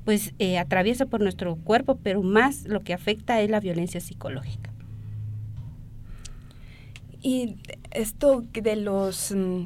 pues 0.05 0.35
eh, 0.37 0.59
atraviesa 0.59 1.07
por 1.07 1.21
nuestro 1.21 1.55
cuerpo, 1.55 1.97
pero 2.03 2.21
más 2.21 2.65
lo 2.65 2.81
que 2.81 2.93
afecta 2.93 3.41
es 3.41 3.49
la 3.49 3.59
violencia 3.59 3.99
psicológica. 3.99 4.71
Y 7.23 7.55
esto 7.89 8.43
de 8.53 8.75
los 8.75 9.31
mm, 9.31 9.63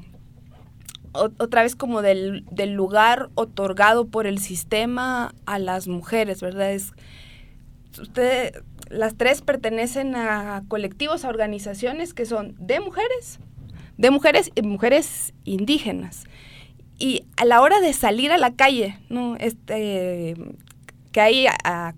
otra 1.17 1.63
vez 1.63 1.75
como 1.75 2.01
del, 2.01 2.45
del, 2.51 2.73
lugar 2.73 3.29
otorgado 3.35 4.07
por 4.07 4.27
el 4.27 4.39
sistema 4.39 5.33
a 5.45 5.59
las 5.59 5.87
mujeres, 5.87 6.41
¿verdad? 6.41 6.71
Es, 6.71 6.93
usted, 7.99 8.63
las 8.89 9.15
tres 9.15 9.41
pertenecen 9.41 10.15
a 10.15 10.63
colectivos, 10.67 11.25
a 11.25 11.29
organizaciones 11.29 12.13
que 12.13 12.25
son 12.25 12.55
de 12.59 12.79
mujeres, 12.79 13.39
de 13.97 14.11
mujeres 14.11 14.51
y 14.55 14.61
mujeres 14.61 15.33
indígenas. 15.43 16.25
Y 16.99 17.25
a 17.35 17.45
la 17.45 17.61
hora 17.61 17.79
de 17.79 17.93
salir 17.93 18.31
a 18.31 18.37
la 18.37 18.55
calle, 18.55 18.97
¿no? 19.09 19.35
Este, 19.37 20.35
que 21.11 21.21
hay 21.21 21.47
a, 21.47 21.93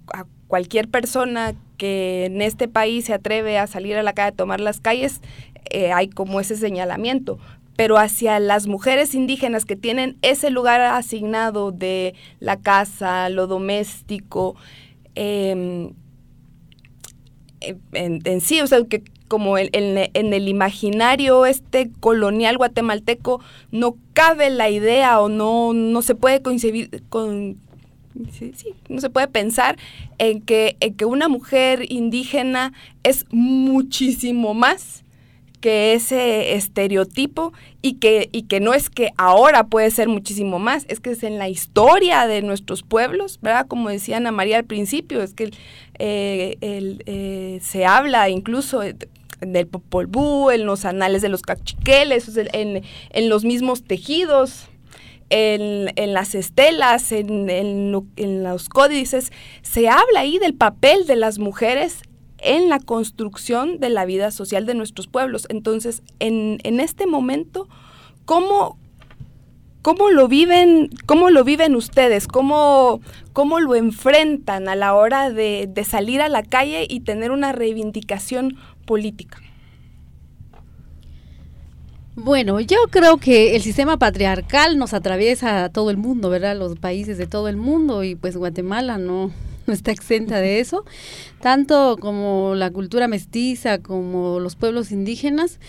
cualquier 0.48 0.90
persona 0.90 1.54
que 1.78 2.26
en 2.26 2.42
este 2.42 2.68
país 2.68 3.06
se 3.06 3.14
atreve 3.14 3.60
a 3.60 3.68
salir 3.68 3.96
a 3.98 4.04
la 4.04 4.14
calle, 4.14 4.30
a 4.30 4.36
tomar 4.36 4.60
las 4.60 4.82
calles, 4.82 5.22
eh, 5.70 5.92
hay 5.92 6.10
como 6.10 6.40
ese 6.40 6.56
señalamiento. 6.56 7.38
Pero 7.80 7.98
hacia 7.98 8.42
las 8.42 8.68
mujeres 8.68 9.16
indígenas 9.16 9.64
que 9.64 9.78
tienen 9.78 10.18
ese 10.22 10.50
lugar 10.50 10.82
asignado 10.82 11.72
de 11.72 12.14
la 12.42 12.58
casa, 12.60 13.30
lo 13.30 13.48
doméstico, 13.48 14.58
em, 15.16 15.94
en, 17.94 18.42
sí, 18.42 18.60
o 18.60 18.68
sea, 18.68 18.84
que 18.84 19.02
como 19.30 19.58
en, 19.58 19.72
el 19.74 20.48
imaginario 20.50 21.46
este 21.46 21.90
colonial 22.02 22.58
guatemalteco 22.58 23.40
no 23.72 23.96
cabe 24.12 24.50
la 24.50 24.70
idea 24.70 25.22
o 25.22 25.30
no, 25.30 25.72
no 25.72 26.02
se 26.02 26.16
puede 26.16 26.42
concebir, 26.42 27.04
con, 27.08 27.62
no 28.90 29.00
se 29.00 29.10
puede 29.10 29.30
pensar 29.30 29.78
en 30.18 30.42
que, 30.42 30.76
en 30.82 30.96
que 30.96 31.06
una 31.06 31.30
mujer 31.30 31.90
indígena 31.90 32.74
es 33.04 33.26
muchísimo 33.30 34.54
más 34.54 35.06
que 35.60 35.94
ese 35.94 36.54
estereotipo 36.56 37.54
y 37.82 37.94
que, 37.96 38.30
y 38.32 38.44
que 38.44 38.60
no 38.60 38.74
es 38.74 38.90
que 38.90 39.12
ahora 39.18 39.68
puede 39.68 39.92
ser 39.92 40.08
muchísimo 40.08 40.60
más, 40.60 40.86
es 40.88 41.00
que 41.00 41.12
es 41.12 41.24
en 41.24 41.38
la 41.38 41.50
historia 41.50 42.28
de 42.28 42.42
nuestros 42.42 42.84
pueblos, 42.84 43.40
¿verdad? 43.42 43.68
Como 43.68 43.90
decía 43.90 44.18
Ana 44.18 44.32
María 44.32 44.58
al 44.58 44.66
principio, 44.66 45.22
es 45.22 45.34
que 45.34 45.52
eh, 46.00 46.58
eh, 46.62 47.60
se 47.62 47.86
habla 47.86 48.30
incluso 48.30 48.82
del 49.42 49.68
Popol 49.68 50.08
Vuh, 50.08 50.52
en 50.52 50.66
los 50.66 50.86
anales 50.86 51.22
de 51.22 51.30
los 51.30 51.42
cachiqueles, 51.42 52.36
en, 52.38 52.84
en 53.10 53.30
los 53.30 53.46
mismos 53.46 53.84
tejidos, 53.84 54.68
en, 55.30 55.92
en, 55.96 56.14
las 56.14 56.36
estelas, 56.36 57.12
en, 57.12 57.50
en, 57.50 58.44
los 58.44 58.70
códices, 58.70 59.32
se 59.62 59.88
habla 59.88 60.22
ahí 60.22 60.40
del 60.40 60.56
papel 60.56 61.06
de 61.06 61.16
las 61.16 61.40
mujeres 61.40 62.02
en 62.42 62.70
la 62.70 62.80
construcción 62.80 63.80
de 63.80 63.90
la 63.90 64.06
vida 64.06 64.32
social 64.32 64.66
de 64.66 64.76
nuestros 64.76 65.08
pueblos. 65.08 65.46
Entonces, 65.50 66.04
en, 66.20 66.60
en 66.64 66.80
este 66.80 67.08
momento, 67.08 67.68
¿cómo, 68.26 68.78
¿Cómo 69.82 70.10
lo 70.10 70.28
viven, 70.28 70.90
cómo 71.06 71.30
lo 71.30 71.46
viven 71.46 71.74
ustedes? 71.74 72.28
¿Cómo, 72.28 73.00
cómo 73.32 73.62
lo 73.62 73.76
enfrentan 73.76 74.68
a 74.68 74.76
la 74.76 74.94
hora 74.94 75.30
de, 75.30 75.70
de, 75.74 75.84
salir 75.86 76.22
a 76.22 76.28
la 76.28 76.44
calle 76.44 76.86
y 76.90 77.00
tener 77.00 77.32
una 77.32 77.54
reivindicación 77.54 78.58
política? 78.86 79.38
Bueno, 82.16 82.60
yo 82.60 82.76
creo 82.90 83.16
que 83.18 83.56
el 83.56 83.62
sistema 83.62 83.96
patriarcal 83.96 84.78
nos 84.78 84.94
atraviesa 84.94 85.64
a 85.64 85.70
todo 85.70 85.90
el 85.90 85.96
mundo, 85.96 86.30
¿verdad? 86.30 86.58
Los 86.58 86.78
países 86.78 87.18
de 87.18 87.28
todo 87.28 87.48
el 87.48 87.56
mundo 87.56 88.04
y 88.04 88.16
pues 88.16 88.36
Guatemala 88.36 88.98
no, 88.98 89.32
no 89.70 89.74
está 89.74 89.92
exenta 89.92 90.40
de 90.40 90.60
eso, 90.60 90.84
tanto 91.42 91.98
como 92.00 92.56
la 92.56 92.72
cultura 92.72 93.08
mestiza, 93.08 93.78
como 93.78 94.40
los 94.40 94.56
pueblos 94.56 94.92
indígenas. 94.92 95.60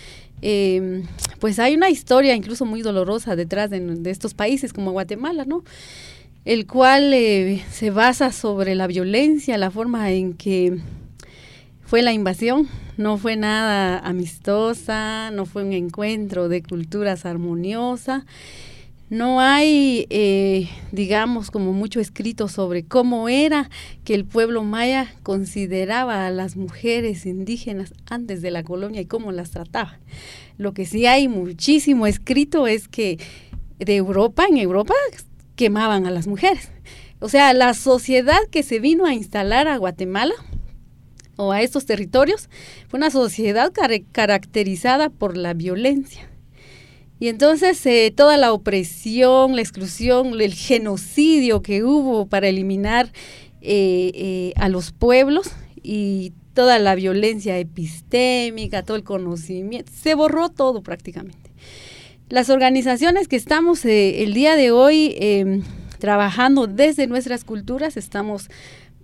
Eh, 0.43 1.03
pues 1.39 1.59
hay 1.59 1.75
una 1.75 1.91
historia 1.91 2.35
incluso 2.35 2.65
muy 2.65 2.81
dolorosa 2.81 3.35
detrás 3.35 3.69
de, 3.69 3.99
estos 4.05 4.33
países 4.33 4.73
como 4.73 4.91
Guatemala, 4.91 5.45
¿no? 5.45 5.63
El 6.45 6.65
cual 6.65 7.13
eh, 7.13 7.63
se 7.71 7.91
basa 7.91 8.31
sobre 8.31 8.73
la 8.73 8.87
violencia, 8.87 9.59
la 9.59 9.69
forma 9.69 10.11
en 10.11 10.33
que 10.33 10.79
fue 11.85 12.01
la 12.01 12.13
invasión, 12.13 12.67
no 12.97 13.19
fue 13.19 13.35
nada 13.35 13.99
amistosa, 13.99 15.29
no 15.29 15.45
fue 15.45 15.63
un 15.63 15.73
encuentro 15.73 16.49
de 16.49 16.63
culturas 16.63 17.27
armoniosa 17.27 18.25
no 19.11 19.41
hay, 19.41 20.07
eh, 20.09 20.69
digamos, 20.93 21.51
como 21.51 21.73
mucho 21.73 21.99
escrito 21.99 22.47
sobre 22.47 22.85
cómo 22.85 23.27
era 23.27 23.69
que 24.05 24.15
el 24.15 24.23
pueblo 24.23 24.63
maya 24.63 25.13
consideraba 25.21 26.25
a 26.25 26.31
las 26.31 26.55
mujeres 26.55 27.25
indígenas 27.25 27.93
antes 28.09 28.41
de 28.41 28.51
la 28.51 28.63
colonia 28.63 29.01
y 29.01 29.05
cómo 29.05 29.33
las 29.33 29.51
trataba. 29.51 29.99
Lo 30.57 30.73
que 30.73 30.85
sí 30.85 31.07
hay 31.07 31.27
muchísimo 31.27 32.07
escrito 32.07 32.67
es 32.67 32.87
que 32.87 33.19
de 33.79 33.97
Europa, 33.97 34.45
en 34.49 34.55
Europa, 34.55 34.93
quemaban 35.57 36.05
a 36.05 36.11
las 36.11 36.25
mujeres. 36.27 36.71
O 37.19 37.27
sea, 37.27 37.53
la 37.53 37.73
sociedad 37.73 38.39
que 38.49 38.63
se 38.63 38.79
vino 38.79 39.05
a 39.05 39.13
instalar 39.13 39.67
a 39.67 39.75
Guatemala 39.75 40.35
o 41.35 41.51
a 41.51 41.61
estos 41.61 41.85
territorios 41.85 42.49
fue 42.87 42.97
una 42.97 43.11
sociedad 43.11 43.73
caracterizada 44.13 45.09
por 45.09 45.35
la 45.35 45.53
violencia 45.53 46.30
y 47.21 47.27
entonces 47.27 47.85
eh, 47.85 48.11
toda 48.13 48.35
la 48.35 48.51
opresión, 48.51 49.55
la 49.55 49.61
exclusión, 49.61 50.41
el 50.41 50.55
genocidio 50.55 51.61
que 51.61 51.83
hubo 51.83 52.25
para 52.25 52.47
eliminar 52.47 53.13
eh, 53.61 54.11
eh, 54.15 54.53
a 54.55 54.69
los 54.69 54.91
pueblos 54.91 55.51
y 55.83 56.33
toda 56.55 56.79
la 56.79 56.95
violencia 56.95 57.59
epistémica, 57.59 58.81
todo 58.81 58.97
el 58.97 59.03
conocimiento, 59.03 59.91
se 59.95 60.15
borró 60.15 60.49
todo 60.49 60.81
prácticamente. 60.81 61.51
Las 62.27 62.49
organizaciones 62.49 63.27
que 63.27 63.35
estamos 63.35 63.85
el 63.85 64.33
día 64.33 64.55
de 64.55 64.71
hoy 64.71 65.15
em, 65.19 65.61
trabajando 65.99 66.65
desde 66.65 67.05
nuestras 67.05 67.43
culturas, 67.43 67.97
estamos 67.97 68.49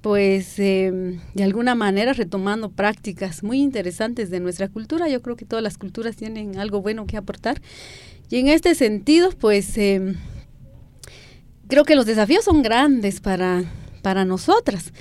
pues 0.02 0.60
em, 0.60 1.20
de 1.34 1.44
alguna 1.44 1.76
manera 1.76 2.14
retomando 2.14 2.70
prácticas 2.70 3.44
muy 3.44 3.60
interesantes 3.60 4.30
de 4.30 4.40
nuestra 4.40 4.70
cultura. 4.70 5.08
Yo 5.10 5.22
creo 5.22 5.36
que 5.36 5.46
todas 5.46 5.64
las 5.64 5.78
culturas 5.78 6.16
tienen 6.16 6.58
algo 6.58 6.82
bueno 6.82 7.06
que 7.06 7.18
aportar. 7.18 7.62
Y 8.30 8.38
en 8.38 8.48
este 8.48 8.76
sentido, 8.76 9.32
pues 9.32 9.78
em, 9.78 10.16
creo 11.68 11.84
que 11.84 11.96
los 11.96 12.06
desafíos 12.06 12.46
son 12.46 12.62
grandes 12.62 13.20
para, 13.20 13.64
para 14.02 14.26
nosotras. 14.26 14.94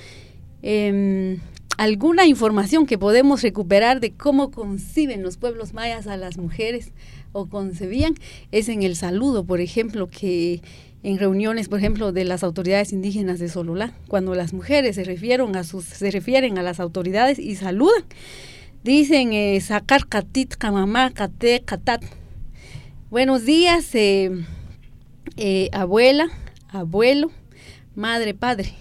Em, 0.61 1.39
alguna 1.77 2.25
información 2.25 2.85
que 2.85 2.97
podemos 2.97 3.43
recuperar 3.43 3.99
de 3.99 4.13
cómo 4.13 4.51
conciben 4.51 5.21
los 5.21 5.37
pueblos 5.37 5.73
mayas 5.73 6.07
a 6.07 6.17
las 6.17 6.37
mujeres 6.37 6.91
o 7.31 7.47
concebían 7.47 8.15
es 8.51 8.67
en 8.67 8.83
el 8.83 8.95
saludo, 8.95 9.45
por 9.45 9.61
ejemplo, 9.61 10.07
que 10.07 10.61
en 11.07 11.19
reuniones, 11.19 11.69
por 11.69 11.79
ejemplo, 11.79 12.11
de 12.11 12.25
las 12.25 12.43
autoridades 12.43 12.91
indígenas 12.91 13.39
de 13.39 13.47
Sololá, 13.47 13.93
cuando 14.09 14.35
las 14.35 14.51
mujeres 14.51 14.97
se 14.97 15.05
refieren 15.05 15.55
a 15.55 15.63
sus, 15.63 15.85
se 15.85 16.11
refieren 16.11 16.57
a 16.57 16.63
las 16.63 16.81
autoridades 16.81 17.39
y 17.39 17.55
saludan, 17.55 18.03
dicen 18.83 19.31
eh, 19.31 19.61
sacar 19.61 20.05
katit 20.07 20.55
kamamá 20.55 21.11
kate 21.11 21.63
katat. 21.63 22.03
Buenos 23.09 23.45
días, 23.45 23.95
eh, 23.95 24.31
eh, 25.37 25.69
abuela, 25.71 26.27
abuelo, 26.67 27.31
madre, 27.95 28.33
padre, 28.33 28.73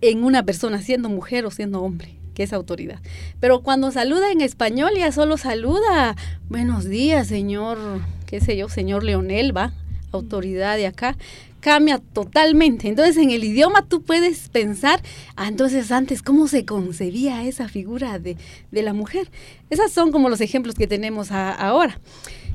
en 0.00 0.24
una 0.24 0.46
persona, 0.46 0.80
siendo 0.80 1.10
mujer 1.10 1.44
o 1.44 1.50
siendo 1.50 1.82
hombre 1.82 2.14
que 2.32 2.42
es 2.42 2.54
autoridad. 2.54 3.00
Pero 3.38 3.60
cuando 3.60 3.92
saluda 3.92 4.32
en 4.32 4.40
español 4.40 4.92
ya 4.96 5.12
solo 5.12 5.36
saluda, 5.36 6.16
buenos 6.48 6.86
días, 6.86 7.28
señor, 7.28 8.00
qué 8.24 8.40
sé 8.40 8.56
yo, 8.56 8.70
señor 8.70 9.04
Leonel, 9.04 9.54
va, 9.54 9.74
autoridad 10.16 10.76
de 10.76 10.86
acá, 10.86 11.16
cambia 11.60 11.98
totalmente. 11.98 12.88
Entonces 12.88 13.16
en 13.16 13.30
el 13.30 13.42
idioma 13.42 13.86
tú 13.88 14.02
puedes 14.02 14.50
pensar, 14.50 15.00
ah, 15.36 15.48
entonces 15.48 15.90
antes, 15.92 16.22
¿cómo 16.22 16.46
se 16.46 16.66
concebía 16.66 17.44
esa 17.44 17.68
figura 17.68 18.18
de, 18.18 18.36
de 18.70 18.82
la 18.82 18.92
mujer? 18.92 19.30
Esos 19.70 19.90
son 19.90 20.12
como 20.12 20.28
los 20.28 20.42
ejemplos 20.42 20.74
que 20.74 20.86
tenemos 20.86 21.32
ahora. 21.32 21.98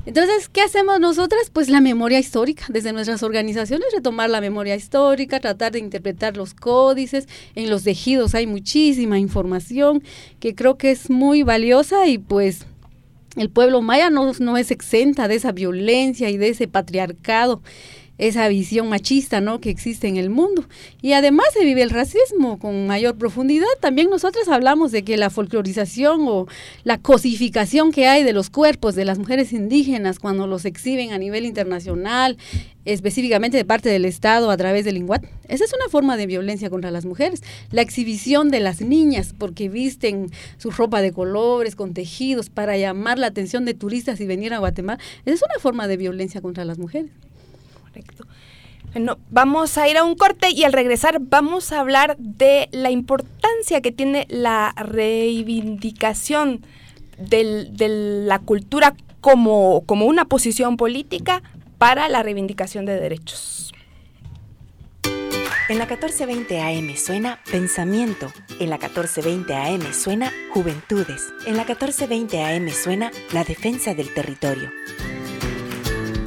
Entonces, 0.06 0.48
¿qué 0.48 0.62
hacemos 0.62 0.98
nosotras? 0.98 1.50
Pues 1.52 1.68
la 1.68 1.80
memoria 1.82 2.18
histórica, 2.18 2.64
desde 2.68 2.92
nuestras 2.92 3.22
organizaciones, 3.22 3.88
retomar 3.92 4.30
la 4.30 4.40
memoria 4.40 4.74
histórica, 4.74 5.40
tratar 5.40 5.72
de 5.72 5.78
interpretar 5.78 6.38
los 6.38 6.54
códices. 6.54 7.28
En 7.54 7.68
los 7.68 7.82
tejidos 7.82 8.34
hay 8.34 8.46
muchísima 8.46 9.18
información 9.18 10.02
que 10.38 10.54
creo 10.54 10.78
que 10.78 10.90
es 10.90 11.10
muy 11.10 11.42
valiosa 11.42 12.06
y 12.06 12.16
pues 12.16 12.64
el 13.40 13.50
pueblo 13.50 13.82
maya 13.82 14.10
no, 14.10 14.32
no 14.38 14.56
es 14.56 14.70
exenta 14.70 15.28
de 15.28 15.36
esa 15.36 15.52
violencia 15.52 16.30
y 16.30 16.36
de 16.36 16.50
ese 16.50 16.68
patriarcado 16.68 17.62
esa 18.20 18.46
visión 18.48 18.88
machista 18.88 19.40
¿no? 19.40 19.60
que 19.60 19.70
existe 19.70 20.06
en 20.06 20.18
el 20.18 20.28
mundo. 20.28 20.64
Y 21.00 21.14
además 21.14 21.46
se 21.54 21.64
vive 21.64 21.82
el 21.82 21.90
racismo 21.90 22.58
con 22.58 22.86
mayor 22.86 23.16
profundidad. 23.16 23.66
También 23.80 24.10
nosotros 24.10 24.46
hablamos 24.48 24.92
de 24.92 25.02
que 25.02 25.16
la 25.16 25.30
folclorización 25.30 26.20
o 26.28 26.46
la 26.84 26.98
cosificación 26.98 27.92
que 27.92 28.06
hay 28.06 28.22
de 28.22 28.34
los 28.34 28.50
cuerpos 28.50 28.94
de 28.94 29.06
las 29.06 29.18
mujeres 29.18 29.54
indígenas 29.54 30.18
cuando 30.18 30.46
los 30.46 30.66
exhiben 30.66 31.12
a 31.12 31.18
nivel 31.18 31.46
internacional, 31.46 32.36
específicamente 32.84 33.56
de 33.56 33.64
parte 33.64 33.88
del 33.88 34.04
Estado 34.04 34.50
a 34.50 34.56
través 34.58 34.84
del 34.84 34.98
INGUAT. 34.98 35.24
Esa 35.48 35.64
es 35.64 35.72
una 35.72 35.88
forma 35.88 36.18
de 36.18 36.26
violencia 36.26 36.68
contra 36.68 36.90
las 36.90 37.06
mujeres. 37.06 37.42
La 37.70 37.80
exhibición 37.80 38.50
de 38.50 38.60
las 38.60 38.82
niñas 38.82 39.34
porque 39.36 39.70
visten 39.70 40.30
su 40.58 40.70
ropa 40.70 41.00
de 41.00 41.12
colores, 41.12 41.74
con 41.74 41.94
tejidos, 41.94 42.50
para 42.50 42.76
llamar 42.76 43.18
la 43.18 43.28
atención 43.28 43.64
de 43.64 43.72
turistas 43.72 44.20
y 44.20 44.26
venir 44.26 44.52
a 44.52 44.58
Guatemala. 44.58 45.00
Esa 45.24 45.36
es 45.36 45.42
una 45.42 45.58
forma 45.58 45.88
de 45.88 45.96
violencia 45.96 46.42
contra 46.42 46.66
las 46.66 46.78
mujeres. 46.78 47.10
Correcto. 47.90 48.26
Bueno, 48.92 49.18
vamos 49.30 49.78
a 49.78 49.88
ir 49.88 49.96
a 49.96 50.04
un 50.04 50.16
corte 50.16 50.50
y 50.50 50.64
al 50.64 50.72
regresar 50.72 51.18
vamos 51.20 51.72
a 51.72 51.80
hablar 51.80 52.16
de 52.18 52.68
la 52.72 52.90
importancia 52.90 53.80
que 53.80 53.92
tiene 53.92 54.26
la 54.28 54.74
reivindicación 54.76 56.64
de 57.18 58.24
la 58.26 58.38
cultura 58.40 58.94
como, 59.20 59.84
como 59.86 60.06
una 60.06 60.24
posición 60.24 60.76
política 60.76 61.42
para 61.78 62.08
la 62.08 62.22
reivindicación 62.22 62.84
de 62.84 62.98
derechos. 62.98 63.72
En 65.68 65.78
la 65.78 65.84
1420 65.84 66.60
AM 66.60 66.96
suena 66.96 67.38
Pensamiento. 67.48 68.32
En 68.58 68.70
la 68.70 68.78
1420 68.78 69.54
AM 69.54 69.92
suena 69.92 70.32
Juventudes. 70.52 71.32
En 71.46 71.56
la 71.56 71.64
1420 71.64 72.42
AM 72.42 72.68
suena 72.70 73.12
La 73.32 73.44
Defensa 73.44 73.94
del 73.94 74.12
Territorio. 74.12 74.68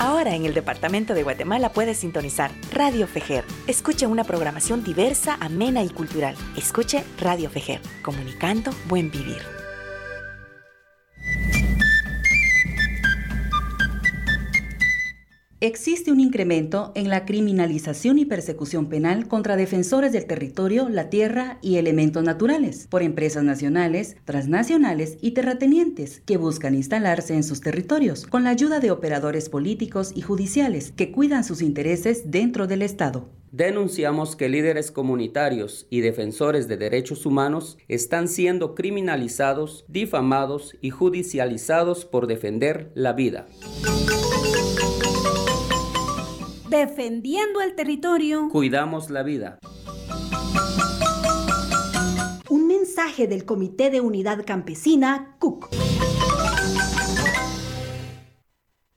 Ahora 0.04 0.36
en 0.36 0.44
el 0.44 0.54
Departamento 0.54 1.14
de 1.14 1.24
Guatemala 1.24 1.72
puedes 1.72 2.00
sintonizar 2.00 2.52
Radio 2.74 3.08
Fejer. 3.08 3.46
Escuche 3.68 4.06
una 4.06 4.26
programación 4.26 4.84
diversa, 4.84 5.38
amena 5.40 5.82
y 5.82 5.88
cultural. 5.88 6.36
Escuche 6.58 7.06
Radio 7.22 7.50
Fejer, 7.50 7.80
comunicando 8.02 8.72
buen 8.90 9.10
vivir. 9.10 9.63
Existe 15.64 16.12
un 16.12 16.20
incremento 16.20 16.92
en 16.94 17.08
la 17.08 17.24
criminalización 17.24 18.20
y 18.20 18.26
persecución 18.26 18.90
penal 18.90 19.30
contra 19.30 19.56
defensores 19.56 20.12
del 20.12 20.26
territorio, 20.26 20.90
la 20.90 21.10
tierra 21.10 21.58
y 21.62 21.78
elementos 21.78 22.22
naturales 22.22 22.86
por 22.90 23.02
empresas 23.02 23.46
nacionales, 23.46 24.18
transnacionales 24.26 25.18
y 25.22 25.32
terratenientes 25.32 26.22
que 26.26 26.36
buscan 26.36 26.76
instalarse 26.76 27.34
en 27.34 27.46
sus 27.46 27.62
territorios 27.62 28.28
con 28.28 28.44
la 28.44 28.50
ayuda 28.50 28.82
de 28.82 28.92
operadores 28.92 29.48
políticos 29.48 30.12
y 30.14 30.20
judiciales 30.20 30.92
que 30.92 31.14
cuidan 31.14 31.46
sus 31.46 31.62
intereses 31.62 32.30
dentro 32.30 32.68
del 32.68 32.82
Estado. 32.82 33.30
Denunciamos 33.54 34.36
que 34.36 34.50
líderes 34.50 34.92
comunitarios 34.92 35.88
y 35.90 36.02
defensores 36.02 36.68
de 36.68 36.76
derechos 36.76 37.26
humanos 37.26 37.78
están 37.88 38.28
siendo 38.28 38.76
criminalizados, 38.76 39.86
difamados 39.88 40.76
y 40.82 40.90
judicializados 40.90 42.04
por 42.04 42.28
defender 42.28 42.92
la 42.96 43.14
vida 43.14 43.48
defendiendo 46.78 47.62
el 47.62 47.76
territorio. 47.76 48.50
Cuidamos 48.50 49.10
la 49.10 49.24
vida. 49.24 49.60
Un 52.50 52.68
mensaje 52.68 53.28
del 53.28 53.46
Comité 53.46 53.90
de 53.90 54.02
Unidad 54.02 54.44
Campesina, 54.46 55.36
CUC 55.40 55.70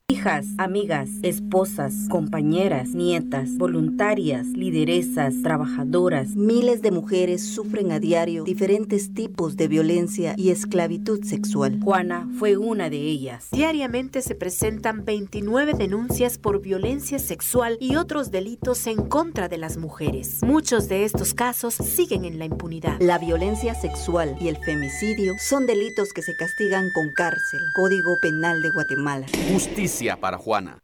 hijas, 0.09 0.45
amigas, 0.57 1.09
esposas, 1.21 1.93
compañeras, 2.09 2.91
nietas, 2.91 3.57
voluntarias, 3.57 4.47
lideresas, 4.47 5.41
trabajadoras. 5.43 6.29
Miles 6.29 6.81
de 6.81 6.91
mujeres 6.91 7.43
sufren 7.45 7.91
a 7.91 7.99
diario 7.99 8.45
diferentes 8.45 9.13
tipos 9.13 9.57
de 9.57 9.67
violencia 9.67 10.33
y 10.37 10.51
esclavitud 10.51 11.25
sexual. 11.25 11.81
Juana 11.83 12.25
fue 12.39 12.55
una 12.55 12.89
de 12.89 12.99
ellas. 12.99 13.49
Diariamente 13.51 14.21
se 14.21 14.33
presentan 14.33 15.03
29 15.03 15.73
denuncias 15.73 16.37
por 16.37 16.61
violencia 16.61 17.19
sexual 17.19 17.75
y 17.81 17.97
otros 17.97 18.31
delitos 18.31 18.87
en 18.87 19.09
contra 19.09 19.49
de 19.49 19.57
las 19.57 19.75
mujeres. 19.75 20.41
Muchos 20.41 20.87
de 20.87 21.03
estos 21.03 21.33
casos 21.33 21.73
siguen 21.73 22.23
en 22.23 22.39
la 22.39 22.45
impunidad. 22.45 22.95
La 23.01 23.17
violencia 23.17 23.75
sexual 23.75 24.37
y 24.39 24.47
el 24.47 24.55
femicidio 24.55 25.33
son 25.37 25.67
delitos 25.67 26.13
que 26.13 26.21
se 26.21 26.37
castigan 26.37 26.85
con 26.95 27.11
cárcel. 27.11 27.59
Código 27.75 28.15
Penal 28.21 28.61
de 28.61 28.69
Guatemala. 28.69 29.25
Justicia 29.51 29.96
para 30.19 30.37
Juana. 30.37 30.83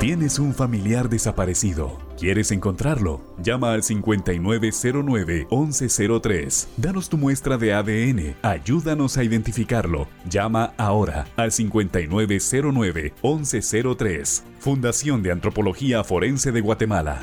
Tienes 0.00 0.38
un 0.40 0.52
familiar 0.52 1.08
desaparecido. 1.08 1.96
¿Quieres 2.18 2.50
encontrarlo? 2.50 3.20
Llama 3.38 3.72
al 3.72 3.82
5909-1103. 3.82 6.66
Danos 6.76 7.08
tu 7.08 7.18
muestra 7.18 7.56
de 7.56 7.72
ADN. 7.72 8.34
Ayúdanos 8.42 9.16
a 9.16 9.22
identificarlo. 9.22 10.08
Llama 10.28 10.74
ahora 10.76 11.28
al 11.36 11.52
5909-1103. 11.52 14.42
Fundación 14.58 15.22
de 15.22 15.30
Antropología 15.30 16.02
Forense 16.02 16.50
de 16.50 16.62
Guatemala. 16.62 17.20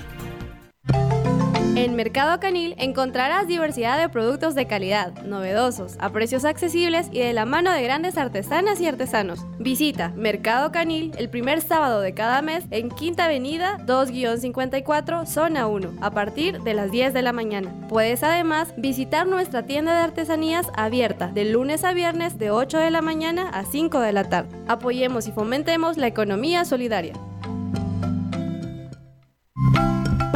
En 1.80 1.96
Mercado 1.96 2.42
Canil 2.42 2.76
encontrarás 2.78 3.48
diversidad 3.48 3.98
de 3.98 4.10
productos 4.10 4.54
de 4.54 4.68
calidad, 4.68 5.13
novedosos, 5.24 5.96
a 6.02 6.10
precios 6.10 6.44
accesibles 6.44 7.08
y 7.10 7.20
de 7.20 7.32
la 7.32 7.46
mano 7.46 7.72
de 7.72 7.82
grandes 7.82 8.18
artesanas 8.18 8.82
y 8.82 8.86
artesanos. 8.86 9.46
Visita 9.60 10.12
Mercado 10.18 10.74
Canil 10.74 11.13
el 11.18 11.30
primer 11.30 11.62
sábado 11.62 12.02
de 12.02 12.13
cada 12.13 12.42
mes 12.42 12.65
en 12.72 12.89
Quinta 12.89 13.24
Avenida 13.24 13.78
2-54, 13.86 15.26
Zona 15.26 15.68
1, 15.68 15.94
a 16.02 16.12
partir 16.12 16.60
de 16.63 16.74
las 16.74 16.92
10 16.92 17.13
de 17.13 17.22
la 17.22 17.32
mañana. 17.32 17.74
Puedes 17.88 18.24
además 18.24 18.74
visitar 18.76 19.26
nuestra 19.26 19.65
tienda 19.65 19.94
de 19.94 20.02
artesanías 20.02 20.68
abierta 20.76 21.28
de 21.28 21.46
lunes 21.46 21.86
a 21.86 21.94
viernes 21.94 22.38
de 22.38 22.52
8 22.52 22.78
de 22.78 22.92
la 22.92 23.02
mañana 23.02 23.50
a 23.52 23.63
5 23.63 24.02
de 24.02 24.12
la 24.12 24.26
tarde. 24.26 24.54
Apoyemos 24.68 25.28
y 25.28 25.32
fomentemos 25.32 25.96
la 25.96 26.08
economía 26.08 26.65
solidaria. 26.65 27.13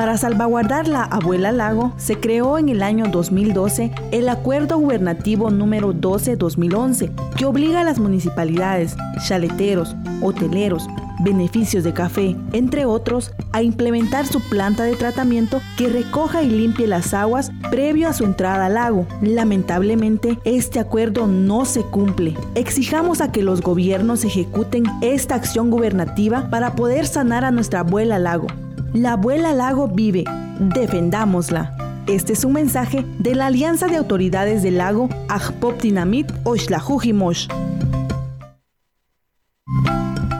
Para 0.03 0.17
salvaguardar 0.17 0.89
la 0.89 1.03
abuela 1.03 1.53
lago, 1.53 1.93
se 1.95 2.19
creó 2.19 2.57
en 2.57 2.67
el 2.67 2.83
año 2.83 3.05
2012 3.07 3.93
el 4.11 4.27
Acuerdo 4.27 4.77
Gubernativo 4.77 5.49
número 5.49 5.93
12-2011, 5.93 7.09
que 7.37 7.45
obliga 7.45 7.79
a 7.79 7.83
las 7.85 7.99
municipalidades, 7.99 8.97
chaleteros, 9.25 9.95
hoteleros, 10.21 10.89
beneficios 11.23 11.85
de 11.85 11.93
café, 11.93 12.35
entre 12.51 12.83
otros, 12.83 13.31
a 13.53 13.61
implementar 13.61 14.27
su 14.27 14.41
planta 14.41 14.83
de 14.83 14.97
tratamiento 14.97 15.61
que 15.77 15.87
recoja 15.87 16.43
y 16.43 16.49
limpie 16.49 16.85
las 16.85 17.13
aguas 17.13 17.53
previo 17.71 18.09
a 18.09 18.13
su 18.13 18.25
entrada 18.25 18.65
al 18.65 18.73
lago. 18.73 19.07
Lamentablemente, 19.21 20.37
este 20.43 20.81
acuerdo 20.81 21.27
no 21.27 21.63
se 21.63 21.81
cumple. 21.81 22.35
Exijamos 22.55 23.21
a 23.21 23.31
que 23.31 23.41
los 23.41 23.61
gobiernos 23.61 24.25
ejecuten 24.25 24.83
esta 24.99 25.35
acción 25.35 25.69
gubernativa 25.69 26.49
para 26.49 26.75
poder 26.75 27.07
sanar 27.07 27.45
a 27.45 27.51
nuestra 27.51 27.79
abuela 27.79 28.19
lago. 28.19 28.47
La 28.93 29.13
abuela 29.13 29.53
lago 29.53 29.87
vive, 29.87 30.23
defendámosla. 30.59 31.75
Este 32.05 32.33
es 32.33 32.45
un 32.45 32.53
mensaje 32.53 33.03
de 33.17 33.33
la 33.33 33.47
Alianza 33.47 33.87
de 33.87 33.95
Autoridades 33.97 34.61
del 34.61 34.77
Lago 34.77 35.09
Ajpop-Dinamit 35.29 36.31
Oshlajujimosh. 36.43 37.47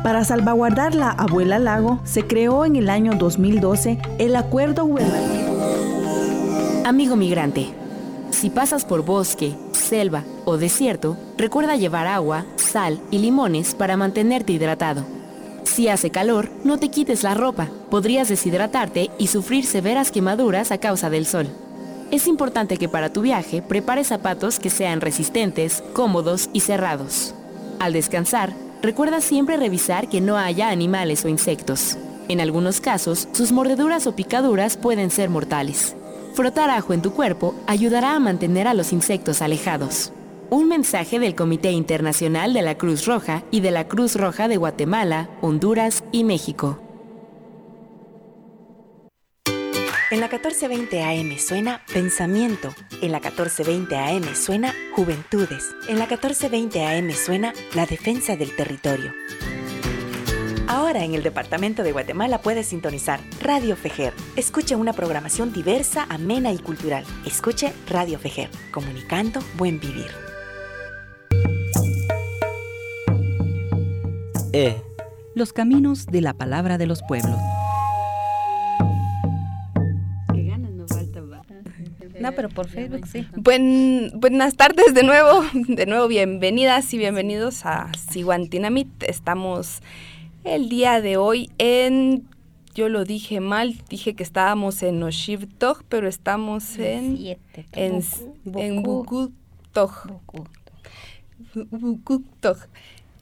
Para 0.03 0.23
salvaguardar 0.23 0.93
la 0.93 1.09
abuela 1.09 1.57
lago, 1.57 1.99
se 2.03 2.27
creó 2.27 2.63
en 2.65 2.75
el 2.75 2.91
año 2.91 3.13
2012 3.15 3.97
el 4.19 4.35
Acuerdo 4.35 4.85
Gubernativo. 4.85 5.57
Amigo 6.85 7.15
migrante, 7.15 7.69
si 8.29 8.51
pasas 8.51 8.85
por 8.85 9.03
bosque, 9.03 9.55
selva 9.71 10.25
o 10.45 10.57
desierto, 10.57 11.17
recuerda 11.39 11.75
llevar 11.75 12.05
agua, 12.05 12.45
sal 12.57 12.99
y 13.09 13.17
limones 13.17 13.73
para 13.73 13.97
mantenerte 13.97 14.53
hidratado. 14.53 15.22
Si 15.63 15.87
hace 15.87 16.09
calor, 16.09 16.49
no 16.63 16.77
te 16.77 16.89
quites 16.89 17.23
la 17.23 17.33
ropa. 17.33 17.69
Podrías 17.89 18.29
deshidratarte 18.29 19.09
y 19.17 19.27
sufrir 19.27 19.65
severas 19.65 20.11
quemaduras 20.11 20.71
a 20.71 20.77
causa 20.77 21.09
del 21.09 21.25
sol. 21.25 21.47
Es 22.11 22.27
importante 22.27 22.77
que 22.77 22.89
para 22.89 23.11
tu 23.11 23.21
viaje 23.21 23.61
prepares 23.61 24.07
zapatos 24.07 24.59
que 24.59 24.69
sean 24.69 25.01
resistentes, 25.01 25.83
cómodos 25.93 26.49
y 26.53 26.59
cerrados. 26.59 27.33
Al 27.79 27.93
descansar, 27.93 28.53
recuerda 28.81 29.19
siempre 29.19 29.57
revisar 29.57 30.09
que 30.09 30.21
no 30.21 30.37
haya 30.37 30.69
animales 30.69 31.25
o 31.25 31.29
insectos. 31.29 31.97
En 32.27 32.39
algunos 32.39 32.79
casos, 32.79 33.27
sus 33.31 33.51
mordeduras 33.51 34.05
o 34.05 34.15
picaduras 34.15 34.77
pueden 34.77 35.09
ser 35.09 35.29
mortales. 35.29 35.95
Frotar 36.35 36.69
ajo 36.69 36.93
en 36.93 37.01
tu 37.01 37.13
cuerpo 37.13 37.55
ayudará 37.67 38.15
a 38.15 38.19
mantener 38.19 38.67
a 38.67 38.73
los 38.73 38.93
insectos 38.93 39.41
alejados. 39.41 40.11
Un 40.49 40.67
mensaje 40.67 41.19
del 41.19 41.35
Comité 41.35 41.71
Internacional 41.71 42.53
de 42.53 42.61
la 42.61 42.77
Cruz 42.77 43.05
Roja 43.05 43.43
y 43.51 43.61
de 43.61 43.71
la 43.71 43.87
Cruz 43.87 44.15
Roja 44.15 44.47
de 44.47 44.57
Guatemala, 44.57 45.29
Honduras 45.41 46.03
y 46.11 46.23
México. 46.23 46.79
En 50.11 50.19
la 50.19 50.27
1420 50.27 51.01
AM 51.01 51.37
suena 51.39 51.81
Pensamiento. 51.91 52.71
En 53.01 53.11
la 53.11 53.19
1420 53.19 53.97
AM 53.97 54.35
suena 54.35 54.73
Juventudes. 54.95 55.75
En 55.87 55.97
la 55.97 56.05
1420 56.05 56.85
AM 56.85 57.11
suena 57.11 57.53
La 57.73 57.87
Defensa 57.87 58.35
del 58.35 58.55
Territorio. 58.55 59.11
Ahora 60.67 61.03
en 61.03 61.15
el 61.15 61.23
Departamento 61.23 61.83
de 61.83 61.91
Guatemala 61.91 62.41
puedes 62.41 62.67
sintonizar 62.67 63.19
Radio 63.41 63.75
Fejer. 63.75 64.13
Escuche 64.35 64.75
una 64.75 64.93
programación 64.93 65.51
diversa, 65.51 66.05
amena 66.09 66.51
y 66.51 66.59
cultural. 66.59 67.05
Escuche 67.25 67.73
Radio 67.87 68.19
Fejer, 68.19 68.49
comunicando 68.71 69.39
buen 69.57 69.79
vivir. 69.79 70.32
E. 74.53 74.79
Los 75.33 75.51
caminos 75.51 76.05
de 76.05 76.21
la 76.21 76.35
palabra 76.35 76.77
de 76.77 76.85
los 76.85 77.01
pueblos. 77.01 77.35
No, 82.19 82.31
pero 82.33 82.49
por 82.49 82.69
Facebook 82.69 83.07
sí. 83.07 83.27
buenas 84.13 84.55
tardes 84.55 84.93
de 84.93 85.01
nuevo, 85.03 85.43
de 85.53 85.87
nuevo 85.87 86.07
bienvenidas 86.07 86.93
y 86.93 86.99
bienvenidos 86.99 87.65
a 87.65 87.91
Siguantinamit. 88.11 88.87
Estamos 89.01 89.81
el 90.43 90.69
día 90.69 91.01
de 91.01 91.17
hoy 91.17 91.49
en 91.57 92.27
yo 92.75 92.89
lo 92.89 93.05
dije 93.05 93.39
mal, 93.39 93.75
dije 93.89 94.13
que 94.13 94.23
estábamos 94.23 94.83
en 94.83 95.01
Oshivtog, 95.01 95.83
pero 95.89 96.07
estamos 96.07 96.77
en 96.77 97.17
Siete. 97.17 97.65
en, 97.71 98.03
en. 98.55 98.83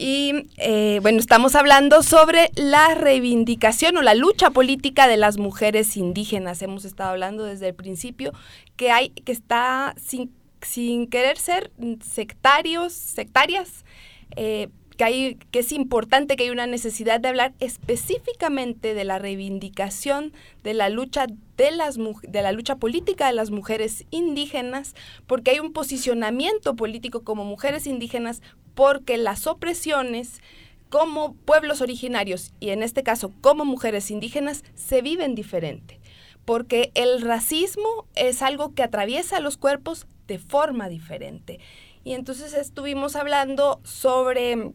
Y 0.03 0.47
eh, 0.57 0.97
bueno, 1.03 1.19
estamos 1.19 1.53
hablando 1.53 2.01
sobre 2.01 2.49
la 2.55 2.95
reivindicación 2.95 3.97
o 3.97 4.01
la 4.01 4.15
lucha 4.15 4.49
política 4.49 5.07
de 5.07 5.15
las 5.15 5.37
mujeres 5.37 5.95
indígenas. 5.95 6.63
Hemos 6.63 6.85
estado 6.85 7.11
hablando 7.11 7.43
desde 7.43 7.67
el 7.67 7.75
principio 7.75 8.33
que 8.77 8.89
hay, 8.89 9.09
que 9.09 9.31
está 9.31 9.93
sin, 10.03 10.33
sin 10.63 11.05
querer 11.05 11.37
ser 11.37 11.71
sectarios, 12.03 12.93
sectarias, 12.93 13.85
eh, 14.35 14.69
que, 14.97 15.04
hay, 15.04 15.35
que 15.52 15.60
es 15.60 15.71
importante 15.71 16.35
que 16.35 16.45
hay 16.45 16.49
una 16.49 16.65
necesidad 16.65 17.19
de 17.19 17.27
hablar 17.27 17.54
específicamente 17.60 18.95
de 18.95 19.04
la 19.04 19.19
reivindicación 19.19 20.33
de 20.63 20.73
la 20.73 20.89
lucha 20.89 21.27
de, 21.58 21.71
las, 21.71 21.97
de 21.97 22.41
la 22.41 22.52
lucha 22.52 22.77
política 22.77 23.27
de 23.27 23.33
las 23.33 23.52
mujeres 23.52 24.06
indígenas, 24.10 24.95
porque 25.27 25.52
hay 25.52 25.60
un 25.60 25.73
posicionamiento 25.73 26.75
político 26.75 27.23
como 27.23 27.45
mujeres 27.45 27.85
indígenas, 27.85 28.41
porque 28.76 29.17
las 29.17 29.48
opresiones 29.48 30.42
como 30.90 31.34
pueblos 31.34 31.82
originarios 31.82 32.54
y 32.60 32.69
en 32.69 32.84
este 32.84 33.04
caso 33.04 33.32
como 33.42 33.63
mujeres 33.65 34.12
indígenas 34.12 34.63
se 34.76 35.02
viven 35.02 35.36
diferente, 35.36 36.00
porque 36.46 36.92
el 36.96 37.22
racismo 37.22 38.06
es 38.15 38.42
algo 38.42 38.74
que 38.74 38.84
atraviesa 38.84 39.40
los 39.40 39.58
cuerpos 39.58 40.06
de 40.28 40.38
forma 40.38 40.90
diferente. 40.90 41.60
Y 42.04 42.13
entonces 42.13 42.54
estuvimos 42.54 43.15
hablando 43.15 43.80
sobre 43.84 44.72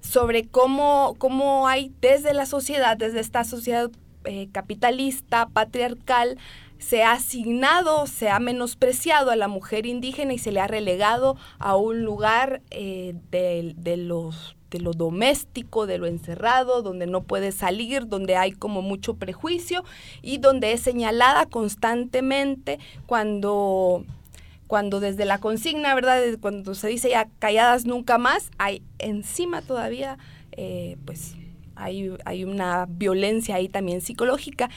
sobre 0.00 0.46
cómo, 0.46 1.16
cómo 1.18 1.66
hay 1.68 1.92
desde 2.00 2.32
la 2.32 2.46
sociedad, 2.46 2.96
desde 2.96 3.20
esta 3.20 3.44
sociedad 3.44 3.90
eh, 4.24 4.48
capitalista, 4.52 5.48
patriarcal, 5.48 6.38
se 6.78 7.02
ha 7.02 7.12
asignado, 7.12 8.06
se 8.06 8.28
ha 8.28 8.38
menospreciado 8.38 9.30
a 9.30 9.36
la 9.36 9.48
mujer 9.48 9.86
indígena 9.86 10.32
y 10.34 10.38
se 10.38 10.52
le 10.52 10.60
ha 10.60 10.66
relegado 10.66 11.36
a 11.58 11.76
un 11.76 12.02
lugar 12.02 12.62
eh, 12.70 13.14
de, 13.30 13.96
los 13.96 14.56
de 14.70 14.80
lo 14.80 14.92
doméstico, 14.92 15.86
de 15.86 15.98
lo 15.98 16.06
encerrado, 16.06 16.82
donde 16.82 17.06
no 17.06 17.22
puede 17.22 17.52
salir, 17.52 18.08
donde 18.08 18.36
hay 18.36 18.52
como 18.52 18.82
mucho 18.82 19.14
prejuicio 19.14 19.84
y 20.22 20.38
donde 20.38 20.72
es 20.72 20.80
señalada 20.80 21.46
constantemente 21.46 22.78
cuando 23.06 24.04
cuando 24.66 24.98
desde 24.98 25.24
la 25.24 25.38
consigna, 25.38 25.94
¿verdad? 25.94 26.20
Cuando 26.40 26.74
se 26.74 26.88
dice 26.88 27.10
ya 27.10 27.28
calladas 27.38 27.84
nunca 27.84 28.18
más, 28.18 28.50
hay 28.58 28.82
encima 28.98 29.62
todavía, 29.62 30.18
eh, 30.50 30.96
pues 31.04 31.36
hay, 31.76 32.12
hay 32.24 32.44
una 32.44 32.86
violencia 32.88 33.54
ahí 33.54 33.68
también 33.68 34.00
psicológica. 34.00 34.68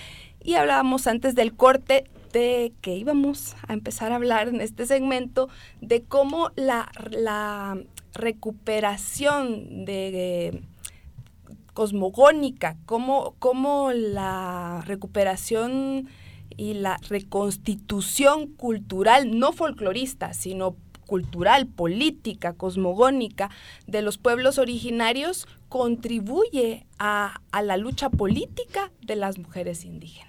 Y 0.49 0.55
hablábamos 0.55 1.05
antes 1.05 1.35
del 1.35 1.53
corte 1.53 2.05
de 2.33 2.73
que 2.81 2.95
íbamos 2.95 3.55
a 3.67 3.73
empezar 3.73 4.11
a 4.11 4.15
hablar 4.15 4.47
en 4.47 4.61
este 4.61 4.87
segmento 4.87 5.47
de 5.79 6.01
cómo 6.01 6.49
la, 6.55 6.91
la 7.11 7.77
recuperación 8.15 9.85
de 9.85 10.63
cosmogónica, 11.75 12.77
cómo, 12.87 13.35
cómo 13.37 13.91
la 13.91 14.81
recuperación 14.87 16.09
y 16.57 16.73
la 16.73 16.97
reconstitución 17.07 18.47
cultural, 18.47 19.37
no 19.37 19.51
folclorista, 19.51 20.33
sino 20.33 20.77
cultural, 21.05 21.67
política, 21.67 22.53
cosmogónica 22.53 23.51
de 23.85 24.01
los 24.01 24.17
pueblos 24.17 24.57
originarios 24.57 25.47
contribuye 25.67 26.87
a, 26.97 27.39
a, 27.51 27.61
la 27.61 27.77
lucha 27.77 28.09
política 28.09 28.91
de 29.03 29.15
las 29.15 29.37
mujeres 29.37 29.85
indígenas. 29.85 30.28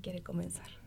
Quiere 0.00 0.20
comenzar. 0.20 0.78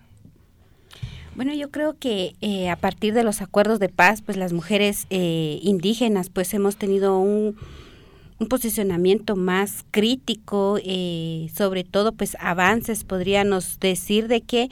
Bueno, 1.33 1.53
yo 1.53 1.71
creo 1.71 1.97
que 1.97 2.35
eh, 2.41 2.69
a 2.69 2.75
partir 2.75 3.13
de 3.13 3.23
los 3.23 3.41
acuerdos 3.41 3.79
de 3.79 3.87
paz, 3.87 4.21
pues 4.21 4.37
las 4.37 4.51
mujeres 4.51 5.07
eh, 5.09 5.59
indígenas, 5.61 6.29
pues 6.29 6.53
hemos 6.53 6.75
tenido 6.75 7.17
un, 7.19 7.55
posicionamiento 8.49 9.35
más 9.35 9.85
crítico, 9.91 10.79
eh, 10.83 11.51
sobre 11.55 11.83
todo 11.83 12.11
pues 12.11 12.35
avances, 12.39 13.03
podríamos 13.03 13.79
decir 13.79 14.27
de 14.27 14.41
que 14.41 14.67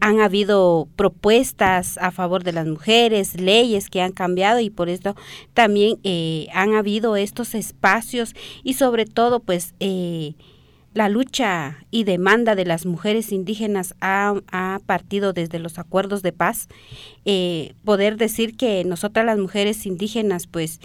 han 0.00 0.20
habido 0.20 0.88
propuestas 0.96 1.98
a 1.98 2.10
favor 2.10 2.42
de 2.42 2.52
las 2.52 2.66
mujeres, 2.66 3.38
leyes 3.38 3.90
que 3.90 4.00
han 4.00 4.12
cambiado 4.12 4.60
y 4.60 4.70
por 4.70 4.88
esto 4.88 5.14
también 5.52 5.98
han 6.54 6.72
habido 6.72 7.16
estos 7.16 7.54
espacios 7.54 8.34
y 8.64 8.72
sobre 8.72 9.04
todo 9.04 9.40
pues 9.40 9.74
la 10.92 11.08
lucha 11.08 11.78
y 11.90 12.04
demanda 12.04 12.54
de 12.54 12.64
las 12.64 12.84
mujeres 12.84 13.32
indígenas 13.32 13.94
ha, 14.00 14.34
ha 14.50 14.80
partido 14.86 15.32
desde 15.32 15.58
los 15.58 15.78
acuerdos 15.78 16.22
de 16.22 16.32
paz. 16.32 16.68
Eh, 17.24 17.74
poder 17.84 18.16
decir 18.16 18.56
que 18.56 18.84
nosotras 18.84 19.24
las 19.24 19.38
mujeres 19.38 19.86
indígenas, 19.86 20.46
pues, 20.46 20.80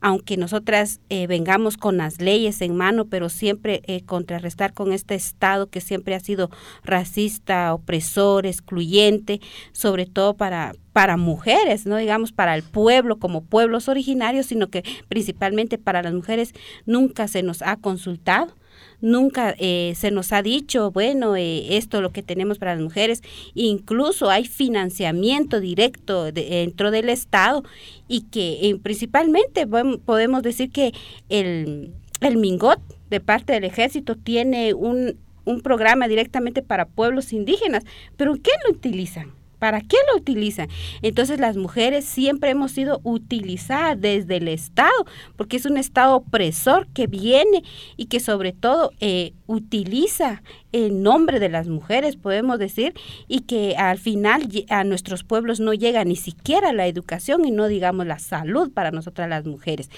aunque 0.00 0.36
nosotras 0.36 1.00
eh, 1.10 1.28
vengamos 1.28 1.76
con 1.76 1.96
las 1.98 2.20
leyes 2.20 2.60
en 2.60 2.74
mano, 2.74 3.04
pero 3.04 3.28
siempre 3.28 3.82
eh, 3.86 4.02
contrarrestar 4.02 4.72
con 4.72 4.92
este 4.92 5.14
Estado 5.14 5.68
que 5.68 5.80
siempre 5.80 6.16
ha 6.16 6.20
sido 6.20 6.50
racista, 6.82 7.72
opresor, 7.72 8.46
excluyente, 8.46 9.40
sobre 9.72 10.06
todo 10.06 10.34
para, 10.34 10.74
para 10.92 11.16
mujeres, 11.16 11.86
no 11.86 11.98
digamos 11.98 12.32
para 12.32 12.56
el 12.56 12.64
pueblo 12.64 13.18
como 13.18 13.44
pueblos 13.44 13.88
originarios, 13.88 14.46
sino 14.46 14.68
que 14.68 14.82
principalmente 15.08 15.78
para 15.78 16.02
las 16.02 16.14
mujeres 16.14 16.52
nunca 16.84 17.28
se 17.28 17.44
nos 17.44 17.62
ha 17.62 17.76
consultado 17.76 18.56
nunca 19.00 19.54
eh, 19.58 19.94
se 19.96 20.10
nos 20.10 20.32
ha 20.32 20.42
dicho, 20.42 20.90
bueno, 20.90 21.36
eh, 21.36 21.76
esto 21.76 21.98
es 21.98 22.02
lo 22.02 22.12
que 22.12 22.22
tenemos 22.22 22.58
para 22.58 22.74
las 22.74 22.82
mujeres, 22.82 23.22
incluso 23.54 24.30
hay 24.30 24.46
financiamiento 24.46 25.60
directo 25.60 26.32
de, 26.32 26.44
dentro 26.44 26.90
del 26.90 27.08
Estado 27.08 27.62
y 28.08 28.22
que 28.22 28.68
eh, 28.68 28.78
principalmente 28.82 29.66
podemos 29.66 30.42
decir 30.42 30.70
que 30.70 30.92
el, 31.28 31.92
el 32.20 32.36
Mingot 32.36 32.80
de 33.10 33.20
parte 33.20 33.52
del 33.52 33.64
ejército 33.64 34.16
tiene 34.16 34.74
un, 34.74 35.16
un 35.44 35.60
programa 35.60 36.08
directamente 36.08 36.62
para 36.62 36.86
pueblos 36.86 37.32
indígenas, 37.32 37.84
pero 38.16 38.34
¿qué 38.34 38.52
lo 38.64 38.74
utilizan? 38.74 39.41
¿Para 39.62 39.80
qué 39.80 39.96
lo 40.10 40.18
utilizan? 40.18 40.66
Entonces 41.02 41.38
las 41.38 41.56
mujeres 41.56 42.04
siempre 42.04 42.50
hemos 42.50 42.72
sido 42.72 43.00
utilizadas 43.04 44.00
desde 44.00 44.38
el 44.38 44.48
Estado, 44.48 44.90
porque 45.36 45.56
es 45.56 45.66
un 45.66 45.76
Estado 45.76 46.16
opresor 46.16 46.88
que 46.88 47.06
viene 47.06 47.62
y 47.96 48.06
que 48.06 48.18
sobre 48.18 48.50
todo 48.50 48.90
eh, 48.98 49.34
utiliza 49.52 50.42
el 50.72 51.02
nombre 51.02 51.38
de 51.38 51.50
las 51.50 51.68
mujeres, 51.68 52.16
podemos 52.16 52.58
decir, 52.58 52.94
y 53.28 53.40
que 53.40 53.76
al 53.76 53.98
final 53.98 54.48
a 54.70 54.84
nuestros 54.84 55.22
pueblos 55.22 55.60
no 55.60 55.74
llega 55.74 56.04
ni 56.04 56.16
siquiera 56.16 56.72
la 56.72 56.86
educación 56.86 57.44
y 57.44 57.50
no 57.50 57.68
digamos 57.68 58.06
la 58.06 58.18
salud 58.18 58.72
para 58.72 58.90
nosotras 58.90 59.28
las 59.28 59.44
mujeres. 59.44 59.90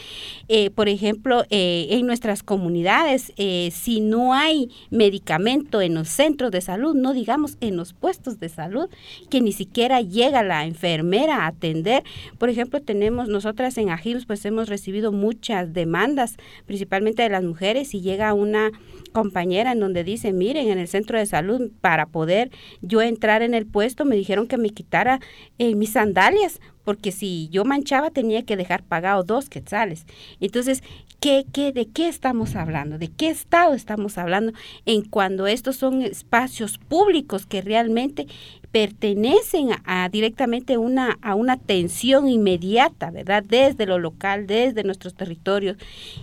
Eh, 0.48 0.70
por 0.70 0.88
ejemplo, 0.88 1.44
eh, 1.50 1.86
en 1.90 2.06
nuestras 2.06 2.42
comunidades, 2.42 3.32
eh, 3.36 3.70
si 3.72 4.00
no 4.00 4.34
hay 4.34 4.70
medicamento 4.90 5.80
en 5.80 5.94
los 5.94 6.08
centros 6.08 6.50
de 6.50 6.60
salud, 6.60 6.96
no 6.96 7.12
digamos 7.12 7.56
en 7.60 7.76
los 7.76 7.92
puestos 7.92 8.40
de 8.40 8.48
salud, 8.48 8.88
que 9.30 9.40
ni 9.40 9.52
siquiera 9.52 10.00
llega 10.00 10.42
la 10.42 10.66
enfermera 10.66 11.44
a 11.44 11.46
atender. 11.46 12.02
Por 12.38 12.48
ejemplo, 12.48 12.80
tenemos 12.82 13.28
nosotras 13.28 13.78
en 13.78 13.90
Agilos, 13.90 14.26
pues 14.26 14.44
hemos 14.44 14.68
recibido 14.68 15.12
muchas 15.12 15.72
demandas, 15.72 16.36
principalmente 16.66 17.22
de 17.22 17.28
las 17.28 17.44
mujeres, 17.44 17.94
y 17.94 18.00
llega 18.00 18.34
una 18.34 18.72
compañera 19.12 19.43
en 19.52 19.80
donde 19.80 20.04
dice, 20.04 20.32
miren, 20.32 20.68
en 20.68 20.78
el 20.78 20.88
centro 20.88 21.18
de 21.18 21.26
salud, 21.26 21.70
para 21.80 22.06
poder 22.06 22.50
yo 22.80 23.02
entrar 23.02 23.42
en 23.42 23.54
el 23.54 23.66
puesto, 23.66 24.04
me 24.04 24.16
dijeron 24.16 24.46
que 24.46 24.56
me 24.56 24.70
quitara 24.70 25.20
eh, 25.58 25.74
mis 25.74 25.92
sandalias, 25.92 26.60
porque 26.84 27.12
si 27.12 27.48
yo 27.50 27.64
manchaba 27.64 28.10
tenía 28.10 28.42
que 28.42 28.56
dejar 28.56 28.82
pagado 28.82 29.22
dos 29.22 29.48
quetzales. 29.48 30.06
Entonces, 30.40 30.82
¿qué, 31.20 31.46
qué, 31.52 31.72
¿de 31.72 31.86
qué 31.86 32.08
estamos 32.08 32.56
hablando? 32.56 32.98
¿De 32.98 33.08
qué 33.08 33.30
estado 33.30 33.74
estamos 33.74 34.18
hablando 34.18 34.52
en 34.84 35.02
cuando 35.02 35.46
estos 35.46 35.76
son 35.76 36.02
espacios 36.02 36.78
públicos 36.78 37.46
que 37.46 37.62
realmente 37.62 38.26
pertenecen 38.74 39.68
a, 39.84 40.08
directamente 40.08 40.78
una, 40.78 41.16
a 41.22 41.36
una 41.36 41.52
atención 41.52 42.28
inmediata, 42.28 43.12
¿verdad? 43.12 43.44
Desde 43.46 43.86
lo 43.86 44.00
local, 44.00 44.48
desde 44.48 44.82
nuestros 44.82 45.14
territorios 45.14 45.76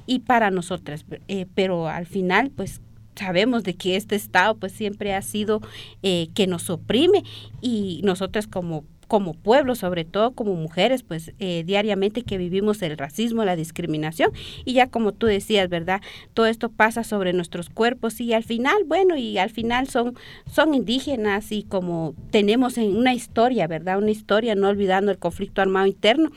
y 0.06 0.20
para 0.20 0.52
nosotras. 0.52 1.06
Eh, 1.30 1.46
pero 1.56 1.88
al 1.88 2.06
final, 2.06 2.52
pues 2.54 2.82
sabemos 3.16 3.64
de 3.64 3.76
que 3.76 3.96
este 3.96 4.16
Estado 4.16 4.56
pues 4.56 4.72
siempre 4.72 5.14
ha 5.14 5.22
sido 5.22 5.62
eh, 6.04 6.30
que 6.34 6.48
nos 6.48 6.70
oprime 6.70 7.24
y 7.62 8.02
nosotras 8.04 8.48
como 8.48 8.84
como 9.12 9.34
pueblo, 9.34 9.76
sobre 9.76 10.06
todo 10.06 10.32
como 10.32 10.56
mujeres, 10.56 11.04
pues 11.04 11.34
eh, 11.38 11.64
diariamente 11.66 12.22
que 12.22 12.38
vivimos 12.38 12.82
el 12.82 12.98
racismo, 12.98 13.44
la 13.44 13.58
discriminación 13.58 14.32
y 14.64 14.72
ya 14.72 14.88
como 14.88 15.12
tú 15.12 15.28
decías, 15.28 15.68
¿verdad? 15.68 16.00
Todo 16.34 16.46
esto 16.46 16.70
pasa 16.70 17.04
sobre 17.04 17.34
nuestros 17.34 17.70
cuerpos 17.70 18.22
y 18.22 18.32
al 18.34 18.46
final, 18.46 18.86
bueno, 18.86 19.18
y 19.18 19.38
al 19.38 19.50
final 19.50 19.90
son, 19.90 20.16
son 20.50 20.74
indígenas 20.74 21.52
y 21.52 21.64
como 21.64 22.16
tenemos 22.30 22.78
en 22.78 22.96
una 22.96 23.14
historia, 23.14 23.68
¿verdad? 23.68 23.98
Una 23.98 24.12
historia, 24.12 24.56
no 24.56 24.70
olvidando 24.70 25.12
el 25.12 25.18
conflicto 25.18 25.62
armado 25.62 25.88
interno, 25.88 26.32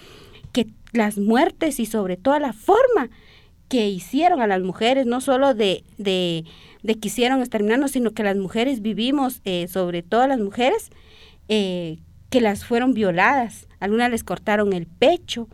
que 0.51 0.67
las 0.93 1.17
muertes 1.17 1.79
y 1.79 1.87
sobre 1.87 2.17
todo 2.17 2.41
la 2.41 2.53
forma 2.53 3.09
que 3.69 3.89
hicieron 3.89 4.41
a 4.41 4.47
las 4.47 4.63
mujeres, 4.63 5.07
no 5.07 5.21
solo 5.21 5.55
de, 5.55 5.85
de, 5.99 6.45
de 6.83 6.95
que 6.97 7.09
hicieron 7.09 7.41
exterminarnos, 7.41 7.93
sino 7.93 8.13
que 8.13 8.23
las 8.23 8.37
mujeres 8.37 8.83
vivimos, 8.83 9.41
eh, 9.45 9.69
sobre 9.69 10.03
todo 10.03 10.27
las 10.27 10.41
mujeres, 10.41 10.91
eh, 11.49 11.99
que 12.31 12.41
las 12.41 12.65
fueron 12.65 12.95
violadas. 12.95 13.69
Algunas 13.81 14.11
les 14.11 14.25
cortaron 14.25 14.73
el 14.73 14.87
pecho, 14.87 15.49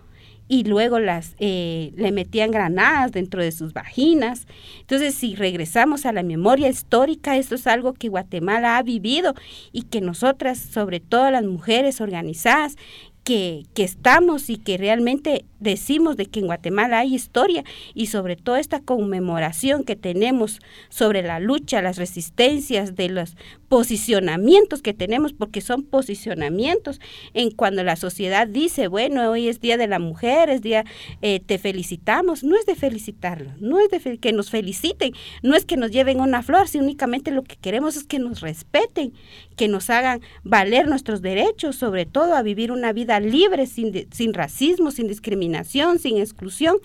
y 0.50 0.64
luego 0.64 0.98
las 0.98 1.36
eh, 1.38 1.92
le 1.94 2.10
metían 2.10 2.50
granadas 2.50 3.12
dentro 3.12 3.40
de 3.40 3.52
sus 3.52 3.72
vaginas. 3.72 4.48
Entonces, 4.80 5.14
si 5.14 5.36
regresamos 5.36 6.06
a 6.06 6.12
la 6.12 6.24
memoria 6.24 6.68
histórica, 6.68 7.36
esto 7.36 7.54
es 7.54 7.68
algo 7.68 7.94
que 7.94 8.08
Guatemala 8.08 8.76
ha 8.76 8.82
vivido 8.82 9.34
y 9.70 9.82
que 9.82 10.00
nosotras, 10.00 10.58
sobre 10.58 10.98
todo 10.98 11.30
las 11.30 11.44
mujeres 11.44 12.00
organizadas, 12.00 12.74
que, 13.22 13.62
que, 13.74 13.84
estamos 13.84 14.50
y 14.50 14.56
que 14.56 14.76
realmente 14.76 15.44
decimos 15.60 16.16
de 16.16 16.26
que 16.26 16.40
en 16.40 16.46
Guatemala 16.46 16.98
hay 17.00 17.14
historia 17.14 17.64
y 17.94 18.06
sobre 18.06 18.36
todo 18.36 18.56
esta 18.56 18.80
conmemoración 18.80 19.84
que 19.84 19.96
tenemos 19.96 20.60
sobre 20.88 21.22
la 21.22 21.38
lucha, 21.38 21.82
las 21.82 21.96
resistencias 21.96 22.96
de 22.96 23.08
los 23.10 23.36
posicionamientos 23.68 24.82
que 24.82 24.94
tenemos, 24.94 25.32
porque 25.32 25.60
son 25.60 25.84
posicionamientos. 25.84 27.00
En 27.34 27.52
cuando 27.52 27.84
la 27.84 27.94
sociedad 27.94 28.48
dice, 28.48 28.88
bueno, 28.88 29.30
hoy 29.30 29.48
es 29.48 29.60
Día 29.60 29.76
de 29.76 29.86
la 29.86 30.00
Mujer, 30.00 30.50
es 30.50 30.60
Día, 30.60 30.84
eh, 31.22 31.38
te 31.38 31.58
felicitamos, 31.58 32.42
no 32.42 32.56
es 32.56 32.66
de 32.66 32.74
felicitarlo, 32.74 33.52
no 33.60 33.78
es 33.78 33.90
de 33.90 34.18
que 34.18 34.32
nos 34.32 34.50
feliciten, 34.50 35.12
no 35.42 35.54
es 35.54 35.64
que 35.64 35.76
nos 35.76 35.92
lleven 35.92 36.20
una 36.20 36.42
flor, 36.42 36.66
si 36.66 36.78
únicamente 36.78 37.30
lo 37.30 37.44
que 37.44 37.56
queremos 37.56 37.96
es 37.96 38.04
que 38.04 38.18
nos 38.18 38.40
respeten, 38.40 39.12
que 39.56 39.68
nos 39.68 39.88
hagan 39.90 40.20
valer 40.42 40.88
nuestros 40.88 41.22
derechos, 41.22 41.76
sobre 41.76 42.06
todo 42.06 42.34
a 42.34 42.42
vivir 42.42 42.72
una 42.72 42.92
vida 42.92 43.20
libre, 43.20 43.66
sin, 43.66 44.08
sin 44.10 44.34
racismo, 44.34 44.90
sin 44.90 45.06
discriminación, 45.06 45.49
sin 45.98 46.18
exclusión, 46.18 46.76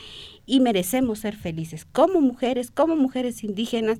y 0.45 0.59
merecemos 0.59 1.19
ser 1.19 1.35
felices. 1.35 1.85
Como 1.85 2.21
mujeres, 2.21 2.71
como 2.71 2.95
mujeres 2.95 3.43
indígenas, 3.43 3.99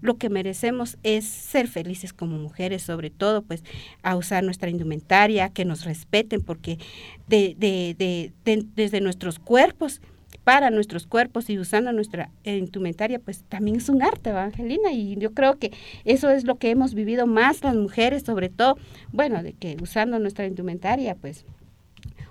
lo 0.00 0.16
que 0.16 0.28
merecemos 0.28 0.96
es 1.02 1.24
ser 1.24 1.68
felices 1.68 2.12
como 2.12 2.38
mujeres, 2.38 2.82
sobre 2.82 3.10
todo 3.10 3.42
pues 3.42 3.64
a 4.02 4.16
usar 4.16 4.44
nuestra 4.44 4.70
indumentaria, 4.70 5.48
que 5.48 5.64
nos 5.64 5.84
respeten, 5.84 6.40
porque 6.40 6.78
de, 7.26 7.54
de, 7.58 7.96
de, 8.44 8.64
desde 8.74 9.00
nuestros 9.00 9.38
cuerpos, 9.38 10.00
para 10.44 10.70
nuestros 10.70 11.06
cuerpos 11.06 11.50
y 11.50 11.58
usando 11.58 11.92
nuestra 11.92 12.30
indumentaria, 12.44 13.18
pues 13.18 13.44
también 13.50 13.76
es 13.76 13.90
un 13.90 14.02
arte, 14.02 14.30
Evangelina, 14.30 14.92
y 14.92 15.16
yo 15.16 15.34
creo 15.34 15.58
que 15.58 15.72
eso 16.06 16.30
es 16.30 16.44
lo 16.44 16.56
que 16.56 16.70
hemos 16.70 16.94
vivido 16.94 17.26
más 17.26 17.62
las 17.62 17.74
mujeres, 17.74 18.22
sobre 18.22 18.48
todo, 18.48 18.78
bueno, 19.12 19.42
de 19.42 19.52
que 19.52 19.76
usando 19.82 20.18
nuestra 20.18 20.46
indumentaria, 20.46 21.14
pues 21.16 21.44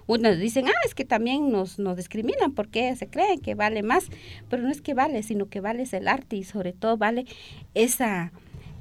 unos 0.07 0.39
dicen, 0.39 0.67
ah, 0.67 0.85
es 0.85 0.95
que 0.95 1.05
también 1.05 1.51
nos, 1.51 1.79
nos 1.79 1.97
discriminan 1.97 2.53
porque 2.53 2.95
se 2.95 3.07
creen 3.07 3.39
que 3.39 3.55
vale 3.55 3.83
más, 3.83 4.07
pero 4.49 4.63
no 4.63 4.69
es 4.69 4.81
que 4.81 4.93
vale, 4.93 5.21
sino 5.23 5.47
que 5.47 5.61
vale 5.61 5.83
el 5.91 6.07
arte 6.07 6.37
y 6.37 6.43
sobre 6.43 6.73
todo 6.73 6.97
vale 6.97 7.25
esa, 7.73 8.31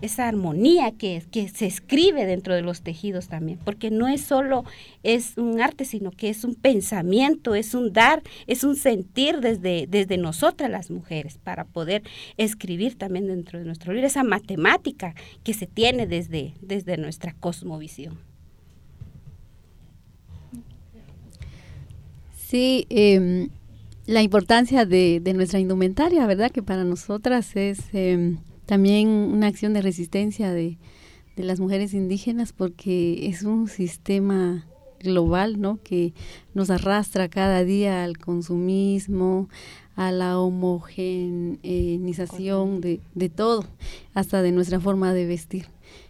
esa 0.02 0.28
armonía 0.28 0.92
que, 0.92 1.22
que 1.30 1.48
se 1.48 1.66
escribe 1.66 2.26
dentro 2.26 2.54
de 2.54 2.62
los 2.62 2.82
tejidos 2.82 3.28
también, 3.28 3.58
porque 3.64 3.90
no 3.90 4.08
es 4.08 4.22
solo 4.22 4.64
es 5.02 5.36
un 5.36 5.60
arte, 5.60 5.84
sino 5.84 6.10
que 6.10 6.28
es 6.28 6.44
un 6.44 6.54
pensamiento, 6.54 7.54
es 7.54 7.74
un 7.74 7.92
dar, 7.92 8.22
es 8.46 8.64
un 8.64 8.76
sentir 8.76 9.40
desde, 9.40 9.86
desde 9.88 10.18
nosotras 10.18 10.70
las 10.70 10.90
mujeres 10.90 11.38
para 11.38 11.64
poder 11.64 12.02
escribir 12.36 12.96
también 12.96 13.26
dentro 13.26 13.58
de 13.58 13.64
nuestro 13.64 13.92
libro, 13.92 14.06
esa 14.06 14.24
matemática 14.24 15.14
que 15.42 15.54
se 15.54 15.66
tiene 15.66 16.06
desde, 16.06 16.54
desde 16.60 16.96
nuestra 16.96 17.32
cosmovisión. 17.32 18.25
Sí, 22.48 22.86
eh, 22.90 23.48
la 24.06 24.22
importancia 24.22 24.86
de, 24.86 25.18
de, 25.20 25.34
nuestra 25.34 25.58
indumentaria, 25.58 26.24
¿verdad? 26.28 26.52
Que 26.52 26.62
para 26.62 26.84
nosotras 26.84 27.56
es 27.56 27.80
eh, 27.92 28.36
también 28.66 29.08
una 29.08 29.48
acción 29.48 29.72
de 29.72 29.82
resistencia 29.82 30.52
de, 30.52 30.78
de, 31.34 31.42
las 31.42 31.58
mujeres 31.58 31.92
indígenas 31.92 32.52
porque 32.52 33.26
es 33.26 33.42
un 33.42 33.66
sistema 33.66 34.64
global, 35.00 35.60
¿no? 35.60 35.80
Que 35.82 36.14
nos 36.54 36.70
arrastra 36.70 37.28
cada 37.28 37.64
día 37.64 38.04
al 38.04 38.16
consumismo, 38.16 39.48
a 39.96 40.12
la 40.12 40.38
homogeneización 40.38 42.80
de, 42.80 43.00
de 43.16 43.28
todo, 43.28 43.64
hasta 44.14 44.40
de 44.40 44.52
nuestra 44.52 44.78
forma 44.78 45.12
de 45.14 45.26
vestir. 45.26 45.66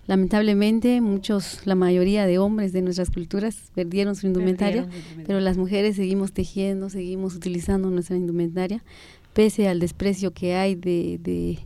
Lamentablemente, 0.07 1.00
muchos, 1.00 1.66
la 1.66 1.74
mayoría 1.74 2.26
de 2.26 2.38
hombres 2.38 2.72
de 2.72 2.82
nuestras 2.82 3.11
culturas 3.11 3.70
perdieron 3.74 4.14
su 4.14 4.28
indumentaria, 4.28 4.88
pero 5.26 5.40
las 5.40 5.57
mujeres 5.57 5.96
seguimos 5.96 6.32
tejiendo, 6.32 6.88
seguimos 6.90 7.34
utilizando 7.34 7.90
nuestra 7.90 8.16
indumentaria, 8.16 8.84
pese 9.32 9.68
al 9.68 9.80
desprecio 9.80 10.32
que 10.32 10.54
hay 10.54 10.76
de, 10.76 11.18
de, 11.20 11.59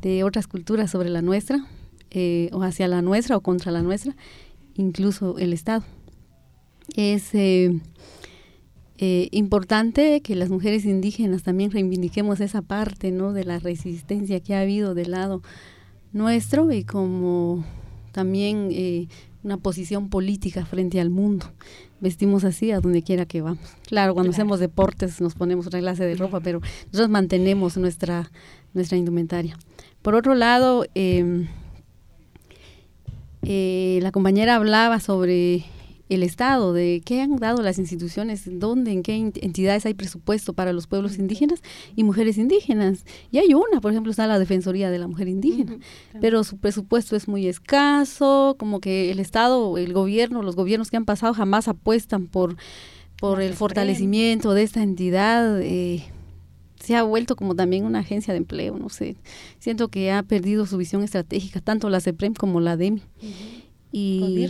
de 0.00 0.24
otras 0.24 0.46
culturas 0.46 0.90
sobre 0.90 1.10
la 1.10 1.20
nuestra, 1.20 1.66
eh, 2.10 2.48
o 2.52 2.62
hacia 2.62 2.88
la 2.88 3.02
nuestra 3.02 3.36
o 3.36 3.42
contra 3.42 3.70
la 3.70 3.82
nuestra, 3.82 4.16
incluso 4.74 5.36
el 5.36 5.52
Estado. 5.52 5.84
Es 6.96 7.34
eh, 7.34 7.78
eh, 8.96 9.28
importante 9.32 10.22
que 10.22 10.34
las 10.34 10.48
mujeres 10.48 10.86
indígenas 10.86 11.42
también 11.42 11.70
reivindiquemos 11.72 12.40
esa 12.40 12.62
parte 12.62 13.10
¿no? 13.10 13.34
de 13.34 13.44
la 13.44 13.58
resistencia 13.58 14.40
que 14.40 14.54
ha 14.54 14.60
habido 14.60 14.94
del 14.94 15.10
lado 15.10 15.42
nuestro 16.16 16.72
y 16.72 16.84
como 16.84 17.64
también 18.12 18.68
eh, 18.72 19.08
una 19.42 19.58
posición 19.58 20.08
política 20.08 20.64
frente 20.64 21.00
al 21.00 21.10
mundo. 21.10 21.46
Vestimos 22.00 22.44
así 22.44 22.72
a 22.72 22.80
donde 22.80 23.02
quiera 23.02 23.26
que 23.26 23.42
vamos. 23.42 23.64
Claro, 23.86 24.14
cuando 24.14 24.32
hacemos 24.32 24.58
deportes 24.58 25.20
nos 25.20 25.34
ponemos 25.34 25.66
otra 25.66 25.80
clase 25.80 26.04
de 26.04 26.16
ropa, 26.16 26.40
pero 26.40 26.60
nosotros 26.86 27.08
mantenemos 27.08 27.76
nuestra, 27.76 28.30
nuestra 28.74 28.98
indumentaria. 28.98 29.56
Por 30.02 30.14
otro 30.14 30.34
lado, 30.34 30.86
eh, 30.94 31.46
eh, 33.42 34.00
la 34.02 34.12
compañera 34.12 34.56
hablaba 34.56 34.98
sobre 34.98 35.64
el 36.08 36.22
Estado, 36.22 36.72
de 36.72 37.02
qué 37.04 37.20
han 37.20 37.36
dado 37.36 37.62
las 37.62 37.78
instituciones, 37.78 38.42
dónde, 38.46 38.92
en 38.92 39.02
qué 39.02 39.16
entidades 39.16 39.86
hay 39.86 39.94
presupuesto 39.94 40.52
para 40.52 40.72
los 40.72 40.86
pueblos 40.86 41.18
indígenas 41.18 41.62
y 41.96 42.04
mujeres 42.04 42.38
indígenas. 42.38 43.04
Y 43.30 43.38
hay 43.38 43.54
una, 43.54 43.80
por 43.80 43.90
ejemplo, 43.90 44.10
está 44.10 44.26
la 44.26 44.38
Defensoría 44.38 44.90
de 44.90 44.98
la 44.98 45.08
Mujer 45.08 45.28
Indígena, 45.28 45.78
pero 46.20 46.44
su 46.44 46.58
presupuesto 46.58 47.16
es 47.16 47.26
muy 47.28 47.48
escaso, 47.48 48.56
como 48.58 48.80
que 48.80 49.10
el 49.10 49.18
Estado, 49.18 49.78
el 49.78 49.92
gobierno, 49.92 50.42
los 50.42 50.56
gobiernos 50.56 50.90
que 50.90 50.96
han 50.96 51.04
pasado 51.04 51.34
jamás 51.34 51.66
apuestan 51.66 52.26
por, 52.26 52.56
por 53.18 53.40
el 53.40 53.54
fortalecimiento 53.54 54.54
de 54.54 54.62
esta 54.62 54.82
entidad. 54.82 55.60
Eh, 55.60 56.04
se 56.78 56.94
ha 56.94 57.02
vuelto 57.02 57.34
como 57.34 57.56
también 57.56 57.84
una 57.84 58.00
agencia 58.00 58.32
de 58.32 58.38
empleo, 58.38 58.78
no 58.78 58.90
sé. 58.90 59.16
Siento 59.58 59.88
que 59.88 60.12
ha 60.12 60.22
perdido 60.22 60.66
su 60.66 60.76
visión 60.76 61.02
estratégica, 61.02 61.60
tanto 61.60 61.90
la 61.90 62.00
CEPREM 62.00 62.34
como 62.34 62.60
la 62.60 62.76
DEMI. 62.76 63.02
Y, 63.90 64.48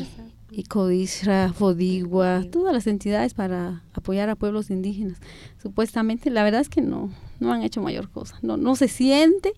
y 0.56 0.62
Codisra, 0.62 1.52
Fodigua, 1.52 2.42
todas 2.50 2.72
las 2.72 2.86
entidades 2.86 3.34
para 3.34 3.82
apoyar 3.92 4.30
a 4.30 4.36
pueblos 4.36 4.70
indígenas. 4.70 5.18
Supuestamente, 5.62 6.30
la 6.30 6.42
verdad 6.44 6.62
es 6.62 6.70
que 6.70 6.80
no, 6.80 7.12
no 7.40 7.52
han 7.52 7.62
hecho 7.62 7.82
mayor 7.82 8.08
cosa. 8.08 8.38
No, 8.40 8.56
no 8.56 8.74
se 8.74 8.88
siente 8.88 9.52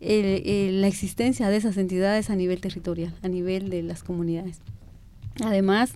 la 0.00 0.86
existencia 0.86 1.50
de 1.50 1.58
esas 1.58 1.76
entidades 1.76 2.30
a 2.30 2.36
nivel 2.36 2.62
territorial, 2.62 3.14
a 3.20 3.28
nivel 3.28 3.68
de 3.68 3.82
las 3.82 4.02
comunidades. 4.02 4.62
Además, 5.44 5.92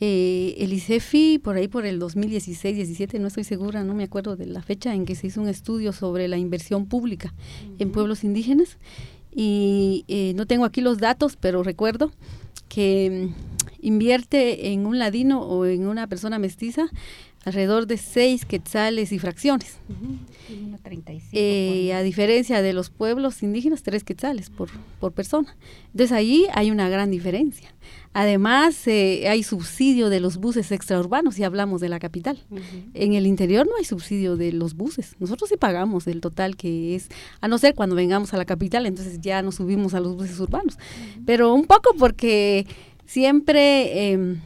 eh, 0.00 0.56
el 0.58 0.72
ICEFI, 0.72 1.38
por 1.38 1.54
ahí 1.54 1.68
por 1.68 1.86
el 1.86 2.00
2016-17, 2.00 3.20
no 3.20 3.28
estoy 3.28 3.44
segura, 3.44 3.84
no 3.84 3.94
me 3.94 4.02
acuerdo 4.02 4.34
de 4.34 4.46
la 4.46 4.62
fecha 4.62 4.96
en 4.96 5.06
que 5.06 5.14
se 5.14 5.28
hizo 5.28 5.40
un 5.40 5.48
estudio 5.48 5.92
sobre 5.92 6.26
la 6.26 6.38
inversión 6.38 6.86
pública 6.86 7.32
en 7.78 7.92
pueblos 7.92 8.24
indígenas. 8.24 8.78
Y 9.32 10.04
eh, 10.08 10.32
no 10.34 10.46
tengo 10.46 10.64
aquí 10.64 10.80
los 10.80 10.98
datos, 10.98 11.36
pero 11.36 11.62
recuerdo 11.62 12.10
que 12.68 13.30
invierte 13.80 14.68
en 14.72 14.86
un 14.86 14.98
ladino 14.98 15.42
o 15.42 15.66
en 15.66 15.86
una 15.86 16.06
persona 16.06 16.38
mestiza 16.38 16.90
alrededor 17.46 17.86
de 17.86 17.96
seis 17.96 18.44
quetzales 18.44 19.12
y 19.12 19.20
fracciones. 19.20 19.78
eh, 21.32 21.92
a 21.94 22.02
diferencia 22.02 22.60
de 22.60 22.72
los 22.72 22.90
pueblos 22.90 23.40
indígenas, 23.42 23.84
tres 23.84 24.02
quetzales 24.02 24.50
por, 24.50 24.68
por 24.98 25.12
persona. 25.12 25.56
Entonces 25.92 26.10
ahí 26.10 26.46
hay 26.54 26.72
una 26.72 26.88
gran 26.88 27.12
diferencia. 27.12 27.72
Además, 28.14 28.88
eh, 28.88 29.28
hay 29.28 29.44
subsidio 29.44 30.08
de 30.10 30.18
los 30.18 30.38
buses 30.38 30.72
extraurbanos 30.72 31.36
si 31.36 31.44
hablamos 31.44 31.80
de 31.80 31.88
la 31.88 32.00
capital. 32.00 32.38
En 32.94 33.12
el 33.12 33.26
interior 33.26 33.64
no 33.66 33.76
hay 33.76 33.84
subsidio 33.84 34.36
de 34.36 34.52
los 34.52 34.74
buses. 34.74 35.14
Nosotros 35.20 35.48
sí 35.48 35.56
pagamos 35.56 36.08
el 36.08 36.20
total 36.20 36.56
que 36.56 36.96
es, 36.96 37.10
a 37.40 37.46
no 37.46 37.58
ser 37.58 37.74
cuando 37.76 37.94
vengamos 37.94 38.34
a 38.34 38.38
la 38.38 38.44
capital, 38.44 38.86
entonces 38.86 39.20
ya 39.20 39.42
nos 39.42 39.56
subimos 39.56 39.94
a 39.94 40.00
los 40.00 40.16
buses 40.16 40.40
urbanos. 40.40 40.78
Pero 41.24 41.54
un 41.54 41.66
poco 41.66 41.90
porque 41.96 42.66
siempre 43.06 44.12
eh, 44.12 44.36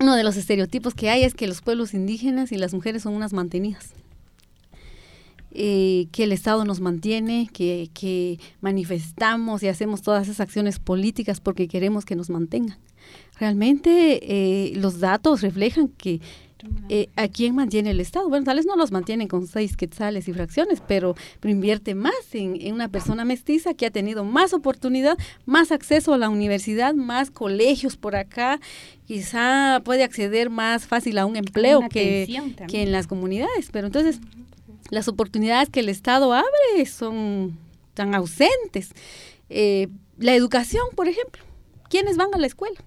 uno 0.00 0.16
de 0.16 0.24
los 0.24 0.36
estereotipos 0.36 0.94
que 0.94 1.10
hay 1.10 1.24
es 1.24 1.34
que 1.34 1.46
los 1.46 1.60
pueblos 1.60 1.94
indígenas 1.94 2.52
y 2.52 2.56
las 2.56 2.74
mujeres 2.74 3.02
son 3.02 3.14
unas 3.14 3.32
mantenidas. 3.32 3.94
Eh, 5.50 6.08
que 6.12 6.24
el 6.24 6.32
Estado 6.32 6.64
nos 6.64 6.80
mantiene, 6.80 7.48
que, 7.52 7.88
que, 7.94 8.38
manifestamos 8.60 9.62
y 9.62 9.68
hacemos 9.68 10.02
todas 10.02 10.28
esas 10.28 10.40
acciones 10.40 10.78
políticas 10.78 11.40
porque 11.40 11.68
queremos 11.68 12.04
que 12.04 12.16
nos 12.16 12.28
mantengan. 12.28 12.78
Realmente 13.40 14.20
eh, 14.22 14.72
los 14.76 15.00
datos 15.00 15.40
reflejan 15.40 15.88
que 15.88 16.20
eh, 16.88 17.08
¿a 17.16 17.28
quién 17.28 17.54
mantiene 17.54 17.90
el 17.90 18.00
Estado? 18.00 18.28
Bueno, 18.28 18.44
tal 18.44 18.56
vez 18.56 18.66
no 18.66 18.76
los 18.76 18.92
mantienen 18.92 19.28
con 19.28 19.46
seis 19.46 19.76
quetzales 19.76 20.28
y 20.28 20.32
fracciones, 20.32 20.82
pero, 20.86 21.14
invierte 21.44 21.94
más 21.94 22.14
en, 22.32 22.72
una 22.72 22.88
persona 22.88 23.24
mestiza 23.24 23.74
que 23.74 23.86
ha 23.86 23.90
tenido 23.90 24.24
más 24.24 24.52
oportunidad, 24.52 25.18
más 25.46 25.72
acceso 25.72 26.14
a 26.14 26.18
la 26.18 26.28
universidad, 26.28 26.94
más 26.94 27.30
colegios 27.30 27.96
por 27.96 28.16
acá, 28.16 28.60
quizá 29.06 29.80
puede 29.84 30.04
acceder 30.04 30.50
más 30.50 30.86
fácil 30.86 31.18
a 31.18 31.26
un 31.26 31.36
empleo 31.36 31.82
que, 31.88 32.26
que 32.68 32.82
en 32.82 32.92
las 32.92 33.06
comunidades. 33.06 33.70
Pero 33.72 33.86
entonces, 33.86 34.20
las 34.90 35.08
oportunidades 35.08 35.68
que 35.70 35.80
el 35.80 35.88
Estado 35.88 36.32
abre 36.32 36.86
son 36.86 37.58
tan 37.94 38.14
ausentes. 38.14 38.92
Eh, 39.50 39.88
la 40.18 40.34
educación, 40.34 40.84
por 40.94 41.08
ejemplo. 41.08 41.42
¿Quiénes 41.88 42.16
van 42.16 42.28
a 42.34 42.38
la 42.38 42.46
escuela? 42.46 42.78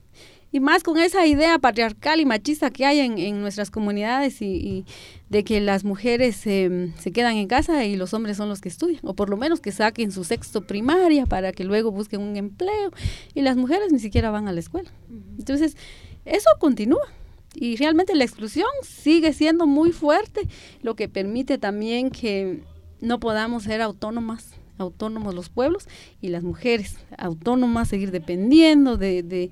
Y 0.51 0.59
más 0.59 0.83
con 0.83 0.97
esa 0.97 1.25
idea 1.25 1.57
patriarcal 1.59 2.19
y 2.19 2.25
machista 2.25 2.69
que 2.71 2.85
hay 2.85 2.99
en, 2.99 3.41
nuestras 3.41 3.71
comunidades 3.71 4.41
y, 4.41 4.85
de 5.29 5.43
que 5.43 5.61
las 5.61 5.85
mujeres 5.85 6.45
em, 6.45 6.93
se 6.97 7.11
quedan 7.11 7.37
en 7.37 7.47
casa 7.47 7.85
y 7.85 7.95
los 7.95 8.13
hombres 8.13 8.35
son 8.35 8.49
los 8.49 8.59
que 8.59 8.67
estudian, 8.67 8.99
o 9.03 9.13
por 9.13 9.29
lo 9.29 9.37
menos 9.37 9.61
que 9.61 9.71
saquen 9.71 10.11
su 10.11 10.25
sexto 10.25 10.61
primaria 10.61 11.25
para 11.25 11.53
que 11.53 11.63
luego 11.63 11.91
busquen 11.91 12.19
un 12.21 12.35
empleo 12.35 12.91
y 13.33 13.41
las 13.41 13.55
mujeres 13.55 13.93
ni 13.93 13.99
siquiera 13.99 14.29
van 14.29 14.49
a 14.49 14.51
la 14.53 14.59
escuela. 14.59 14.91
Entonces, 15.39 15.77
eso 16.25 16.49
continúa. 16.59 17.07
Y 17.53 17.75
realmente 17.75 18.15
la 18.15 18.23
exclusión 18.23 18.69
sigue 18.81 19.33
siendo 19.33 19.67
muy 19.67 19.91
fuerte, 19.91 20.47
lo 20.81 20.95
que 20.95 21.09
permite 21.09 21.57
también 21.57 22.09
que 22.09 22.61
no 22.99 23.19
podamos 23.19 23.63
ser 23.63 23.81
autónomas 23.81 24.55
autónomos 24.77 25.35
los 25.35 25.49
pueblos 25.49 25.87
y 26.21 26.29
las 26.29 26.43
mujeres 26.43 26.97
autónomas 27.17 27.87
seguir 27.87 28.11
dependiendo 28.11 28.97
de, 28.97 29.21
de 29.21 29.51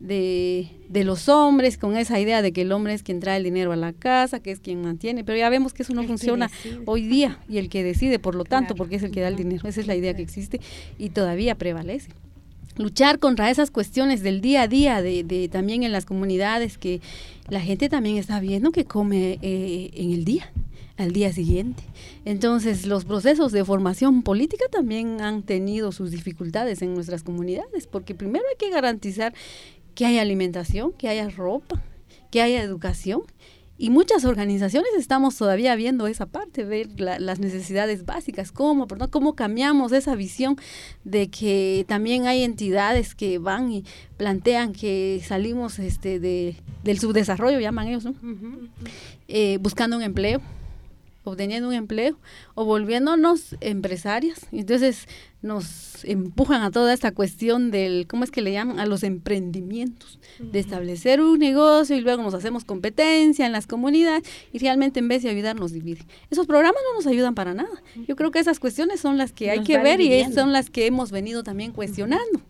de, 0.00 0.68
de, 0.88 1.04
los 1.04 1.28
hombres, 1.28 1.76
con 1.76 1.96
esa 1.96 2.18
idea 2.18 2.42
de 2.42 2.52
que 2.52 2.62
el 2.62 2.72
hombre 2.72 2.94
es 2.94 3.02
quien 3.02 3.20
trae 3.20 3.36
el 3.36 3.44
dinero 3.44 3.72
a 3.72 3.76
la 3.76 3.92
casa, 3.92 4.40
que 4.40 4.50
es 4.50 4.58
quien 4.58 4.82
mantiene, 4.82 5.24
pero 5.24 5.38
ya 5.38 5.48
vemos 5.50 5.74
que 5.74 5.82
eso 5.82 5.92
no 5.92 6.02
funciona 6.04 6.50
hoy 6.86 7.06
día 7.06 7.38
y 7.48 7.58
el 7.58 7.68
que 7.68 7.84
decide, 7.84 8.18
por 8.18 8.34
lo 8.34 8.44
tanto, 8.44 8.74
porque 8.74 8.96
es 8.96 9.02
el 9.02 9.10
que 9.10 9.20
da 9.20 9.28
el 9.28 9.36
dinero, 9.36 9.68
esa 9.68 9.80
es 9.80 9.86
la 9.86 9.94
idea 9.94 10.14
que 10.14 10.22
existe 10.22 10.60
y 10.98 11.10
todavía 11.10 11.54
prevalece. 11.54 12.10
Luchar 12.76 13.18
contra 13.18 13.50
esas 13.50 13.70
cuestiones 13.70 14.22
del 14.22 14.40
día 14.40 14.62
a 14.62 14.68
día, 14.68 15.02
de, 15.02 15.22
de 15.22 15.48
también 15.48 15.82
en 15.82 15.92
las 15.92 16.06
comunidades, 16.06 16.78
que 16.78 17.00
la 17.48 17.60
gente 17.60 17.88
también 17.88 18.16
está 18.16 18.40
viendo 18.40 18.70
que 18.70 18.86
come 18.86 19.38
eh, 19.42 19.90
en 19.92 20.12
el 20.12 20.24
día, 20.24 20.50
al 20.96 21.12
día 21.12 21.32
siguiente. 21.32 21.82
Entonces, 22.24 22.86
los 22.86 23.04
procesos 23.04 23.52
de 23.52 23.64
formación 23.64 24.22
política 24.22 24.64
también 24.70 25.20
han 25.20 25.42
tenido 25.42 25.92
sus 25.92 26.10
dificultades 26.10 26.80
en 26.80 26.94
nuestras 26.94 27.22
comunidades, 27.22 27.86
porque 27.86 28.14
primero 28.14 28.44
hay 28.48 28.56
que 28.56 28.70
garantizar 28.70 29.34
que 30.00 30.06
haya 30.06 30.22
alimentación, 30.22 30.92
que 30.92 31.10
haya 31.10 31.28
ropa, 31.28 31.82
que 32.30 32.40
haya 32.40 32.62
educación. 32.62 33.20
Y 33.76 33.90
muchas 33.90 34.24
organizaciones 34.24 34.92
estamos 34.96 35.36
todavía 35.36 35.74
viendo 35.74 36.06
esa 36.06 36.24
parte, 36.24 36.64
ver 36.64 36.88
las 36.98 37.38
necesidades 37.38 38.06
básicas, 38.06 38.50
cómo, 38.50 38.86
cómo 39.10 39.34
cambiamos 39.34 39.92
esa 39.92 40.14
visión 40.14 40.56
de 41.04 41.28
que 41.28 41.84
también 41.86 42.26
hay 42.26 42.44
entidades 42.44 43.14
que 43.14 43.38
van 43.38 43.72
y 43.72 43.84
plantean 44.16 44.72
que 44.72 45.20
salimos 45.22 45.78
este 45.78 46.18
de, 46.18 46.56
del 46.82 46.98
subdesarrollo, 46.98 47.60
llaman 47.60 47.88
ellos, 47.88 48.06
¿no? 48.06 48.14
Eh, 49.28 49.58
buscando 49.60 49.98
un 49.98 50.02
empleo, 50.02 50.40
obteniendo 51.24 51.68
un 51.68 51.74
empleo 51.74 52.18
o 52.54 52.64
volviéndonos 52.64 53.56
empresarias. 53.60 54.46
Entonces 54.52 55.06
nos 55.42 56.04
empujan 56.04 56.62
a 56.62 56.70
toda 56.70 56.92
esta 56.92 57.12
cuestión 57.12 57.70
del, 57.70 58.06
¿cómo 58.06 58.24
es 58.24 58.30
que 58.30 58.42
le 58.42 58.52
llaman? 58.52 58.78
A 58.78 58.86
los 58.86 59.02
emprendimientos, 59.02 60.18
de 60.38 60.58
establecer 60.58 61.20
un 61.20 61.38
negocio 61.38 61.96
y 61.96 62.00
luego 62.00 62.22
nos 62.22 62.34
hacemos 62.34 62.64
competencia 62.64 63.46
en 63.46 63.52
las 63.52 63.66
comunidades 63.66 64.22
y 64.52 64.58
realmente 64.58 65.00
en 65.00 65.08
vez 65.08 65.22
de 65.22 65.30
ayudar 65.30 65.56
nos 65.56 65.72
dividen. 65.72 66.06
Esos 66.30 66.46
programas 66.46 66.80
no 66.90 66.96
nos 66.96 67.06
ayudan 67.06 67.34
para 67.34 67.54
nada. 67.54 67.82
Yo 68.06 68.16
creo 68.16 68.30
que 68.30 68.38
esas 68.38 68.60
cuestiones 68.60 69.00
son 69.00 69.18
las 69.18 69.32
que 69.32 69.50
hay 69.50 69.62
que 69.62 69.78
ver 69.78 70.00
y 70.00 70.24
son 70.32 70.52
las 70.52 70.68
que 70.68 70.86
hemos 70.86 71.10
venido 71.10 71.42
también 71.42 71.72
cuestionando. 71.72 72.40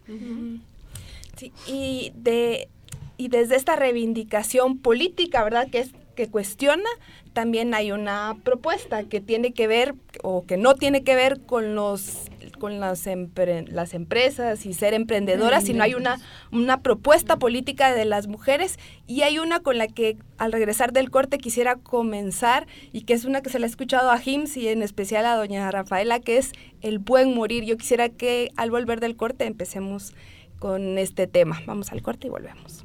Sí, 1.36 1.52
y 1.66 2.12
de 2.16 2.68
y 3.16 3.28
desde 3.28 3.56
esta 3.56 3.76
reivindicación 3.76 4.78
política, 4.78 5.44
¿verdad? 5.44 5.68
Que 5.70 5.80
es 5.80 5.90
que 6.20 6.28
cuestiona, 6.28 6.90
también 7.32 7.72
hay 7.72 7.92
una 7.92 8.36
propuesta 8.44 9.04
que 9.04 9.22
tiene 9.22 9.52
que 9.52 9.66
ver 9.66 9.94
o 10.22 10.44
que 10.44 10.58
no 10.58 10.74
tiene 10.74 11.02
que 11.02 11.14
ver 11.14 11.40
con 11.40 11.74
los 11.74 12.28
con 12.58 12.78
las, 12.78 13.08
las 13.68 13.94
empresas 13.94 14.66
y 14.66 14.74
ser 14.74 14.92
emprendedoras, 14.92 15.64
sino 15.64 15.82
hay 15.82 15.94
una, 15.94 16.20
una 16.52 16.82
propuesta 16.82 17.38
política 17.38 17.94
de 17.94 18.04
las 18.04 18.26
mujeres 18.26 18.78
y 19.06 19.22
hay 19.22 19.38
una 19.38 19.60
con 19.60 19.78
la 19.78 19.86
que 19.86 20.18
al 20.36 20.52
regresar 20.52 20.92
del 20.92 21.10
corte 21.10 21.38
quisiera 21.38 21.76
comenzar 21.76 22.66
y 22.92 23.04
que 23.04 23.14
es 23.14 23.24
una 23.24 23.40
que 23.40 23.48
se 23.48 23.58
le 23.58 23.64
ha 23.64 23.68
escuchado 23.68 24.10
a 24.10 24.20
Hims 24.22 24.58
y 24.58 24.68
en 24.68 24.82
especial 24.82 25.24
a 25.24 25.36
doña 25.36 25.70
Rafaela, 25.70 26.20
que 26.20 26.36
es 26.36 26.52
el 26.82 26.98
buen 26.98 27.34
morir. 27.34 27.64
Yo 27.64 27.78
quisiera 27.78 28.10
que 28.10 28.50
al 28.56 28.70
volver 28.70 29.00
del 29.00 29.16
corte 29.16 29.46
empecemos 29.46 30.12
con 30.58 30.98
este 30.98 31.26
tema. 31.26 31.62
Vamos 31.64 31.92
al 31.92 32.02
corte 32.02 32.26
y 32.26 32.30
volvemos. 32.30 32.84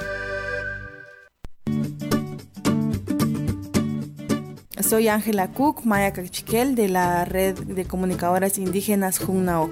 Soy 4.91 5.07
Ángela 5.07 5.47
Cook, 5.47 5.85
Maya 5.85 6.11
Cachiquel 6.11 6.75
de 6.75 6.89
la 6.89 7.23
Red 7.23 7.59
de 7.59 7.85
Comunicadoras 7.85 8.57
Indígenas 8.57 9.19
Junnao. 9.19 9.71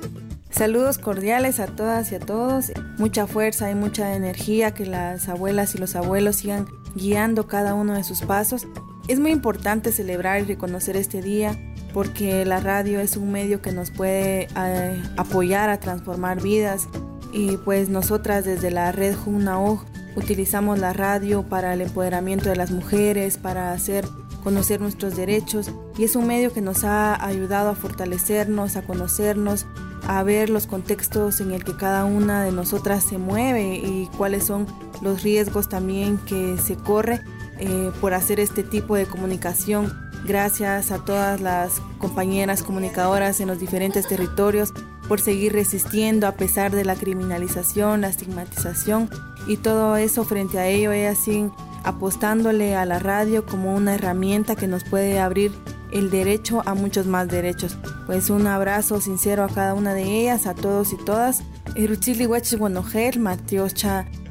Saludos 0.50 0.98
cordiales 0.98 1.60
a 1.60 1.68
todas 1.68 2.14
y 2.14 2.16
a 2.16 2.22
todos. 2.22 2.72
Mucha 2.98 3.28
fuerza 3.28 3.70
y 3.70 3.76
mucha 3.76 4.16
energía 4.16 4.74
que 4.74 4.86
las 4.86 5.28
abuelas 5.28 5.76
y 5.76 5.78
los 5.78 5.98
abuelos 5.98 6.38
sigan 6.38 6.68
guiando 6.96 7.48
cada 7.48 7.74
uno 7.74 7.96
de 7.96 8.06
sus 8.06 8.22
pasos. 8.22 8.66
Es 9.10 9.20
muy 9.20 9.32
importante 9.32 9.92
celebrar 9.92 10.40
y 10.40 10.46
reconocer 10.46 10.96
este 10.96 11.22
día 11.22 11.52
porque 11.94 12.46
la 12.46 12.62
radio 12.62 13.02
es 13.02 13.18
un 13.18 13.30
medio 13.30 13.62
que 13.62 13.74
nos 13.74 13.92
puede 13.92 14.48
eh, 14.56 15.04
apoyar 15.18 15.70
a 15.70 15.82
transformar 15.82 16.42
vidas 16.42 16.88
y 17.34 17.58
pues 17.58 17.90
nosotras 17.90 18.46
desde 18.46 18.72
la 18.72 18.94
red 18.94 19.18
Junnao 19.18 19.84
utilizamos 20.16 20.80
la 20.80 20.94
radio 20.94 21.44
para 21.44 21.74
el 21.74 21.82
empoderamiento 21.82 22.48
de 22.48 22.56
las 22.56 22.72
mujeres, 22.72 23.38
para 23.38 23.74
hacer 23.74 24.06
conocer 24.40 24.82
nuestros 24.82 25.16
derechos 25.16 25.72
y 25.98 26.04
es 26.04 26.16
un 26.16 26.28
medio 26.28 26.54
que 26.54 26.62
nos 26.62 26.84
ha 26.84 27.24
ayudado 27.24 27.70
a 27.70 27.76
fortalecernos, 27.76 28.76
a 28.76 28.82
conocernos, 28.82 29.66
a 30.08 30.24
ver 30.24 30.50
los 30.50 30.68
contextos 30.68 31.42
en 31.42 31.52
el 31.52 31.64
que 31.64 31.76
cada 31.76 32.06
una 32.06 32.44
de 32.44 32.52
nosotras 32.52 33.04
se 33.04 33.18
mueve 33.18 33.76
y 33.76 34.10
cuáles 34.18 34.46
son 34.46 34.68
los 35.02 35.24
riesgos 35.24 35.70
también 35.70 36.18
que 36.18 36.58
se 36.58 36.76
corre 36.76 37.22
eh, 37.60 37.92
por 38.02 38.14
hacer 38.14 38.40
este 38.40 38.64
tipo 38.64 38.96
de 38.96 39.06
comunicación. 39.06 39.94
Gracias 40.26 40.92
a 40.92 41.04
todas 41.04 41.40
las 41.42 41.82
compañeras 41.98 42.64
comunicadoras 42.64 43.40
en 43.40 43.48
los 43.48 43.60
diferentes 43.60 44.08
territorios 44.08 44.74
por 45.10 45.20
seguir 45.20 45.52
resistiendo 45.54 46.28
a 46.28 46.34
pesar 46.34 46.72
de 46.72 46.86
la 46.86 46.96
criminalización, 46.96 48.02
la 48.02 48.10
estigmatización 48.10 49.10
y 49.48 49.58
todo 49.58 49.98
eso 49.98 50.24
frente 50.24 50.60
a 50.60 50.68
ello 50.68 50.92
ellas 50.92 51.18
siguen 51.18 51.52
apostándole 51.84 52.76
a 52.76 52.86
la 52.86 53.00
radio 53.00 53.46
como 53.46 53.76
una 53.76 53.96
herramienta 53.96 54.56
que 54.56 54.68
nos 54.68 54.84
puede 54.84 55.20
abrir 55.20 55.52
el 55.92 56.12
derecho 56.12 56.62
a 56.66 56.76
muchos 56.76 57.08
más 57.08 57.28
derechos. 57.28 57.78
Pues 58.06 58.30
un 58.30 58.46
abrazo 58.46 59.02
sincero 59.02 59.44
a 59.44 59.50
cada 59.50 59.74
una 59.74 59.96
de 59.96 60.04
ellas, 60.04 60.46
a 60.46 60.54
todos 60.54 60.94
y 60.94 60.98
todas. 60.98 61.42
Eruchili 61.76 62.28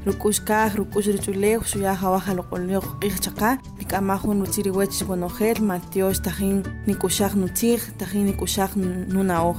rukushka, 0.05 0.71
colio 2.49 2.81
nunaoj. 9.09 9.57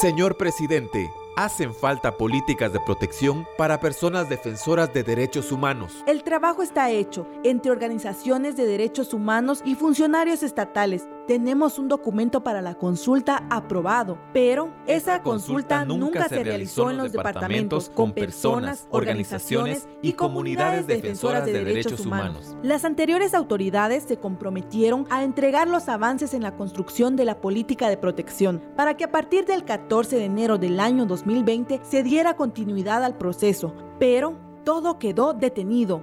Señor 0.00 0.38
presidente, 0.38 1.12
hacen 1.36 1.74
falta 1.74 2.16
políticas 2.16 2.72
de 2.72 2.80
protección 2.80 3.46
para 3.58 3.80
personas 3.80 4.30
defensoras 4.30 4.94
de 4.94 5.02
derechos 5.02 5.52
humanos. 5.52 6.02
El 6.06 6.22
trabajo 6.22 6.62
está 6.62 6.90
hecho 6.90 7.26
entre 7.44 7.70
organizaciones 7.70 8.56
de 8.56 8.64
derechos 8.64 9.12
humanos 9.12 9.60
y 9.62 9.74
funcionarios 9.74 10.42
estatales 10.42 11.06
tenemos 11.30 11.78
un 11.78 11.86
documento 11.86 12.42
para 12.42 12.60
la 12.60 12.74
consulta 12.74 13.46
aprobado, 13.50 14.18
pero 14.32 14.74
esa 14.88 15.22
consulta 15.22 15.84
nunca 15.84 16.28
se 16.28 16.42
realizó 16.42 16.90
en 16.90 16.96
los 16.96 17.12
departamentos 17.12 17.88
con 17.88 18.12
personas, 18.12 18.88
organizaciones 18.90 19.86
y 20.02 20.14
comunidades 20.14 20.88
defensoras 20.88 21.46
de 21.46 21.52
derechos 21.52 22.04
humanos. 22.04 22.56
Las 22.64 22.84
anteriores 22.84 23.32
autoridades 23.32 24.02
se 24.02 24.16
comprometieron 24.16 25.06
a 25.08 25.22
entregar 25.22 25.68
los 25.68 25.88
avances 25.88 26.34
en 26.34 26.42
la 26.42 26.56
construcción 26.56 27.14
de 27.14 27.26
la 27.26 27.40
política 27.40 27.88
de 27.88 27.96
protección 27.96 28.60
para 28.74 28.96
que 28.96 29.04
a 29.04 29.12
partir 29.12 29.44
del 29.44 29.64
14 29.64 30.16
de 30.16 30.24
enero 30.24 30.58
del 30.58 30.80
año 30.80 31.06
2020 31.06 31.82
se 31.84 32.02
diera 32.02 32.34
continuidad 32.34 33.04
al 33.04 33.16
proceso, 33.16 33.72
pero 34.00 34.36
todo 34.64 34.98
quedó 34.98 35.32
detenido. 35.32 36.02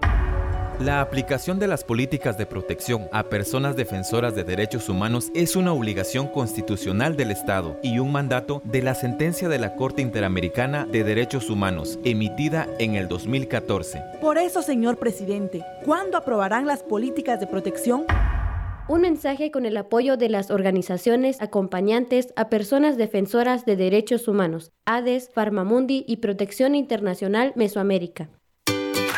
La 0.79 1.01
aplicación 1.01 1.57
de 1.57 1.65
las 1.65 1.83
políticas 1.83 2.37
de 2.37 2.45
protección 2.45 3.09
a 3.11 3.23
personas 3.23 3.75
defensoras 3.75 4.35
de 4.35 4.43
derechos 4.43 4.89
humanos 4.89 5.31
es 5.33 5.55
una 5.55 5.73
obligación 5.73 6.27
constitucional 6.27 7.17
del 7.17 7.31
Estado 7.31 7.79
y 7.81 7.97
un 7.97 8.11
mandato 8.11 8.61
de 8.63 8.83
la 8.83 8.93
sentencia 8.93 9.49
de 9.49 9.57
la 9.57 9.75
Corte 9.75 10.03
Interamericana 10.03 10.85
de 10.85 11.03
Derechos 11.03 11.49
Humanos, 11.49 11.97
emitida 12.03 12.67
en 12.77 12.93
el 12.93 13.07
2014. 13.07 14.03
Por 14.21 14.37
eso, 14.37 14.61
señor 14.61 14.99
presidente, 14.99 15.65
¿cuándo 15.83 16.15
aprobarán 16.15 16.67
las 16.67 16.83
políticas 16.83 17.39
de 17.39 17.47
protección? 17.47 18.05
Un 18.87 19.01
mensaje 19.01 19.49
con 19.49 19.65
el 19.65 19.77
apoyo 19.77 20.15
de 20.15 20.29
las 20.29 20.51
organizaciones 20.51 21.41
acompañantes 21.41 22.31
a 22.35 22.49
personas 22.49 22.97
defensoras 22.97 23.65
de 23.65 23.77
derechos 23.77 24.27
humanos, 24.27 24.71
ADES, 24.85 25.31
Farmamundi 25.33 26.05
y 26.07 26.17
Protección 26.17 26.75
Internacional 26.75 27.51
Mesoamérica. 27.55 28.29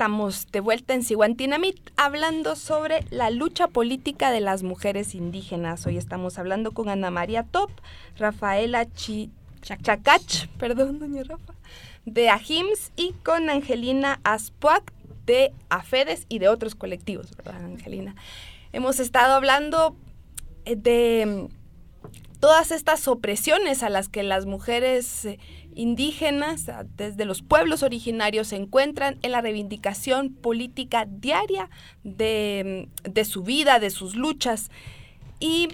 Estamos 0.00 0.46
de 0.50 0.60
vuelta 0.60 0.94
en 0.94 1.02
Siguantinamit 1.02 1.76
hablando 1.98 2.56
sobre 2.56 3.04
la 3.10 3.28
lucha 3.28 3.66
política 3.66 4.30
de 4.30 4.40
las 4.40 4.62
mujeres 4.62 5.14
indígenas. 5.14 5.86
Hoy 5.86 5.98
estamos 5.98 6.38
hablando 6.38 6.72
con 6.72 6.88
Ana 6.88 7.10
María 7.10 7.42
Top, 7.42 7.70
Rafaela 8.16 8.86
Chacach, 9.60 10.46
perdón, 10.56 11.00
doña 11.00 11.22
Rafa, 11.24 11.52
de 12.06 12.30
AJIMS 12.30 12.92
y 12.96 13.12
con 13.22 13.50
Angelina 13.50 14.20
Aspuac 14.24 14.90
de 15.26 15.52
AFEDES 15.68 16.24
y 16.30 16.38
de 16.38 16.48
otros 16.48 16.74
colectivos, 16.74 17.36
¿verdad, 17.36 17.62
Angelina? 17.62 18.14
Hemos 18.72 19.00
estado 19.00 19.34
hablando 19.34 19.94
eh, 20.64 20.76
de 20.76 21.50
todas 22.40 22.70
estas 22.70 23.06
opresiones 23.06 23.82
a 23.82 23.90
las 23.90 24.08
que 24.08 24.22
las 24.22 24.46
mujeres 24.46 25.26
eh, 25.26 25.38
indígenas 25.74 26.66
desde 26.96 27.24
los 27.24 27.42
pueblos 27.42 27.82
originarios 27.82 28.48
se 28.48 28.56
encuentran 28.56 29.18
en 29.22 29.32
la 29.32 29.40
reivindicación 29.40 30.34
política 30.34 31.06
diaria 31.08 31.70
de, 32.04 32.88
de 33.02 33.24
su 33.24 33.42
vida, 33.42 33.78
de 33.78 33.90
sus 33.90 34.16
luchas. 34.16 34.70
Y, 35.38 35.68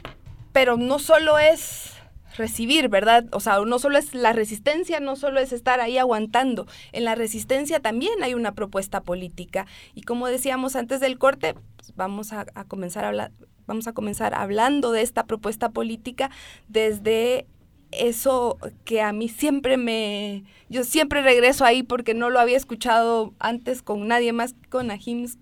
pero 0.53 0.77
no 0.77 0.99
solo 0.99 1.39
es 1.39 1.97
recibir, 2.37 2.89
¿verdad? 2.89 3.27
O 3.33 3.41
sea, 3.41 3.61
no 3.61 3.79
solo 3.79 3.99
es 3.99 4.15
la 4.15 4.33
resistencia, 4.33 5.01
no 5.01 5.17
solo 5.17 5.41
es 5.41 5.53
estar 5.53 5.81
ahí 5.81 5.99
aguantando. 5.99 6.67
En 6.93 7.05
la 7.05 7.15
resistencia 7.15 7.81
también 7.81 8.23
hay 8.23 8.35
una 8.35 8.53
propuesta 8.53 9.03
política. 9.03 9.67
Y 9.95 10.03
como 10.03 10.27
decíamos 10.29 10.77
antes 10.77 11.01
del 11.01 11.19
corte, 11.19 11.55
pues 11.77 11.95
vamos 11.97 12.33
a, 12.33 12.47
comenzar 12.69 13.05
a 13.05 13.09
hablar, 13.09 13.33
vamos 13.67 13.87
a 13.87 13.93
comenzar 13.93 14.35
hablando 14.35 14.93
de 14.93 15.03
esta 15.03 15.25
propuesta 15.25 15.71
política 15.71 16.31
desde 16.69 17.47
eso 17.93 18.59
que 18.85 19.01
a 19.01 19.13
mí 19.13 19.29
siempre 19.29 19.77
me, 19.77 20.45
yo 20.69 20.85
siempre 20.85 21.23
regreso 21.23 21.65
ahí 21.65 21.83
porque 21.83 22.15
no 22.15 22.31
lo 22.31 22.41
había 22.41 22.57
escuchado 22.57 23.33
antes 23.39 23.83
con 23.83 24.09
nadie 24.09 24.33
más 24.33 24.55
con 24.69 24.91
Ahims, 24.91 25.39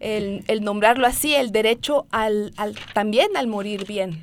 el, 0.00 0.44
el 0.48 0.62
nombrarlo 0.62 1.06
así, 1.06 1.34
el 1.34 1.52
derecho 1.52 2.06
al, 2.10 2.52
al, 2.56 2.74
también 2.94 3.36
al 3.36 3.46
morir 3.46 3.86
bien. 3.86 4.22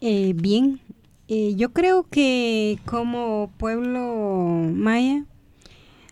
Eh, 0.00 0.32
bien, 0.34 0.80
yo 1.28 1.72
creo 1.72 2.04
que 2.04 2.78
como 2.84 3.50
pueblo 3.56 4.60
maya, 4.74 5.24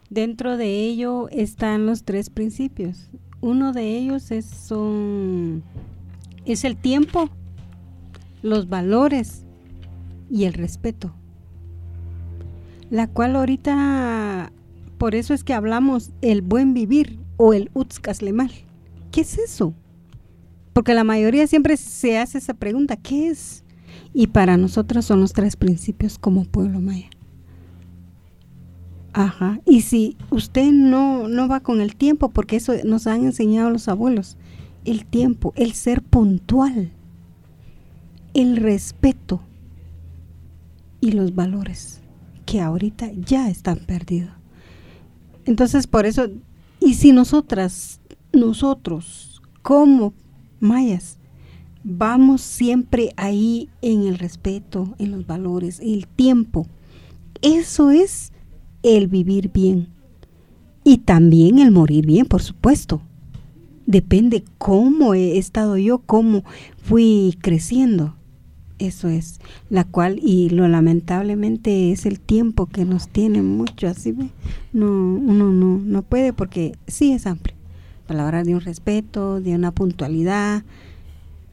dentro 0.08 0.56
de 0.56 0.80
ello 0.80 1.28
están 1.30 1.86
los 1.86 2.04
tres 2.04 2.30
principios. 2.30 3.10
Uno 3.40 3.72
de 3.72 3.96
ellos 3.96 4.30
es, 4.30 4.46
son, 4.46 5.62
es 6.44 6.64
el 6.64 6.76
tiempo, 6.76 7.30
los 8.42 8.68
valores 8.68 9.44
y 10.30 10.44
el 10.44 10.54
respeto. 10.54 11.12
La 12.90 13.06
cual 13.06 13.36
ahorita, 13.36 14.52
por 14.98 15.14
eso 15.14 15.34
es 15.34 15.44
que 15.44 15.54
hablamos 15.54 16.10
el 16.22 16.42
buen 16.42 16.74
vivir 16.74 17.18
o 17.36 17.52
el 17.52 17.70
utzcaslemal. 17.74 18.50
¿Qué 19.10 19.22
es 19.22 19.38
eso? 19.38 19.74
Porque 20.72 20.94
la 20.94 21.04
mayoría 21.04 21.46
siempre 21.46 21.76
se 21.76 22.18
hace 22.18 22.38
esa 22.38 22.54
pregunta, 22.54 22.96
¿qué 22.96 23.28
es? 23.28 23.64
Y 24.12 24.28
para 24.28 24.56
nosotros 24.56 25.04
son 25.04 25.20
los 25.20 25.32
tres 25.32 25.56
principios 25.56 26.18
como 26.18 26.44
pueblo 26.44 26.80
maya. 26.80 27.10
Ajá. 29.12 29.60
Y 29.66 29.82
si 29.82 30.16
usted 30.30 30.70
no, 30.70 31.28
no 31.28 31.48
va 31.48 31.60
con 31.60 31.80
el 31.80 31.96
tiempo, 31.96 32.30
porque 32.30 32.56
eso 32.56 32.72
nos 32.84 33.06
han 33.06 33.24
enseñado 33.24 33.70
los 33.70 33.88
abuelos, 33.88 34.36
el 34.84 35.04
tiempo, 35.04 35.52
el 35.56 35.72
ser 35.72 36.02
puntual, 36.02 36.92
el 38.34 38.56
respeto, 38.56 39.40
y 41.00 41.12
los 41.12 41.34
valores 41.34 42.00
que 42.46 42.60
ahorita 42.60 43.10
ya 43.12 43.48
están 43.48 43.78
perdidos. 43.78 44.30
Entonces, 45.44 45.86
por 45.86 46.06
eso, 46.06 46.28
y 46.80 46.94
si 46.94 47.12
nosotras, 47.12 48.00
nosotros, 48.32 49.40
como 49.62 50.12
mayas, 50.58 51.18
vamos 51.82 52.42
siempre 52.42 53.12
ahí 53.16 53.68
en 53.82 54.02
el 54.02 54.18
respeto, 54.18 54.94
en 54.98 55.12
los 55.12 55.26
valores, 55.26 55.80
el 55.80 56.06
tiempo, 56.06 56.66
eso 57.42 57.90
es 57.90 58.32
el 58.82 59.08
vivir 59.08 59.50
bien. 59.52 59.88
Y 60.84 60.98
también 60.98 61.58
el 61.58 61.70
morir 61.70 62.06
bien, 62.06 62.26
por 62.26 62.42
supuesto. 62.42 63.00
Depende 63.86 64.44
cómo 64.58 65.14
he 65.14 65.38
estado 65.38 65.76
yo, 65.76 65.98
cómo 65.98 66.44
fui 66.82 67.36
creciendo. 67.40 68.14
Eso 68.80 69.08
es, 69.08 69.40
la 69.68 69.84
cual, 69.84 70.18
y 70.22 70.48
lo 70.48 70.66
lamentablemente 70.66 71.92
es 71.92 72.06
el 72.06 72.18
tiempo 72.18 72.64
que 72.64 72.86
nos 72.86 73.08
tiene 73.08 73.42
mucho, 73.42 73.86
así. 73.86 74.14
No, 74.72 74.86
uno 74.86 75.50
no, 75.50 75.78
no 75.78 76.02
puede 76.02 76.32
porque 76.32 76.72
sí 76.86 77.12
es 77.12 77.26
amplio. 77.26 77.54
Palabras 78.06 78.46
de 78.46 78.54
un 78.54 78.62
respeto, 78.62 79.42
de 79.42 79.54
una 79.54 79.70
puntualidad, 79.70 80.64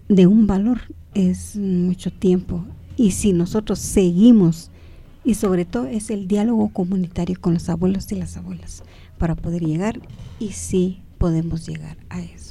de 0.07 0.25
un 0.25 0.47
valor, 0.47 0.79
es 1.13 1.57
mucho 1.57 2.11
tiempo. 2.13 2.63
Y 2.95 3.11
si 3.11 3.33
nosotros 3.33 3.79
seguimos, 3.79 4.71
y 5.25 5.33
sobre 5.33 5.65
todo 5.65 5.85
es 5.85 6.09
el 6.09 6.29
diálogo 6.29 6.69
comunitario 6.69 7.35
con 7.41 7.55
los 7.55 7.67
abuelos 7.67 8.09
y 8.13 8.15
las 8.15 8.37
abuelas, 8.37 8.83
para 9.17 9.35
poder 9.35 9.63
llegar, 9.63 9.99
y 10.39 10.53
sí 10.53 11.01
podemos 11.17 11.67
llegar 11.67 11.97
a 12.07 12.21
eso. 12.21 12.46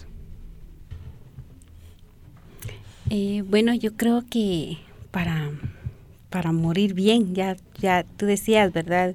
Eh, 3.09 3.44
bueno, 3.46 3.72
yo 3.72 3.96
creo 3.96 4.24
que 4.28 4.78
para, 5.12 5.52
para 6.28 6.50
morir 6.50 6.92
bien, 6.92 7.34
ya, 7.34 7.57
ya 7.78 8.04
tú 8.16 8.26
decías, 8.26 8.72
¿verdad? 8.72 9.14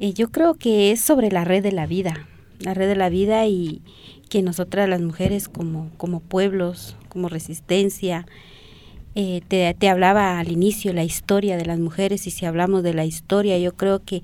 Eh, 0.00 0.14
yo 0.14 0.30
creo 0.30 0.54
que 0.54 0.92
es 0.92 1.00
sobre 1.02 1.30
la 1.30 1.44
red 1.44 1.62
de 1.62 1.72
la 1.72 1.86
vida, 1.86 2.26
la 2.58 2.72
red 2.72 2.88
de 2.88 2.96
la 2.96 3.10
vida 3.10 3.46
y 3.46 3.82
que 4.30 4.42
nosotras 4.42 4.88
las 4.88 5.02
mujeres 5.02 5.48
como, 5.48 5.90
como 5.98 6.20
pueblos, 6.20 6.96
como 7.10 7.28
resistencia, 7.28 8.26
eh, 9.14 9.42
te, 9.46 9.88
hablaba 9.90 10.38
al 10.38 10.50
inicio 10.50 10.94
la 10.94 11.04
historia 11.04 11.58
de 11.58 11.66
las 11.66 11.78
mujeres 11.78 12.26
y 12.26 12.30
si 12.30 12.46
hablamos 12.46 12.82
de 12.82 12.94
la 12.94 13.04
historia, 13.04 13.58
yo 13.58 13.76
creo 13.76 14.02
que 14.02 14.22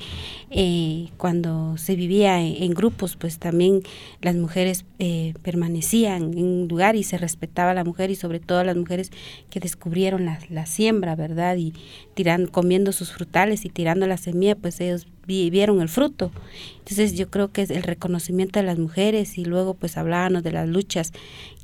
eh, 0.51 1.09
cuando 1.19 1.77
se 1.77 1.95
vivía 1.95 2.41
en, 2.41 2.73
grupos, 2.73 3.17
pues 3.17 3.39
también 3.39 3.83
las 4.23 4.35
mujeres 4.37 4.87
eh, 4.99 5.35
permanecían 5.43 6.33
en 6.33 6.45
un 6.45 6.69
lugar 6.69 6.97
y 6.97 7.03
se 7.03 7.19
respetaba 7.19 7.73
a 7.73 7.75
la 7.75 7.85
mujer 7.85 8.11
y 8.11 8.15
sobre 8.15 8.41
todo 8.41 8.61
a 8.61 8.65
las 8.65 8.77
mujeres 8.77 9.11
que 9.51 9.61
descubrieron 9.61 10.25
la, 10.25 10.39
la 10.49 10.65
siembra, 10.65 11.17
¿verdad? 11.17 11.57
Y 11.57 11.75
tirando, 12.15 12.51
comiendo 12.51 12.93
sus 12.93 13.13
frutales 13.13 13.67
y 13.67 13.69
tirando 13.69 14.07
la 14.07 14.17
semilla, 14.17 14.57
pues 14.57 14.81
ellos 14.81 15.07
vieron 15.27 15.83
el 15.83 15.91
fruto. 15.91 16.33
Entonces 16.79 17.15
yo 17.15 17.29
creo 17.29 17.53
que 17.53 17.61
es 17.61 17.71
el 17.71 17.83
reconocimiento 17.83 18.59
de 18.59 18.65
las 18.65 18.79
mujeres 18.79 19.37
y 19.37 19.45
luego 19.45 19.75
pues 19.75 19.99
hablábamos 19.99 20.43
de 20.43 20.53
las 20.53 20.67
luchas 20.67 21.13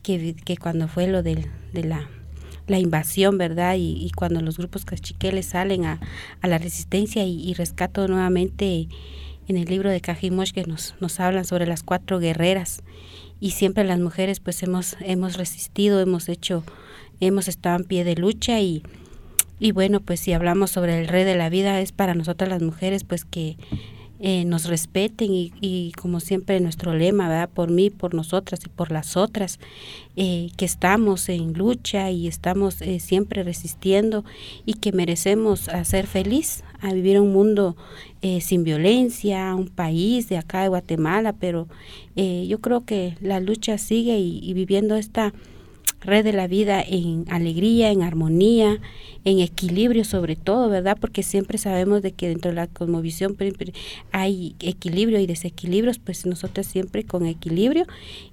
que, 0.03 0.35
que 0.45 0.59
cuando 0.59 0.89
fue 0.89 1.07
lo 1.07 1.23
de 1.23 1.49
la 1.73 2.07
la 2.67 2.79
invasión, 2.79 3.39
¿verdad? 3.39 3.77
Y, 3.79 4.11
cuando 4.17 4.41
los 4.41 4.59
grupos 4.59 4.85
cachiqueles 4.85 5.47
salen 5.47 5.85
a, 5.85 6.01
la 6.43 6.59
resistencia 6.59 7.25
y, 7.25 7.53
rescato 7.55 8.07
nuevamente 8.09 8.89
en 9.47 9.57
el 9.57 9.67
libro 9.67 9.91
de 9.91 10.01
Cajimosh 10.01 10.53
que 10.53 10.65
nos, 10.65 10.95
nos 11.01 11.21
hablan 11.21 11.45
sobre 11.45 11.67
las 11.67 11.83
cuatro 11.83 12.19
guerreras 12.19 12.83
y 13.41 13.51
siempre 13.51 13.85
las 13.85 13.99
mujeres 13.99 14.41
pues 14.41 14.63
hemos, 14.63 14.97
hemos 15.01 15.37
resistido, 15.37 16.01
hemos 16.01 16.31
hecho, 16.31 16.65
hemos 17.21 17.49
estado 17.49 17.77
en 17.77 17.85
pie 17.85 18.05
de 18.05 18.15
lucha 18.15 18.61
y, 18.61 18.83
y 19.61 19.73
bueno, 19.73 20.01
pues 20.01 20.21
si 20.21 20.33
hablamos 20.33 20.71
sobre 20.71 20.99
el 21.01 21.09
rey 21.09 21.25
de 21.25 21.37
la 21.37 21.51
vida 21.51 21.81
es 21.81 21.93
para 21.93 22.15
nosotras 22.15 22.49
las 22.49 22.63
mujeres 22.63 23.05
pues 23.05 23.27
que 23.27 23.59
eh, 24.21 24.45
nos 24.45 24.67
respeten 24.67 25.29
y, 25.33 25.93
como 26.01 26.21
siempre 26.21 26.61
nuestro 26.61 26.95
lema, 26.95 27.29
¿verdad? 27.29 27.51
Por 27.53 27.71
mí, 27.71 27.91
por 27.91 28.15
nosotras 28.15 28.61
y 28.65 28.69
por 28.69 28.93
las 28.93 29.17
otras, 29.17 29.59
eh, 30.17 30.51
que 30.57 30.65
estamos 30.65 31.29
en 31.29 31.53
lucha 31.53 32.11
y 32.11 32.29
estamos 32.29 32.81
eh, 32.81 33.01
siempre 33.01 33.43
resistiendo 33.43 34.25
y 34.65 34.75
que 34.75 34.93
merecemos 34.93 35.69
ser 35.85 36.07
feliz, 36.07 36.63
a 36.81 36.93
vivir 36.93 37.19
un 37.19 37.33
mundo 37.33 37.77
sin 38.41 38.65
violencia, 38.65 39.55
un 39.55 39.69
país 39.69 40.31
de 40.31 40.39
acá 40.39 40.63
de 40.63 40.69
Guatemala, 40.69 41.35
pero 41.35 41.69
yo 42.17 42.59
creo 42.61 42.87
que 42.87 43.19
la 43.21 43.39
lucha 43.39 43.77
sigue 43.77 44.19
y 44.19 44.53
viviendo 44.55 44.97
esta 44.97 45.35
red 46.05 46.25
de 46.25 46.33
la 46.33 46.47
vida 46.47 46.83
en 46.87 47.25
alegría, 47.29 47.91
en 47.91 48.03
armonía, 48.03 48.79
en 49.25 49.41
equilibrio 49.41 50.05
sobre 50.05 50.37
todo, 50.37 50.69
¿verdad? 50.69 50.97
Porque 51.01 51.23
siempre 51.23 51.59
sabemos 51.59 52.03
de 52.03 52.13
que 52.13 52.29
dentro 52.29 52.51
de 52.51 52.57
la 52.57 52.67
cosmovisión 52.67 53.37
hay 54.13 54.55
equilibrio 54.61 55.19
y 55.19 55.27
desequilibrios, 55.27 55.99
pues 55.99 56.27
nosotros 56.27 56.67
siempre 56.67 57.05
con 57.05 57.27
equilibrio 57.27 57.87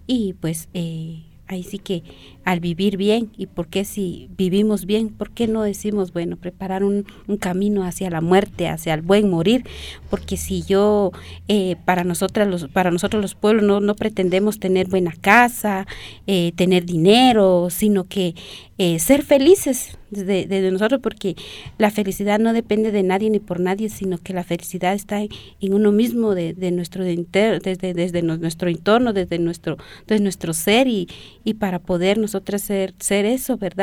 y 0.08 0.34
pues 0.34 0.70
eh, 0.74 1.22
ahí 1.52 1.64
sí 1.64 1.80
que 1.80 2.04
al 2.44 2.60
vivir 2.60 2.98
bien 2.98 3.32
y 3.38 3.46
por 3.46 3.68
qué 3.68 3.86
si 3.86 4.30
vivimos 4.38 4.86
bien, 4.86 5.10
por 5.10 5.32
qué 5.32 5.48
no 5.48 5.62
decimos, 5.64 6.14
bueno, 6.14 6.38
preparar 6.38 6.84
un, 6.84 7.06
camino 7.40 7.84
hacia 7.84 8.10
la 8.10 8.22
muerte, 8.22 8.68
hacia 8.68 8.94
el 8.94 9.02
buen 9.02 9.30
morir, 9.30 9.64
porque 10.10 10.38
si 10.38 10.64
yo, 10.64 11.12
eh, 11.48 11.76
para, 11.86 12.04
nosotras 12.04 12.48
los, 12.48 12.68
para 12.68 12.92
nosotros 12.92 13.22
los 13.22 13.36
pueblos 13.36 13.64
no, 13.64 13.80
no 13.80 13.96
pretendemos 13.96 14.60
tener 14.60 14.88
buena 14.88 15.14
casa, 15.20 15.88
eh, 16.28 16.52
tener 16.56 16.86
dinero, 16.86 17.70
sino 17.70 18.04
que 18.04 18.36
eh, 18.78 19.00
ser 19.00 19.24
felices 19.24 19.98
desde, 20.12 20.72
nosotros, 20.72 21.02
porque 21.02 21.36
la 21.78 21.90
felicidad 21.90 22.40
no 22.40 22.54
depende 22.54 22.92
de 22.92 23.04
nadie 23.04 23.30
ni 23.30 23.40
por 23.40 23.60
nadie, 23.60 23.90
sino 23.90 24.18
que 24.18 24.34
la 24.34 24.44
felicidad 24.44 24.94
está 24.94 25.22
en, 25.22 25.74
uno 25.74 25.92
mismo, 25.92 26.36
de, 26.36 26.54
nuestro 26.72 27.04
desde, 27.04 27.94
desde 27.94 28.22
nuestro 28.22 28.70
entorno, 28.70 29.14
desde 29.14 29.40
nuestro, 29.40 29.78
desde 30.08 30.24
nuestro 30.24 30.54
ser 30.54 30.88
y, 30.88 31.08
y 31.44 31.56
para 31.56 31.80
poder 31.80 32.18
nosotras 32.18 32.62
ser, 32.62 32.94
ser 33.00 33.26
eso, 33.26 33.58
¿verdad? 33.58 33.82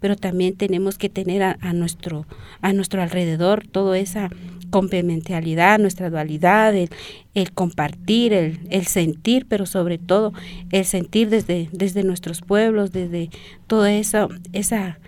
pero 0.00 0.16
también 0.16 0.56
tenemos 0.56 0.98
que 0.98 1.08
tener 1.08 1.42
a, 1.42 1.72
nuestro, 1.72 2.26
a 2.60 2.72
nuestro 2.72 3.02
alrededor 3.02 3.66
toda 3.66 3.98
esa 3.98 4.30
complementariedad, 4.70 5.78
nuestra 5.78 6.10
dualidad, 6.10 6.74
el, 6.74 7.52
compartir, 7.52 8.32
el, 8.32 8.60
el, 8.70 8.86
sentir, 8.86 9.46
pero 9.48 9.64
sobre 9.64 9.98
todo 9.98 10.32
el 10.70 10.84
sentir 10.84 11.30
desde, 11.30 11.68
desde 11.72 12.04
nuestros 12.04 12.42
pueblos, 12.42 12.92
desde 12.92 13.30
toda 13.66 13.92
esa, 13.92 14.28
esa 14.52 14.98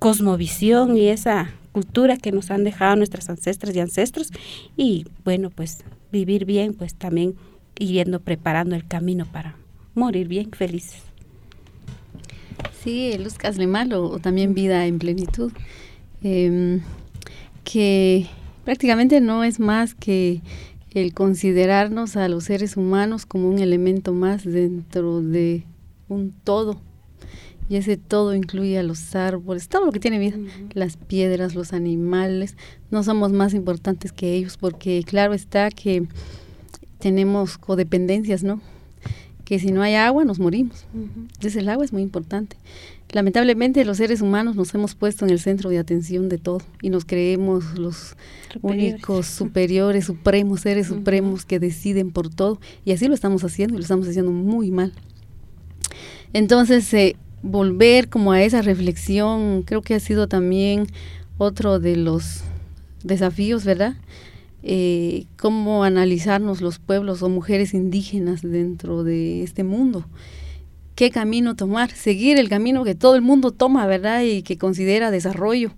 cosmovisión 0.00 0.96
y 0.96 1.08
esa 1.08 1.52
cultura 1.72 2.16
que 2.16 2.32
nos 2.32 2.50
han 2.50 2.64
dejado 2.64 2.96
nuestras 2.96 3.30
ancestras 3.30 3.76
y 3.76 3.80
ancestros 3.80 4.30
y 4.76 5.06
bueno, 5.24 5.50
pues 5.50 5.84
vivir 6.10 6.46
bien, 6.46 6.74
pues 6.74 6.94
también 6.94 7.36
yendo 7.76 8.18
preparando 8.20 8.74
el 8.74 8.86
camino 8.88 9.26
para 9.26 9.56
morir 9.94 10.26
bien, 10.26 10.50
felices. 10.50 11.02
Sí, 12.82 13.16
Luz 13.18 13.34
Caslemal 13.34 13.92
o, 13.92 14.18
también 14.18 14.54
Vida 14.54 14.86
en 14.86 14.98
Plenitud, 14.98 15.52
em, 16.22 16.80
que 17.62 18.26
prácticamente 18.64 19.20
no 19.20 19.44
es 19.44 19.60
más 19.60 19.94
que 19.94 20.40
el 20.92 21.12
considerarnos 21.12 22.16
a 22.16 22.28
los 22.28 22.44
seres 22.44 22.76
humanos 22.76 23.26
como 23.26 23.48
un 23.48 23.58
elemento 23.58 24.12
más 24.12 24.44
dentro 24.44 25.20
de 25.20 25.64
un 26.08 26.32
todo. 26.32 26.80
Y 27.70 27.76
ese 27.76 27.96
todo 27.96 28.34
incluye 28.34 28.78
a 28.78 28.82
los 28.82 29.14
árboles, 29.14 29.68
todo 29.68 29.86
lo 29.86 29.92
que 29.92 30.00
tiene 30.00 30.18
vida, 30.18 30.36
las 30.74 30.98
piedras, 30.98 31.54
los 31.54 31.72
animales. 31.72 32.56
No 32.90 33.02
somos 33.02 33.32
más 33.32 33.54
importantes 33.54 34.12
que 34.12 34.34
ellos 34.34 34.58
porque 34.58 35.02
claro 35.06 35.32
está 35.32 35.70
que 35.70 36.06
tenemos 36.98 37.56
codependencias, 37.56 38.42
¿no? 38.42 38.60
que 39.50 39.58
si 39.58 39.72
no 39.72 39.82
hay 39.82 39.96
agua 39.96 40.24
nos 40.24 40.38
morimos. 40.38 40.86
Entonces 40.94 41.56
el 41.56 41.68
agua 41.68 41.84
es 41.84 41.92
muy 41.92 42.02
importante. 42.02 42.56
Lamentablemente 43.10 43.84
los 43.84 43.96
seres 43.96 44.20
humanos 44.20 44.54
nos 44.54 44.72
hemos 44.76 44.94
puesto 44.94 45.24
en 45.24 45.32
el 45.32 45.40
centro 45.40 45.70
de 45.70 45.78
atención 45.78 46.28
de 46.28 46.38
todo 46.38 46.62
y 46.80 46.88
nos 46.88 47.04
creemos 47.04 47.76
los 47.76 48.14
únicos 48.62 49.26
superiores, 49.26 50.04
supremos, 50.04 50.60
seres 50.60 50.86
supremos 50.86 51.44
que 51.44 51.58
deciden 51.58 52.12
por 52.12 52.32
todo 52.32 52.60
y 52.84 52.92
así 52.92 53.08
lo 53.08 53.14
estamos 53.14 53.42
haciendo 53.42 53.74
y 53.74 53.78
lo 53.78 53.82
estamos 53.82 54.06
haciendo 54.06 54.30
muy 54.30 54.70
mal. 54.70 54.92
Entonces, 56.32 56.94
eh, 56.94 57.16
volver 57.42 58.08
como 58.08 58.32
a 58.32 58.42
esa 58.42 58.62
reflexión 58.62 59.62
creo 59.62 59.82
que 59.82 59.94
ha 59.94 60.00
sido 60.00 60.28
también 60.28 60.86
otro 61.38 61.78
de 61.78 61.96
los 61.96 62.42
desafíos, 63.02 63.64
¿verdad? 63.64 63.96
eh, 64.62 65.26
cómo 65.38 65.84
analizarnos 65.84 66.60
los 66.60 66.78
pueblos 66.78 67.22
o 67.22 67.28
mujeres 67.28 67.74
indígenas 67.74 68.42
dentro 68.42 69.04
de 69.04 69.42
este 69.42 69.64
mundo. 69.64 70.06
¿Qué 70.94 71.10
camino 71.10 71.56
tomar? 71.56 71.90
Seguir 71.90 72.38
el 72.38 72.48
camino 72.48 72.84
que 72.84 72.94
todo 72.94 73.14
el 73.14 73.22
mundo 73.22 73.52
toma, 73.52 73.86
¿verdad? 73.86 74.22
Y 74.22 74.42
que 74.42 74.58
considera 74.58 75.10
desarrollo. 75.10 75.72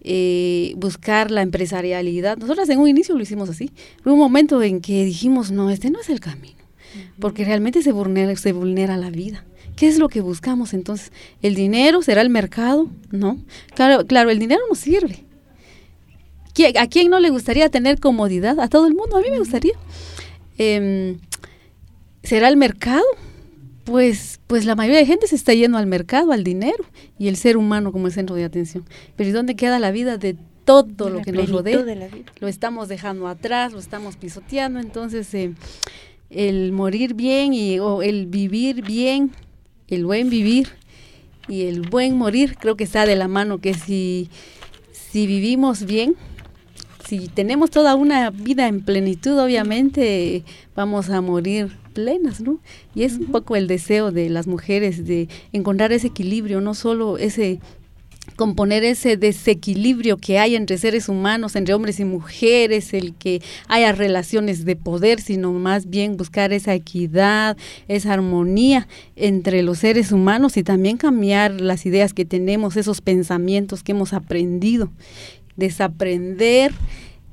Eh, 0.00 0.74
buscar 0.76 1.30
la 1.30 1.42
empresarialidad. 1.42 2.36
Nosotras 2.36 2.68
en 2.68 2.78
un 2.78 2.88
inicio 2.88 3.14
lo 3.16 3.22
hicimos 3.22 3.48
así. 3.48 3.70
Hubo 4.04 4.12
un 4.12 4.18
momento 4.18 4.62
en 4.62 4.80
que 4.80 5.04
dijimos, 5.04 5.50
no, 5.50 5.70
este 5.70 5.90
no 5.90 6.00
es 6.00 6.10
el 6.10 6.20
camino, 6.20 6.58
porque 7.18 7.44
realmente 7.44 7.82
se 7.82 7.92
vulnera, 7.92 8.34
se 8.36 8.52
vulnera 8.52 8.96
la 8.96 9.10
vida. 9.10 9.44
¿Qué 9.78 9.86
es 9.86 9.98
lo 9.98 10.08
que 10.08 10.20
buscamos 10.20 10.74
entonces? 10.74 11.12
¿El 11.40 11.54
dinero 11.54 12.02
será 12.02 12.20
el 12.22 12.30
mercado? 12.30 12.88
No. 13.12 13.38
Claro, 13.76 14.04
claro, 14.06 14.30
el 14.30 14.40
dinero 14.40 14.60
nos 14.68 14.78
sirve, 14.78 15.24
¿A 16.76 16.88
quién 16.88 17.10
no 17.10 17.20
le 17.20 17.30
gustaría 17.30 17.68
tener 17.68 18.00
comodidad? 18.00 18.58
A 18.58 18.66
todo 18.66 18.88
el 18.88 18.94
mundo, 18.94 19.16
a 19.16 19.20
mí 19.20 19.30
me 19.30 19.38
gustaría. 19.38 19.74
Em, 20.58 21.18
¿Será 22.24 22.48
el 22.48 22.56
mercado? 22.56 23.04
Pues, 23.84 24.40
pues 24.48 24.64
la 24.64 24.74
mayoría 24.74 24.98
de 24.98 25.06
gente 25.06 25.28
se 25.28 25.36
está 25.36 25.54
yendo 25.54 25.78
al 25.78 25.86
mercado, 25.86 26.32
al 26.32 26.42
dinero, 26.42 26.84
y 27.16 27.28
el 27.28 27.36
ser 27.36 27.56
humano 27.56 27.92
como 27.92 28.08
el 28.08 28.12
centro 28.12 28.34
de 28.34 28.42
atención. 28.42 28.84
Pero 29.14 29.30
¿y 29.30 29.32
dónde 29.32 29.54
queda 29.54 29.78
la 29.78 29.92
vida 29.92 30.18
de 30.18 30.36
todo 30.64 31.08
lo 31.08 31.22
que 31.22 31.30
nos 31.30 31.48
rodea? 31.48 31.84
Lo 32.40 32.48
estamos 32.48 32.88
dejando 32.88 33.28
atrás, 33.28 33.72
lo 33.72 33.78
estamos 33.78 34.16
pisoteando, 34.16 34.80
entonces 34.80 35.32
eh, 35.34 35.54
el 36.30 36.72
morir 36.72 37.14
bien 37.14 37.54
y, 37.54 37.78
o 37.78 38.02
el 38.02 38.26
vivir 38.26 38.82
bien, 38.82 39.30
el 39.88 40.04
buen 40.04 40.30
vivir 40.30 40.68
y 41.48 41.62
el 41.62 41.82
buen 41.82 42.16
morir, 42.16 42.56
creo 42.58 42.76
que 42.76 42.84
está 42.84 43.06
de 43.06 43.16
la 43.16 43.28
mano, 43.28 43.58
que 43.58 43.74
si, 43.74 44.28
si 44.92 45.26
vivimos 45.26 45.84
bien, 45.84 46.14
si 47.06 47.28
tenemos 47.28 47.70
toda 47.70 47.94
una 47.94 48.28
vida 48.28 48.68
en 48.68 48.82
plenitud, 48.82 49.38
obviamente 49.38 50.44
vamos 50.76 51.08
a 51.08 51.22
morir 51.22 51.70
plenas, 51.94 52.42
¿no? 52.42 52.60
Y 52.94 53.04
es 53.04 53.14
un 53.14 53.26
poco 53.26 53.56
el 53.56 53.66
deseo 53.66 54.12
de 54.12 54.28
las 54.28 54.46
mujeres 54.46 55.06
de 55.06 55.28
encontrar 55.52 55.90
ese 55.92 56.08
equilibrio, 56.08 56.60
no 56.60 56.74
solo 56.74 57.16
ese 57.16 57.60
componer 58.36 58.84
ese 58.84 59.16
desequilibrio 59.16 60.16
que 60.16 60.38
hay 60.38 60.56
entre 60.56 60.78
seres 60.78 61.08
humanos, 61.08 61.56
entre 61.56 61.74
hombres 61.74 62.00
y 62.00 62.04
mujeres, 62.04 62.94
el 62.94 63.14
que 63.14 63.42
haya 63.66 63.92
relaciones 63.92 64.64
de 64.64 64.76
poder, 64.76 65.20
sino 65.20 65.52
más 65.52 65.88
bien 65.88 66.16
buscar 66.16 66.52
esa 66.52 66.74
equidad, 66.74 67.56
esa 67.88 68.12
armonía 68.12 68.88
entre 69.16 69.62
los 69.62 69.78
seres 69.78 70.12
humanos 70.12 70.56
y 70.56 70.62
también 70.62 70.96
cambiar 70.96 71.60
las 71.60 71.86
ideas 71.86 72.14
que 72.14 72.24
tenemos, 72.24 72.76
esos 72.76 73.00
pensamientos 73.00 73.82
que 73.82 73.92
hemos 73.92 74.12
aprendido 74.12 74.90
desaprender, 75.56 76.72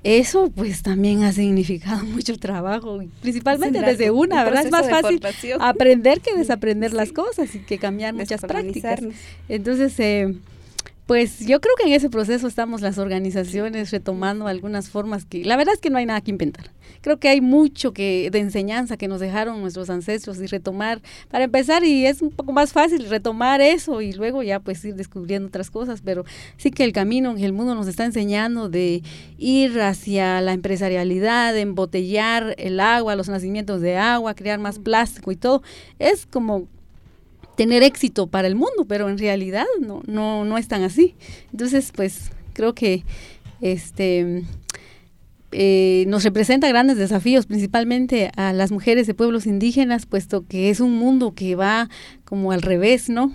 eso 0.03 0.51
pues 0.53 0.83
también 0.83 1.23
ha 1.23 1.31
significado 1.31 2.03
mucho 2.05 2.37
trabajo, 2.37 2.99
principalmente 3.21 3.81
desde 3.81 4.11
una, 4.11 4.43
¿verdad? 4.43 4.65
Es 4.65 4.71
más 4.71 4.89
fácil 4.89 5.19
aprender 5.59 6.21
que 6.21 6.33
desaprender 6.37 6.93
las 6.93 7.11
cosas 7.11 7.53
y 7.55 7.59
que 7.59 7.77
cambiar 7.77 8.13
muchas 8.13 8.41
prácticas. 8.41 8.99
Entonces, 9.49 9.99
eh, 9.99 10.35
Pues 11.05 11.45
yo 11.45 11.61
creo 11.61 11.75
que 11.75 11.85
en 11.85 11.93
ese 11.93 12.09
proceso 12.09 12.47
estamos 12.47 12.81
las 12.81 12.97
organizaciones 12.97 13.91
retomando 13.91 14.47
algunas 14.47 14.89
formas 14.89 15.23
que 15.23 15.45
la 15.45 15.55
verdad 15.55 15.75
es 15.75 15.79
que 15.79 15.91
no 15.91 15.99
hay 15.99 16.07
nada 16.07 16.21
que 16.21 16.31
inventar. 16.31 16.71
Creo 17.01 17.19
que 17.19 17.29
hay 17.29 17.41
mucho 17.41 17.93
que 17.93 18.29
de 18.31 18.39
enseñanza 18.39 18.97
que 18.97 19.07
nos 19.07 19.19
dejaron 19.19 19.61
nuestros 19.61 19.91
ancestros 19.91 20.41
y 20.41 20.47
retomar, 20.47 21.03
para 21.29 21.43
empezar 21.43 21.83
y 21.83 22.07
es 22.07 22.23
un 22.23 22.31
poco 22.31 22.53
más 22.53 22.73
fácil 22.73 23.07
retomar 23.07 23.61
eso 23.61 24.01
y 24.01 24.13
luego 24.13 24.41
ya 24.41 24.59
pues 24.59 24.83
ir 24.83 24.95
descubriendo 24.95 25.49
otras 25.49 25.69
cosas, 25.69 26.01
pero 26.01 26.25
sí 26.57 26.71
que 26.71 26.83
el 26.83 26.91
camino 26.91 27.35
que 27.35 27.45
el 27.45 27.53
mundo 27.53 27.75
nos 27.75 27.87
está 27.87 28.03
enseñando 28.05 28.67
de 28.67 29.03
ir 29.37 29.79
hacia 29.81 30.41
la 30.41 30.53
empresarialidad, 30.53 31.53
de 31.53 31.61
embotellar 31.61 32.55
el 32.57 32.79
agua, 32.79 33.15
los 33.15 33.29
nacimientos 33.29 33.79
de 33.79 33.97
agua, 33.97 34.33
crear 34.33 34.57
más 34.57 34.79
plástico 34.79 35.31
y 35.31 35.35
todo, 35.35 35.61
es 35.99 36.25
como 36.25 36.67
tener 37.55 37.83
éxito 37.83 38.27
para 38.27 38.47
el 38.47 38.55
mundo, 38.55 38.85
pero 38.87 39.09
en 39.09 39.17
realidad 39.17 39.65
no, 39.81 40.01
no, 40.05 40.45
no 40.45 40.57
es 40.57 40.67
tan 40.67 40.83
así. 40.83 41.15
Entonces, 41.51 41.91
pues 41.95 42.31
creo 42.53 42.73
que 42.73 43.03
este 43.61 44.43
eh, 45.51 46.03
nos 46.07 46.23
representa 46.23 46.67
grandes 46.67 46.97
desafíos, 46.97 47.45
principalmente 47.45 48.29
a 48.35 48.51
las 48.51 48.71
mujeres 48.71 49.07
de 49.07 49.13
pueblos 49.13 49.45
indígenas, 49.45 50.05
puesto 50.05 50.45
que 50.45 50.69
es 50.69 50.81
un 50.81 50.93
mundo 50.93 51.33
que 51.33 51.55
va 51.55 51.89
como 52.25 52.51
al 52.51 52.61
revés, 52.61 53.09
¿no? 53.09 53.33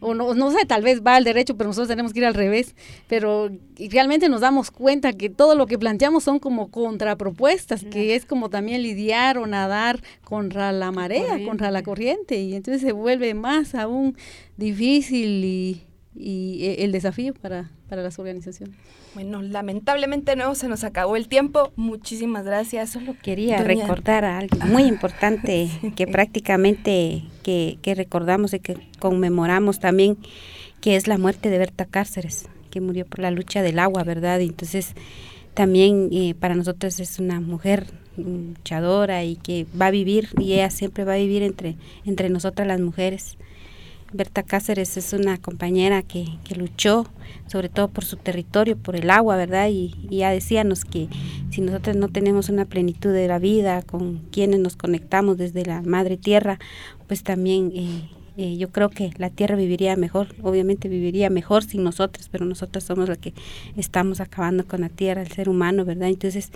O 0.00 0.14
no, 0.14 0.34
no 0.34 0.50
sé, 0.50 0.66
tal 0.66 0.82
vez 0.82 1.02
va 1.02 1.16
al 1.16 1.24
derecho, 1.24 1.56
pero 1.56 1.68
nosotros 1.68 1.88
tenemos 1.88 2.12
que 2.12 2.20
ir 2.20 2.26
al 2.26 2.34
revés, 2.34 2.74
pero 3.08 3.50
realmente 3.90 4.28
nos 4.28 4.40
damos 4.40 4.70
cuenta 4.70 5.12
que 5.12 5.30
todo 5.30 5.54
lo 5.54 5.66
que 5.66 5.78
planteamos 5.78 6.24
son 6.24 6.38
como 6.38 6.70
contrapropuestas, 6.70 7.84
que 7.84 8.14
es 8.14 8.26
como 8.26 8.50
también 8.50 8.82
lidiar 8.82 9.38
o 9.38 9.46
nadar 9.46 10.02
contra 10.24 10.72
la 10.72 10.92
marea, 10.92 11.44
contra 11.46 11.70
la 11.70 11.82
corriente, 11.82 12.36
y 12.36 12.54
entonces 12.54 12.82
se 12.82 12.92
vuelve 12.92 13.34
más 13.34 13.74
aún 13.74 14.16
difícil 14.56 15.44
y, 15.44 15.82
y 16.18 16.64
eh, 16.64 16.84
el 16.84 16.92
desafío 16.92 17.34
para, 17.34 17.70
para 17.88 18.02
las 18.02 18.18
organizaciones. 18.18 18.74
Bueno, 19.14 19.42
lamentablemente 19.42 20.36
no 20.36 20.54
se 20.54 20.68
nos 20.68 20.84
acabó 20.84 21.16
el 21.16 21.28
tiempo. 21.28 21.72
Muchísimas 21.76 22.44
gracias. 22.44 22.90
Solo 22.90 23.14
quería 23.22 23.62
recordar 23.62 24.24
algo 24.24 24.58
muy 24.66 24.82
importante 24.86 25.68
que 25.94 26.06
prácticamente 26.06 27.24
que, 27.42 27.78
que, 27.82 27.94
recordamos 27.94 28.54
y 28.54 28.60
que 28.60 28.76
conmemoramos 28.98 29.80
también, 29.80 30.16
que 30.80 30.96
es 30.96 31.06
la 31.06 31.18
muerte 31.18 31.50
de 31.50 31.58
Berta 31.58 31.84
Cáceres, 31.84 32.48
que 32.70 32.80
murió 32.80 33.06
por 33.06 33.20
la 33.20 33.30
lucha 33.30 33.62
del 33.62 33.78
agua, 33.78 34.04
¿verdad? 34.04 34.40
Y 34.40 34.46
entonces 34.46 34.94
también 35.54 36.10
eh, 36.12 36.34
para 36.38 36.54
nosotros 36.54 37.00
es 37.00 37.18
una 37.18 37.40
mujer 37.40 37.86
luchadora 38.18 39.24
y 39.24 39.36
que 39.36 39.66
va 39.80 39.86
a 39.86 39.90
vivir 39.90 40.28
y 40.38 40.54
ella 40.54 40.70
siempre 40.70 41.04
va 41.04 41.14
a 41.14 41.18
vivir 41.18 41.42
entre 41.42 41.76
entre 42.04 42.28
nosotras 42.30 42.66
las 42.66 42.80
mujeres 42.80 43.36
Berta 44.16 44.42
Cáceres 44.42 44.96
es 44.96 45.12
una 45.12 45.38
compañera 45.38 46.02
que, 46.02 46.26
luchó 46.56 47.06
sobre 47.46 47.68
todo 47.68 47.88
por 47.88 48.04
su 48.04 48.16
territorio, 48.16 48.76
por 48.76 48.96
el 48.96 49.10
agua, 49.10 49.36
¿verdad? 49.36 49.68
Y, 49.70 49.94
ya 50.10 50.30
decíamos 50.30 50.84
que 50.84 51.08
si 51.50 51.60
nosotros 51.60 51.96
no 51.96 52.08
tenemos 52.08 52.48
una 52.48 52.64
plenitud 52.64 53.12
de 53.12 53.28
la 53.28 53.38
vida 53.38 53.82
con 53.82 54.18
quienes 54.30 54.60
nos 54.60 54.76
conectamos 54.76 55.36
desde 55.36 55.64
la 55.64 55.82
madre 55.82 56.16
tierra, 56.16 56.58
pues 57.06 57.22
también 57.22 57.72
eh, 57.74 58.08
eh, 58.36 58.56
yo 58.58 58.70
creo 58.70 58.90
que 58.90 59.12
la 59.16 59.30
tierra 59.30 59.56
viviría 59.56 59.96
mejor, 59.96 60.28
obviamente 60.42 60.88
viviría 60.88 61.30
mejor 61.30 61.64
sin 61.64 61.82
nosotros, 61.84 62.28
pero 62.30 62.44
nosotros 62.44 62.84
somos 62.84 63.08
los 63.08 63.18
que 63.18 63.32
estamos 63.76 64.20
acabando 64.20 64.66
con 64.66 64.82
la 64.82 64.90
tierra, 64.90 65.22
el 65.22 65.32
ser 65.32 65.48
humano, 65.48 65.84
¿verdad? 65.84 66.08
Entonces, 66.08 66.50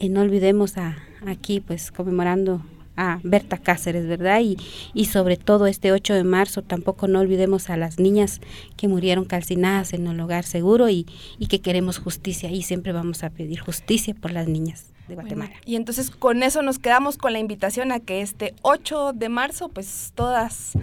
eh, 0.00 0.08
no 0.08 0.22
olvidemos 0.22 0.76
a, 0.76 0.98
aquí, 1.26 1.60
pues 1.60 1.92
conmemorando 1.92 2.62
a 2.96 3.20
Berta 3.22 3.58
Cáceres, 3.58 4.06
¿verdad? 4.06 4.40
Y, 4.40 4.56
y 4.94 5.06
sobre 5.06 5.36
todo 5.36 5.66
este 5.66 5.92
8 5.92 6.14
de 6.14 6.24
marzo 6.24 6.62
tampoco 6.62 7.08
no 7.08 7.20
olvidemos 7.20 7.70
a 7.70 7.76
las 7.76 7.98
niñas 7.98 8.40
que 8.76 8.88
murieron 8.88 9.24
calcinadas 9.24 9.92
en 9.92 10.08
un 10.08 10.20
hogar 10.20 10.44
seguro 10.44 10.88
y, 10.88 11.06
y 11.38 11.46
que 11.46 11.60
queremos 11.60 11.98
justicia 11.98 12.50
y 12.50 12.62
siempre 12.62 12.92
vamos 12.92 13.24
a 13.24 13.30
pedir 13.30 13.60
justicia 13.60 14.14
por 14.14 14.32
las 14.32 14.48
niñas. 14.48 14.86
De 15.08 15.16
Guatemala. 15.16 15.54
y 15.66 15.74
entonces 15.74 16.08
con 16.08 16.44
eso 16.44 16.62
nos 16.62 16.78
quedamos 16.78 17.18
con 17.18 17.32
la 17.32 17.40
invitación 17.40 17.90
a 17.90 17.98
que 17.98 18.20
este 18.20 18.54
8 18.62 19.12
de 19.12 19.28
marzo, 19.28 19.68
pues 19.68 20.12
todas 20.14 20.74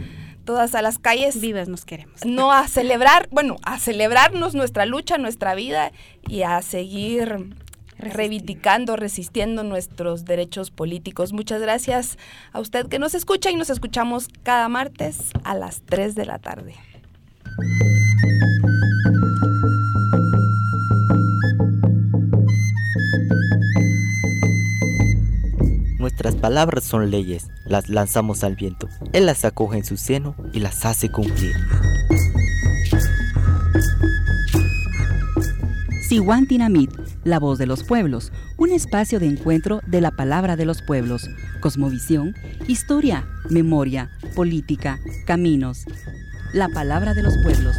todas 0.48 0.74
a 0.76 0.82
las 0.82 0.98
calles. 0.98 1.40
Vivas 1.40 1.68
nos 1.68 1.86
queremos. 1.86 2.26
No 2.26 2.52
a 2.52 2.68
celebrar, 2.68 3.28
bueno, 3.32 3.58
a 3.64 3.78
celebrarnos 3.80 4.56
nuestra 4.56 4.86
lucha, 4.86 5.18
nuestra 5.18 5.54
vida 5.54 5.92
y 6.28 6.42
a 6.42 6.62
seguir 6.62 7.54
reivindicando, 8.00 8.96
resistiendo 8.96 9.64
nuestros 9.64 10.26
derechos 10.26 10.72
políticos. 10.72 11.34
Muchas 11.34 11.62
gracias 11.62 12.18
a 12.52 12.60
usted 12.60 12.88
que 12.88 13.00
nos 13.00 13.16
escucha 13.16 13.50
y 13.52 13.56
nos 13.56 13.70
escuchamos 13.70 14.30
cada 14.44 14.70
martes 14.70 15.32
a 15.44 15.56
las 15.56 15.82
3 15.82 16.16
de 16.16 16.26
la 16.26 16.40
tarde. 16.40 16.76
Nuestras 26.00 26.36
palabras 26.36 26.84
son 26.84 27.12
leyes, 27.12 27.48
las 27.66 27.90
lanzamos 27.90 28.44
al 28.44 28.56
viento. 28.56 28.88
Él 29.14 29.26
las 29.26 29.46
acoge 29.46 29.78
en 29.78 29.86
su 29.86 29.98
seno 29.98 30.36
y 30.54 30.62
las 30.62 30.86
hace 30.86 31.10
cumplir. 31.10 31.56
Siwantinamit, 36.08 36.90
la 37.26 37.38
voz 37.38 37.58
de 37.58 37.66
los 37.66 37.84
pueblos, 37.84 38.32
un 38.56 38.72
espacio 38.72 39.20
de 39.20 39.26
encuentro 39.26 39.82
de 39.88 40.00
la 40.00 40.12
palabra 40.12 40.56
de 40.56 40.64
los 40.64 40.82
pueblos, 40.82 41.30
cosmovisión, 41.60 42.34
historia, 42.66 43.28
memoria, 43.50 44.10
política, 44.34 45.00
caminos. 45.26 45.84
La 46.54 46.70
palabra 46.70 47.14
de 47.14 47.24
los 47.24 47.34
pueblos. 47.44 47.76